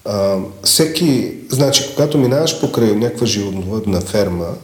[0.05, 4.55] А, всеки, значи, когато минаваш покрай някаква животновъдна ферма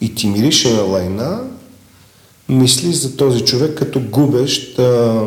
[0.00, 1.40] и ти мирише на лайна,
[2.52, 5.22] мисли за този човек като губещ а,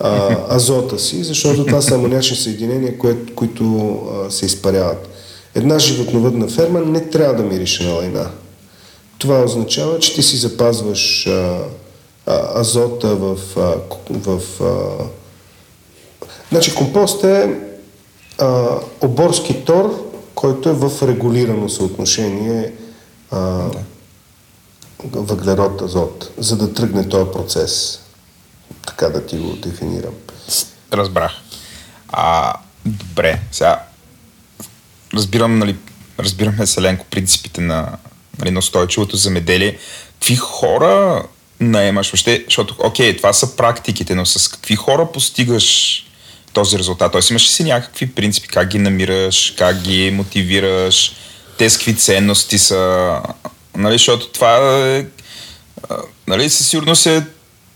[0.00, 3.96] а, азота си, защото това са амонячни съединения, кое, които
[4.26, 5.08] а, се изпаряват.
[5.54, 8.30] Една животновъдна ферма не трябва да мирише на лайна.
[9.18, 11.58] Това означава, че ти си запазваш а,
[12.26, 13.38] а, азота в...
[13.56, 13.74] А,
[14.10, 15.04] в а...
[16.50, 17.60] Значи компост е
[18.38, 18.66] а,
[19.00, 22.72] оборски тор, който е в регулирано съотношение
[23.30, 23.78] а, да.
[25.02, 28.00] Въглерод-азот, за да тръгне този процес.
[28.86, 30.14] Така да ти го дефинирам.
[30.92, 31.32] Разбрах.
[32.08, 32.54] А,
[32.86, 33.82] добре, сега
[35.14, 35.76] разбирам, нали,
[36.20, 37.96] разбираме Селенко принципите на,
[38.38, 39.78] нали, на устойчивото замеделие.
[40.12, 41.22] Какви хора
[41.60, 42.44] наемаш въобще?
[42.46, 46.00] Защото, окей, това са практиките, но с какви хора постигаш
[46.52, 47.12] този резултат?
[47.12, 51.12] Тоест имаш ли си някакви принципи, как ги намираш, как ги мотивираш,
[51.58, 53.20] те с какви ценности са,
[53.76, 55.06] нали, защото това е,
[56.26, 57.26] нали, със сигурност е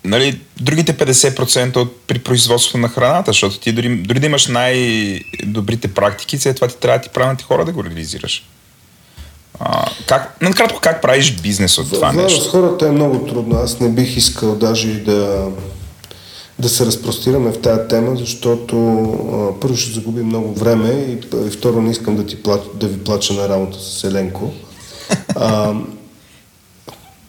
[0.04, 5.88] нали, другите 50% от, при производството на храната, защото ти дори, дори да имаш най-добрите
[5.88, 8.44] практики, след това ти трябва да ти правилните хора да го реализираш.
[9.60, 12.44] А, как, накратко, как правиш бизнес от това нещо?
[12.44, 13.56] С хората е много трудно.
[13.56, 15.48] Аз не бих искал даже и да,
[16.58, 18.76] да се разпростираме в тази тема, защото
[19.32, 22.88] а, първо ще загубим много време и, и второ не искам да, ти плач, да
[22.88, 24.52] ви плача на работа с Еленко.
[25.36, 25.74] А,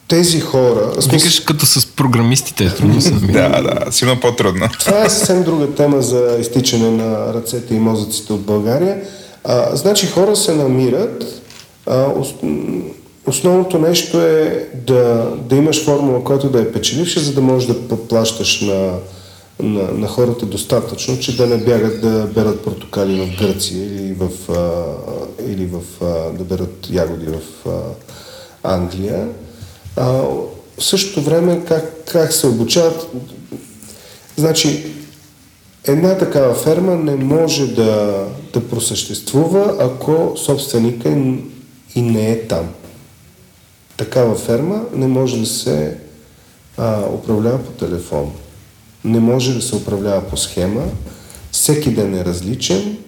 [0.08, 0.92] тези хора...
[1.12, 2.68] Викаш като с програмистите, е
[3.32, 4.68] Да, да, силно по-трудно.
[4.80, 9.02] Това е съвсем друга тема за изтичане на ръцете и мозъците от България.
[9.44, 11.42] А, значи хора се намират.
[11.86, 12.06] А,
[13.26, 17.96] основното нещо е да, да имаш формула, която да е печеливша, за да можеш да
[18.08, 18.92] плащаш на,
[19.62, 24.30] на, на хората достатъчно, че да не бягат да берат портокали в Гърция или, в,
[24.52, 24.84] а,
[25.46, 27.80] или в, а, да берат ягоди в а,
[28.74, 29.28] Англия.
[29.96, 30.04] А,
[30.78, 33.06] в същото време как, как се обучават?
[34.36, 34.86] Значи,
[35.84, 41.08] една такава ферма не може да, да просъществува, ако собственика
[41.94, 42.68] и не е там.
[43.96, 45.98] Такава ферма не може да се
[46.76, 48.32] а, управлява по телефон.
[49.04, 50.84] Не може да се управлява по схема.
[51.52, 52.98] Всеки ден е различен,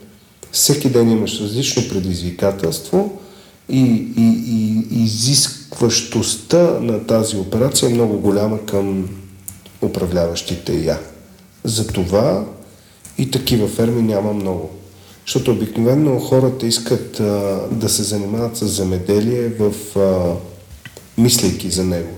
[0.52, 3.18] всеки ден имаш различно предизвикателство
[3.68, 3.80] и,
[4.16, 4.44] и,
[4.90, 9.08] и изискващостта на тази операция е много голяма към
[9.82, 10.98] управляващите я.
[11.64, 12.44] Затова
[13.18, 14.70] и такива ферми няма много.
[15.26, 20.34] Защото обикновено хората искат а, да се занимават с земеделие в а,
[21.18, 22.10] мислейки за него.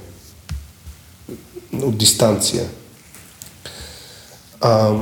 [1.83, 2.65] От дистанция.
[4.67, 4.93] А,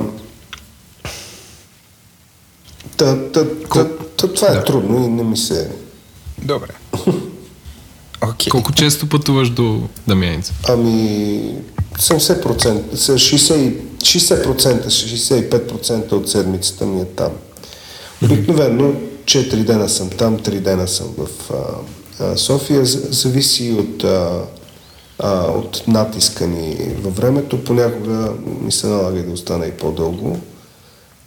[2.96, 3.84] та, та, та,
[4.16, 5.70] та, това е трудно и не ми се
[6.38, 6.68] Добре.
[8.22, 8.48] Okay.
[8.48, 10.52] Колко често пътуваш до Дамяница?
[10.68, 11.54] Ами
[11.98, 17.32] 70%, 60%, 60%, 65% от седмицата ми е там.
[18.22, 18.94] Обикновено
[19.24, 22.84] 4 дена съм там, 3 дена съм в а, а, София.
[22.84, 24.44] Зависи от, а,
[25.22, 27.64] а, от натиска ни във времето.
[27.64, 30.38] Понякога ми се налага да остана и по-дълго.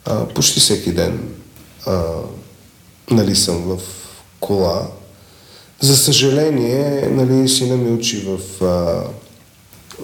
[0.04, 1.20] А, почти всеки ден
[1.86, 2.02] а,
[3.10, 3.78] нали съм в
[4.40, 4.88] кола,
[5.80, 9.04] за съжаление, нали, сина ми учи в а,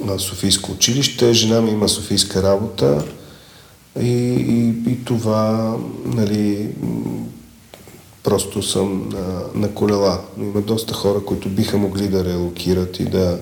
[0.04, 3.04] на Софийско училище, жена ми има Софийска работа
[4.00, 6.68] и, и, и това нали,
[8.22, 10.20] просто съм на, на колела.
[10.38, 13.38] Има доста хора, които биха могли да релокират и да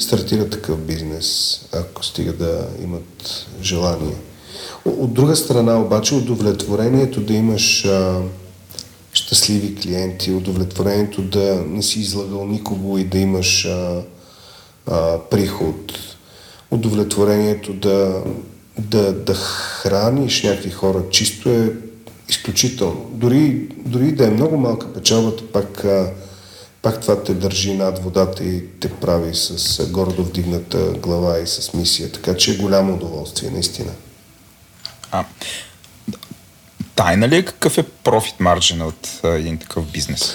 [0.00, 4.16] стартират такъв бизнес, ако стига да имат желание.
[4.84, 8.20] От друга страна обаче удовлетворението да имаш а,
[9.12, 14.02] щастливи клиенти, удовлетворението да не си излагал никого и да имаш а,
[14.86, 15.92] а, приход,
[16.70, 18.22] удовлетворението да,
[18.78, 21.72] да, да храниш някакви хора чисто е
[22.28, 23.10] изключително.
[23.12, 25.84] Дори, дори да е много малка печалбата, пак,
[26.82, 31.72] пак това те държи над водата и те прави с гордо вдигната глава и с
[31.74, 32.12] мисия.
[32.12, 33.90] Така че е голямо удоволствие, наистина.
[35.12, 35.24] А,
[36.94, 40.34] тайна ли е какъв е профит марджин от а, един такъв бизнес?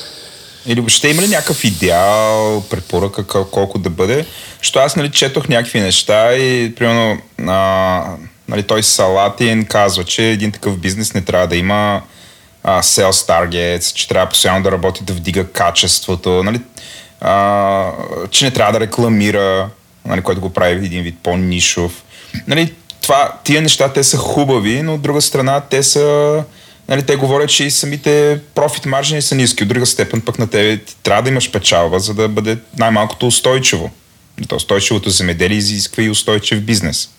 [0.65, 4.25] Или въобще има ли някакъв идеал, препоръка колко да бъде?
[4.61, 8.17] Що аз нали, четох някакви неща и примерно а,
[8.47, 12.01] нали, той Салатин казва, че един такъв бизнес не трябва да има
[12.67, 16.61] а, sales targets, че трябва постоянно да работи да вдига качеството, нали,
[17.21, 17.91] а,
[18.31, 19.69] че не трябва да рекламира,
[20.05, 22.03] нали, което го прави един вид по-нишов.
[22.47, 26.43] Нали, това, тия неща, те са хубави, но от друга страна те са
[26.87, 29.63] нали, те говорят, че и самите профит маржини са ниски.
[29.63, 33.91] От друга степен пък на тебе трябва да имаш печалба, за да бъде най-малкото устойчиво.
[34.47, 37.09] То устойчивото земеделие изисква и устойчив бизнес.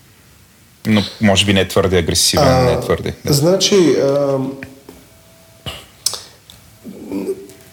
[0.87, 3.15] Но може би не е твърде агресивен, а, не е твърде.
[3.25, 4.39] Значи, а,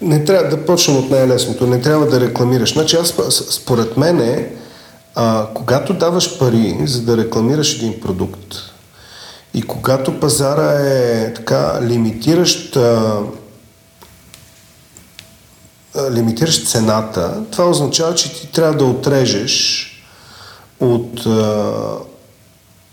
[0.04, 1.66] не трябва да почнем от най-лесното.
[1.66, 2.72] Не трябва да рекламираш.
[2.72, 3.14] Значи аз,
[3.50, 4.52] според мен е,
[5.14, 8.54] а, когато даваш пари, за да рекламираш един продукт,
[9.54, 13.20] и когато пазара е така лимитиращ, а,
[16.10, 19.86] лимитиращ цената, това означава, че ти трябва да отрежеш
[20.80, 21.26] от,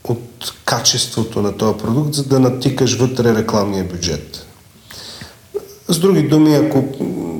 [0.03, 4.45] от качеството на този продукт, за да натикаш вътре рекламния бюджет.
[5.91, 6.83] С други думи, ако,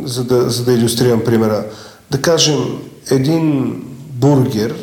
[0.04, 1.66] за да, за да иллюстрирам примера,
[2.12, 2.80] да кажем,
[3.12, 3.76] един
[4.10, 4.76] бургер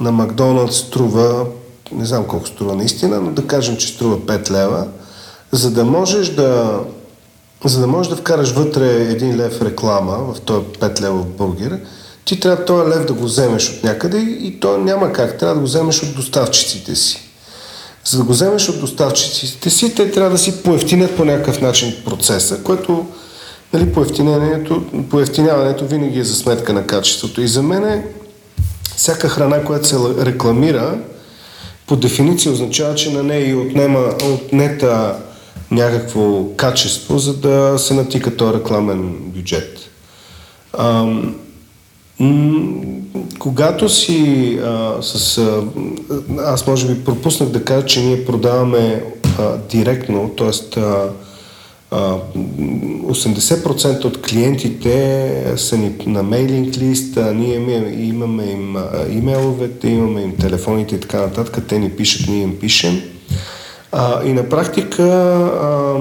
[0.00, 1.46] на Макдоналдс струва
[1.92, 4.86] не знам колко струва наистина, но да кажем, че струва 5 лева,
[5.52, 6.80] за да можеш да
[7.64, 11.80] за да можеш да вкараш вътре един лев реклама в този 5 лева бургер,
[12.24, 15.38] ти трябва този лев да го вземеш от някъде и то няма как.
[15.38, 17.25] Трябва да го вземеш от доставчиците си.
[18.06, 21.94] За да го вземеш от доставчиците си, те трябва да си поевтинят по някакъв начин
[22.04, 23.06] процеса, което
[23.72, 23.92] нали,
[25.10, 27.40] поевтиняването, винаги е за сметка на качеството.
[27.40, 28.06] И за мен е
[28.96, 30.98] всяка храна, която се рекламира,
[31.86, 35.16] по дефиниция означава, че на нея и отнема, отнета
[35.70, 39.78] някакво качество, за да се натика този рекламен бюджет.
[40.72, 41.32] А, м-
[43.38, 45.38] когато си а, с...
[45.38, 45.62] А,
[46.38, 49.04] аз може би пропуснах да кажа, че ние продаваме
[49.38, 50.50] а, директно, т.е.
[51.92, 57.54] 80% от клиентите са ни на мейлинг лист, а ние
[57.98, 58.76] имаме им
[59.10, 63.02] имейловете, имаме им телефоните и така нататък, те ни пишат, ние им пишем.
[63.92, 65.94] А, и на практика а,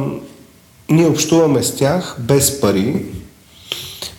[0.89, 3.05] ние общуваме с тях без пари,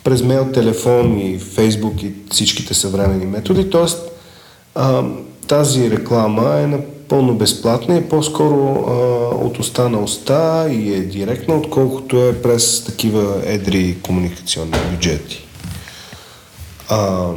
[0.07, 3.71] през мейл, телефон и фейсбук и всичките съвременни методи.
[3.71, 3.99] Тоест,
[5.49, 6.79] тази реклама е на
[7.09, 8.93] пълно безплатна и по-скоро а,
[9.47, 15.47] от уста на уста и е директна, отколкото е през такива едри комуникационни бюджети.
[16.91, 17.37] В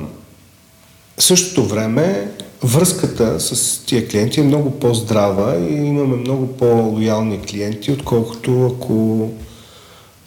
[1.20, 2.32] същото време
[2.64, 9.30] връзката с тия клиенти е много по-здрава и имаме много по-лоялни клиенти, отколкото ако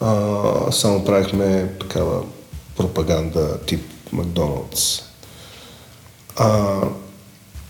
[0.02, 2.22] а, само правихме такава
[2.76, 3.80] пропаганда тип
[4.12, 5.02] Макдоналдс.
[6.36, 6.78] А,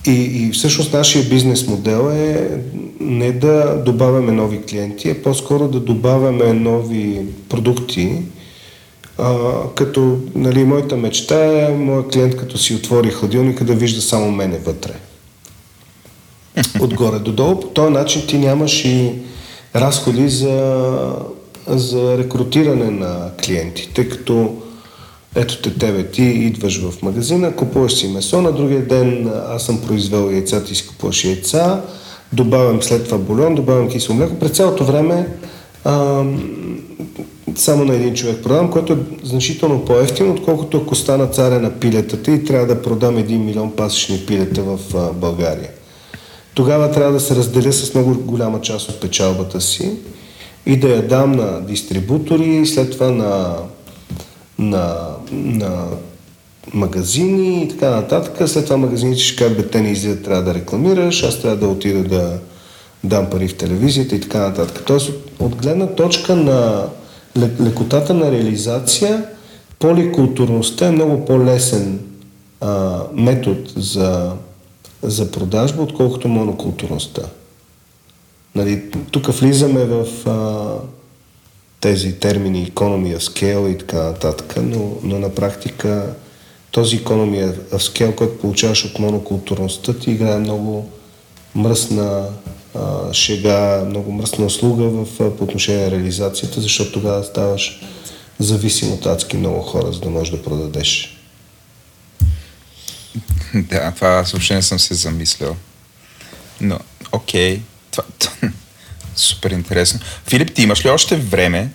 [0.06, 2.60] и, и всъщност нашия бизнес модел е
[3.00, 8.22] не да добавяме нови клиенти, а по-скоро да добавяме нови продукти,
[9.18, 14.30] а, като нали, моята мечта е моят клиент като си отвори хладилника да вижда само
[14.30, 14.92] мене вътре.
[16.80, 17.60] Отгоре до долу.
[17.60, 19.12] По този начин ти нямаш и
[19.74, 20.86] разходи за,
[21.66, 24.56] за рекрутиране на клиенти, тъй като
[25.34, 29.80] ето те тебе, ти идваш в магазина, купуваш си месо, на другия ден аз съм
[29.80, 31.80] произвел яйца, ти си купуваш яйца,
[32.32, 34.38] добавям след това бульон, добавям кисело млеко.
[34.38, 35.28] През цялото време
[35.84, 36.24] а,
[37.56, 42.32] само на един човек продавам, което е значително по-ефтино, отколкото ако стана царя на пилетата
[42.32, 45.70] и трябва да продам един милион пасечни пилета в а, България.
[46.54, 49.92] Тогава трябва да се разделя с много голяма част от печалбата си
[50.66, 53.56] и да я дам на дистрибутори, след това на
[54.58, 54.96] на,
[55.32, 55.86] на
[56.74, 58.48] магазини и така нататък.
[58.48, 61.68] След това магазините ще кажат, бе, те не излизат, трябва да рекламираш, аз трябва да
[61.68, 62.38] отида да
[63.04, 64.82] дам пари в телевизията и така нататък.
[64.86, 66.84] Тоест, от, от гледна точка на
[67.60, 69.24] лекотата на реализация,
[69.78, 72.00] поликултурността е много по-лесен
[72.60, 74.32] а, метод за,
[75.02, 77.22] за продажба, отколкото монокултурността.
[78.54, 80.74] Нали, тук влизаме в а,
[81.80, 86.14] тези термини economy of scale и така нататък, но, но на практика
[86.70, 90.90] този economy of scale, който получаваш от монокултурността, ти играе много
[91.54, 92.28] мръсна
[92.74, 97.80] а, шега, много мръсна услуга в, по отношение на реализацията, защото тогава ставаш
[98.38, 101.18] зависим от адски много хора, за да можеш да продадеш.
[103.54, 105.56] Да, това аз въобще не съм се замислял.
[106.60, 106.78] Но,
[107.12, 107.60] окей.
[107.92, 108.04] Това,
[109.16, 110.00] супер интересно.
[110.26, 111.68] Филип, ти имаш ли още време?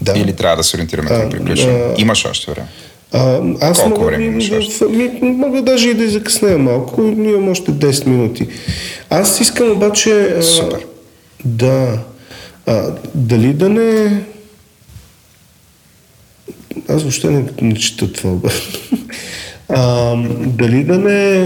[0.00, 0.18] Да.
[0.18, 1.94] Или трябва да се ориентираме към приключване?
[1.98, 2.68] Имаш още време.
[3.12, 4.84] А, аз Колко мога, време имаш още?
[4.84, 7.02] Ми, мога даже и да закъснея малко.
[7.02, 8.48] Имам още 10 минути.
[9.10, 10.36] Аз искам обаче...
[10.42, 10.78] Супер.
[10.78, 10.86] А,
[11.44, 11.98] да.
[12.66, 14.20] А, дали да не...
[16.88, 18.50] Аз въобще не, не чета това.
[19.68, 21.38] а, дали да не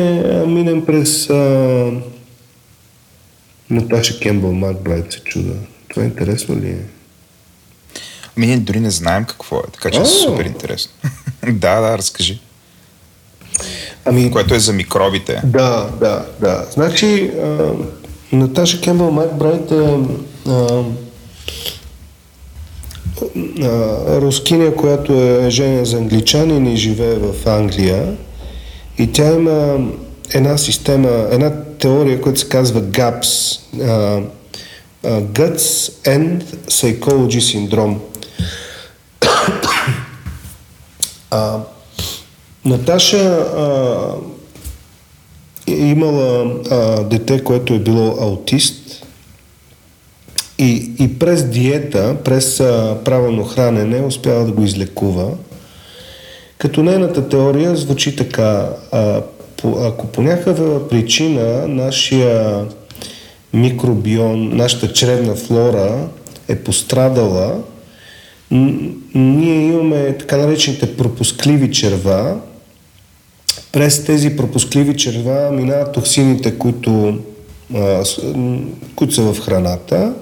[0.47, 1.90] минем през а,
[3.70, 5.55] Наташа Кембъл Макбрайт се чуда.
[5.88, 6.78] Това интересно ли е?
[8.36, 10.93] Ами ние дори не знаем какво е, така че е супер интересно.
[11.52, 12.40] да, да, разкажи.
[14.05, 15.43] Ами, Което е за микробите.
[15.44, 16.66] Да, да, да.
[16.70, 17.72] Значи, а,
[18.32, 20.84] Наташа Кембъл Макбрайт е а,
[23.62, 28.16] а, рускиня, която е жена за англичанин и живее в Англия.
[28.98, 29.78] И тя има
[30.34, 33.61] една система, една теория, която се казва GAPS.
[33.82, 34.23] А,
[35.05, 37.97] а, Guts and Psychology Syndrome.
[41.31, 41.59] а,
[42.65, 43.27] Наташа
[43.57, 44.15] а,
[45.66, 49.07] е имала а, дете, което е било аутист
[50.59, 55.31] и, и през диета, през а, правилно хранене успява да го излекува.
[56.59, 59.23] Като нейната теория звучи така, а,
[59.65, 62.65] ако по някаква причина нашия
[63.53, 66.09] микробион, нашата чревна флора
[66.49, 67.62] е пострадала,
[69.15, 72.37] ние имаме така наречените пропускливи черва.
[73.73, 77.19] През тези пропускливи черва минават токсините, които,
[78.97, 80.15] които са в храната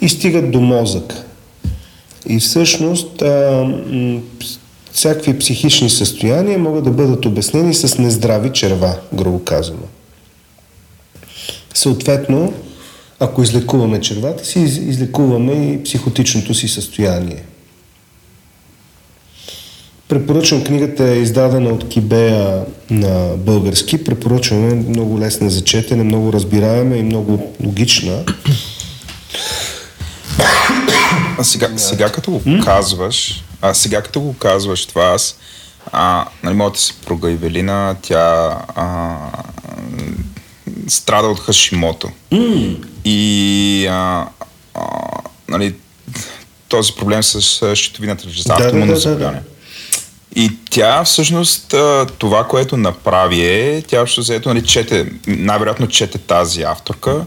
[0.00, 1.14] и стигат до мозък.
[2.28, 3.22] И всъщност
[4.94, 9.82] всякакви психични състояния могат да бъдат обяснени с нездрави черва, грубо казано.
[11.74, 12.52] Съответно,
[13.20, 17.42] ако излекуваме червата си, излекуваме и психотичното си състояние.
[20.08, 24.04] Препоръчвам книгата е издадена от Кибея на български.
[24.04, 28.24] Препоръчваме много лесна за четене, много разбираема и много логична.
[31.38, 35.38] А сега, сега като го казваш, а сега като го казваш това, аз,
[35.92, 39.16] а, нали, моята съпруга Ивелина, тя а,
[40.88, 42.10] страда от Хашимото.
[42.32, 42.86] Mm.
[43.04, 44.26] И а,
[44.74, 44.84] а,
[45.48, 45.74] нали,
[46.68, 49.42] този проблем с щитовината, с Да, да, автоимунно да, да, заболяване.
[50.36, 51.74] И тя всъщност
[52.18, 57.24] това, което направи е, тя всъщност ето, нали, чете, най-вероятно чете тази авторка,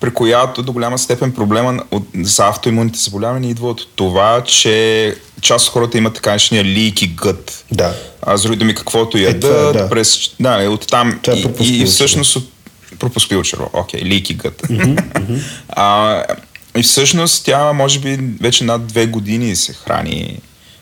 [0.00, 5.66] при която до голяма степен проблема от, за автоимунните заболявания идва от това, че част
[5.66, 7.52] от хората имат така наречения gut.
[7.72, 7.94] Да.
[8.22, 9.88] А, с други думи, каквото Е, ядат, това е, да.
[9.88, 10.18] през...
[10.40, 11.20] Да, е, от там.
[11.22, 12.52] Това е и, и всъщност от
[12.98, 13.70] пропускливо черво.
[13.72, 15.02] Окей, gut.
[15.68, 16.22] а,
[16.76, 20.38] и всъщност тя може би вече над две години се храни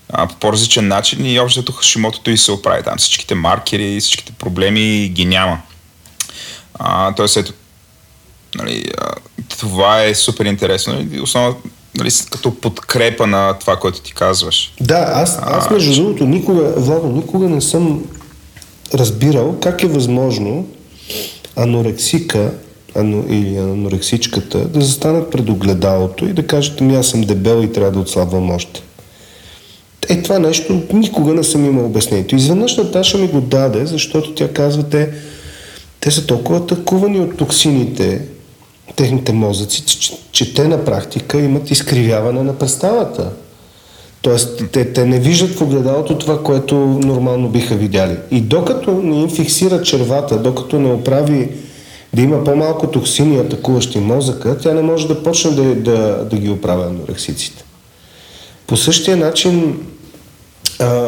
[0.09, 2.83] а, по по-различен начин и общото хашимотото и се оправи.
[2.83, 5.61] Там всичките маркери, всичките проблеми ги няма.
[6.75, 7.53] А, тоест, ето,
[8.55, 8.85] нали,
[9.59, 11.57] това е супер интересно и основно
[11.99, 14.73] нали, като подкрепа на това, което ти казваш.
[14.81, 18.05] Да, аз, аз между другото никога, Владо, никога не съм
[18.95, 20.67] разбирал как е възможно
[21.57, 22.51] анорексика
[22.95, 27.73] ано, или анорексичката да застанат пред огледалото и да кажат, ами аз съм дебел и
[27.73, 28.83] трябва да отслабвам още.
[30.09, 32.37] Е, това нещо никога не съм имал обяснението.
[32.37, 35.11] Изведнъж Наташа ми го даде, защото тя казва, те,
[36.01, 38.23] те са толкова атакувани от токсините,
[38.97, 43.31] техните мозъци, че, че те на практика имат изкривяване на представата.
[44.23, 48.17] Тоест, те, те не виждат в огледалото това, което нормално биха видяли.
[48.31, 51.49] И докато не им фиксира червата, докато не оправи
[52.15, 56.51] да има по-малко токсини, атакуващи мозъка, тя не може да почне да, да, да ги
[56.51, 57.65] оправя анорексиците.
[58.67, 59.81] По същия начин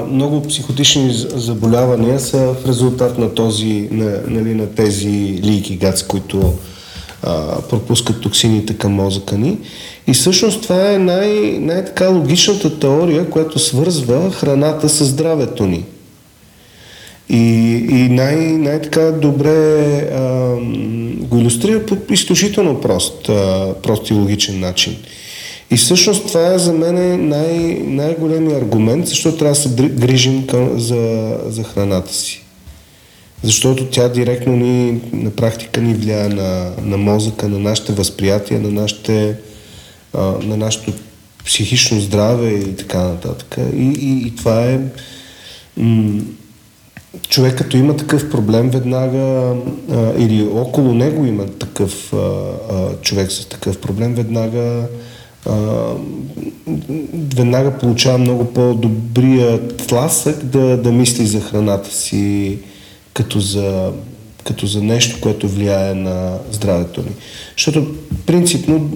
[0.09, 6.53] много психотични заболявания са в резултат на, този, на, нали, на тези лийки гац, които
[7.71, 9.59] пропускат токсините към мозъка ни.
[10.07, 15.85] И всъщност това е най- най-така логичната теория, която свързва храната с здравето ни.
[17.29, 17.37] И,
[17.91, 20.55] и най- най-така добре а,
[21.21, 24.97] го иллюстрира по изключително прост, а, прост и логичен начин.
[25.71, 30.81] И всъщност това е за мен най- най-големият аргумент, защото трябва да се грижим към,
[30.81, 32.46] за, за храната си.
[33.43, 38.71] Защото тя директно ни, на практика ни влияе на, на мозъка, на нашите възприятия, на,
[38.71, 39.37] нашите,
[40.15, 40.93] а, на нашето
[41.45, 43.57] психично здраве и така нататък.
[43.77, 44.81] И, и, и това е...
[45.77, 46.23] М-
[47.29, 49.55] човек като има такъв проблем веднага
[49.93, 54.89] а, или около него има такъв а, а, човек с такъв проблем, веднага
[55.47, 55.55] а,
[57.37, 62.59] веднага получава много по-добрия тласък да, да мисли за храната си
[63.17, 63.93] като за,
[64.45, 67.11] като за нещо, което влияе на здравето ни.
[67.57, 67.87] Защото
[68.27, 68.91] принципно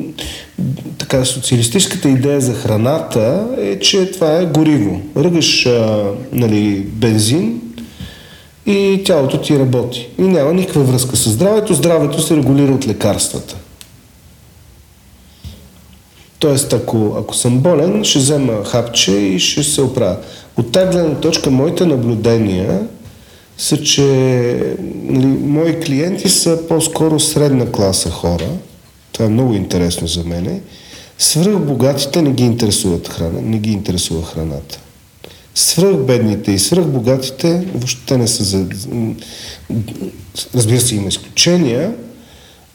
[0.99, 5.01] така социалистическата идея за храната е, че това е гориво.
[5.17, 7.61] Ръгаш а, нали, бензин,
[8.67, 10.09] и тялото ти работи.
[10.19, 11.75] И няма никаква връзка с здравето.
[11.75, 13.57] Здравето се регулира от лекарствата.
[16.39, 20.17] Тоест, ако, ако съм болен, ще взема хапче и ще се оправя.
[20.57, 22.81] От тази гледна точка, моите наблюдения
[23.61, 24.05] са, че
[25.03, 28.49] нали, мои клиенти са по-скоро средна класа хора.
[29.13, 30.61] Това е много интересно за мене.
[31.19, 34.81] Свръхбогатите не ги интересуват храна, не ги интересува храната
[35.55, 38.67] свръхбедните и свръхбогатите въобще не са за...
[40.55, 41.95] Разбира се, има изключения.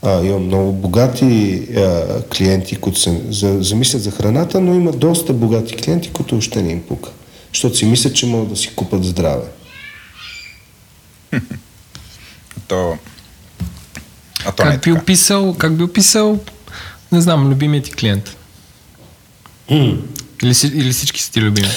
[0.02, 5.34] А, имам много богати а, клиенти, които се за, замислят за храната, но има доста
[5.34, 7.10] богати клиенти, които още не им пука.
[7.54, 9.46] Защото си мислят, че могат да си купат здраве.
[12.68, 12.98] То...
[14.46, 16.40] А то как, би описал, как би описал,
[17.12, 18.38] не знам, любимият ти клиент?
[19.72, 19.98] Mm.
[20.44, 21.68] Или, или всички са ти любими?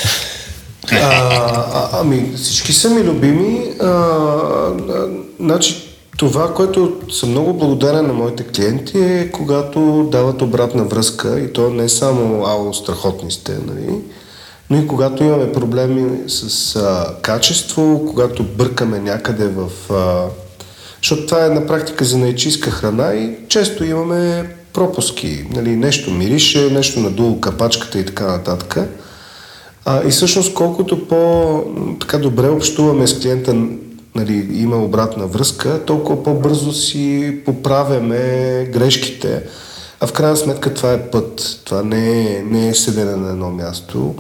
[0.93, 3.75] А, ами, всички са ми любими.
[3.81, 5.09] А, а,
[5.41, 11.53] значи, това, което съм много благодарен на моите клиенти е когато дават обратна връзка и
[11.53, 14.01] то не е само ало, страхотни сте, нали?
[14.71, 19.93] Но и когато имаме проблеми с а, качество, когато бъркаме някъде в...
[19.93, 20.25] А,
[21.03, 25.47] защото това е на практика за наечистка храна и често имаме пропуски.
[25.55, 25.77] Нали?
[25.77, 28.79] Нещо мирише, нещо надолу капачката и така нататък.
[29.85, 33.55] А, и всъщност колкото по-така добре общуваме с клиента,
[34.15, 38.19] нали, има обратна връзка, толкова по-бързо си поправяме
[38.73, 39.43] грешките.
[40.01, 41.61] А в крайна сметка това е път.
[41.65, 44.15] Това не е, не е седене на едно място.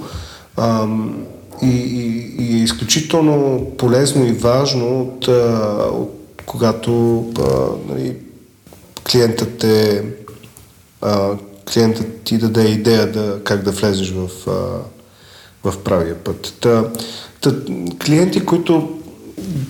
[1.63, 5.29] И, и, и е изключително полезно и важно от,
[5.93, 8.17] от когато а, нали,
[9.11, 10.05] клиентът е
[11.01, 11.31] а,
[11.73, 14.51] клиентът ти даде идея да, как да влезеш в а,
[15.71, 16.55] в правия път.
[16.61, 16.85] Та,
[17.41, 17.55] та,
[18.05, 18.99] клиенти, които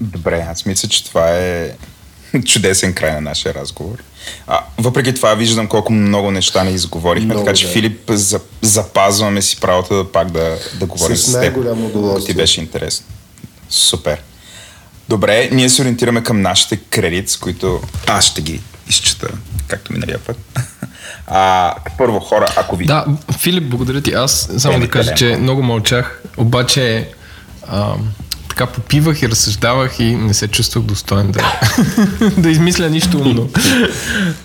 [0.00, 1.76] Добре, аз мисля, че това е
[2.44, 4.02] чудесен край на нашия разговор.
[4.46, 7.72] А, въпреки това виждам колко много неща не изговорихме, много, така че да.
[7.72, 11.56] Филип за, запазваме си правото да пак да, да говорим с, с теб.
[11.56, 12.34] удоволствие.
[12.34, 13.06] Ти беше интересно.
[13.70, 14.22] Супер.
[15.08, 19.28] Добре, ние се ориентираме към нашите кредит, които аз ще ги изчета,
[19.68, 20.36] както миналия път.
[21.28, 22.86] А, първо, хора, ако ви...
[22.86, 23.06] Да,
[23.38, 24.12] Филип, благодаря ти.
[24.12, 27.08] Аз само да кажа, че много мълчах, обаче
[27.68, 27.94] а,
[28.56, 31.60] така попивах и разсъждавах и не се чувствах достоен да,
[32.38, 33.50] да измисля нищо умно.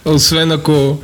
[0.05, 0.99] освен ако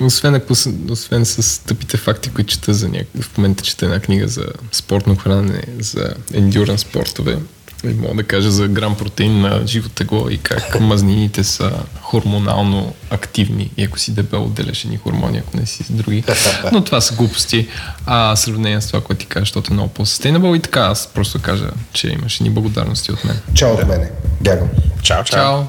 [0.00, 0.52] освен, ако,
[0.90, 3.24] освен с тъпите факти, които чета за някакъв...
[3.24, 7.38] В момента чета една книга за спортно хранене, за ендюран спортове.
[7.84, 12.94] И мога да кажа за грам протеин на живо тегло и как мазнините са хормонално
[13.10, 16.24] активни и ако си дебел отделяш едни хормони, ако не си с други.
[16.72, 17.68] Но това са глупости.
[18.06, 21.42] А сравнение с това, което ти кажа, защото е много по-sustainable и така аз просто
[21.42, 23.40] кажа, че имаш едни благодарности от мен.
[23.54, 24.10] Чао от мене.
[24.40, 24.68] Бягам.
[25.02, 25.40] Чао, чао.
[25.42, 25.62] Чао!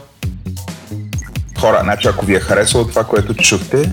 [1.59, 3.91] Хора, значи ако ви е харесало това, което чухте,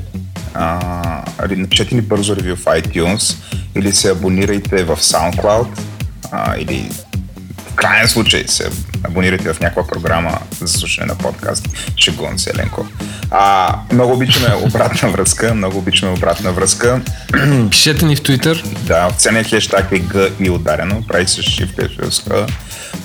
[0.54, 3.36] а, напишете ни бързо ревю в iTunes
[3.76, 5.66] или се абонирайте в SoundCloud
[6.30, 6.90] а, или
[7.80, 8.70] крайен случай се
[9.04, 11.68] абонирайте в някаква програма за слушане на подкаст.
[11.96, 12.86] Шегувам се, Еленко.
[13.30, 17.00] А, много обичаме обратна връзка, много обичаме обратна връзка.
[17.70, 18.64] Пишете ни в Twitter.
[18.78, 22.46] Да, официалният хештаг е G и ударено, прави се H.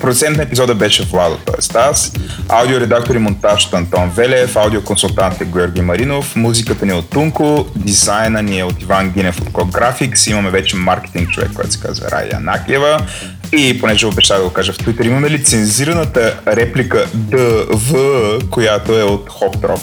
[0.06, 1.78] Продуцент на епизода беше Владо, т.е.
[1.78, 2.12] аз.
[2.48, 7.66] Аудиоредактор и монтаж от Антон Велев, аудиоконсултант е Георги Маринов, музиката ни е от Тунко,
[7.76, 11.80] дизайна ни е от Иван Гинев от Code Graphics, имаме вече маркетинг човек, който се
[11.80, 13.06] казва Рая Накиева.
[13.52, 19.30] И понеже обещах да го кажа в Twitter, имаме лицензираната реплика ДВ, която е от
[19.30, 19.80] Hop Drop.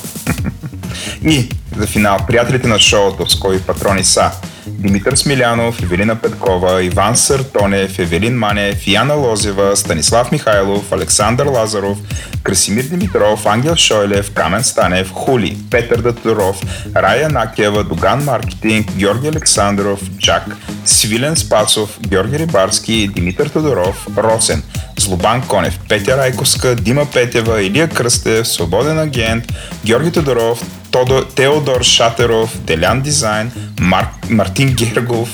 [1.29, 4.31] И за финал, приятелите на шоуто, с кои патрони са?
[4.67, 11.97] Димитър Смилянов, Евелина Петкова, Иван Съртонев, Евелин Манев, Яна Лозева, Станислав Михайлов, Александър Лазаров,
[12.43, 16.61] Красимир Димитров, Ангел Шойлев, Камен Станев, Хули, Петър Датуров,
[16.95, 20.45] Рая Накева, Доган Маркетинг, Георги Александров, Джак,
[20.85, 24.63] Свилен Спасов, Георги Рибарски, Димитър Тодоров, Росен,
[24.99, 29.43] Злобан Конев, Петя Райковска, Дима Петева, Илия Кръстев, Свободен агент,
[29.85, 30.63] Георги Тодоров,
[30.93, 35.29] Тодор, Теодор Шатеров, Делян Дизайн, Мар, Мартин Гергов,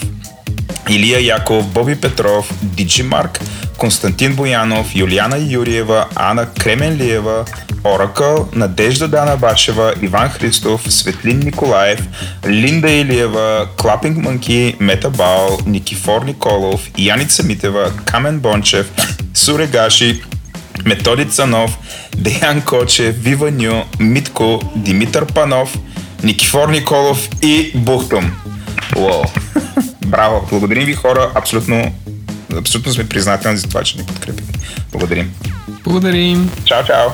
[0.89, 3.39] Илия Яков, Боби Петров, Диджи Марк,
[3.77, 7.45] Константин Боянов, Юлиана Юриева, Ана Кременлиева,
[7.83, 11.99] Оракъл, Надежда Дана Башева, Иван Христов, Светлин Николаев,
[12.47, 18.91] Линда Илиева, Клапинг Мънки, Мета Бао, Никифор Николов, Яница Митева, Камен Бончев,
[19.33, 20.21] Сурегаши,
[20.85, 21.77] Методи Цанов,
[22.17, 25.77] Деян Коче, Вива Ню, Митко, Димитър Панов,
[26.23, 28.31] Никифор Николов и Бухтум.
[28.97, 29.23] Уау!
[30.05, 30.47] Браво!
[30.49, 31.95] Благодарим ви хора, абсолютно,
[32.57, 34.59] абсолютно сме признателни за това, че ни подкрепите.
[34.91, 35.33] Благодарим.
[35.83, 36.51] Благодарим!
[36.65, 37.09] Чао, чао!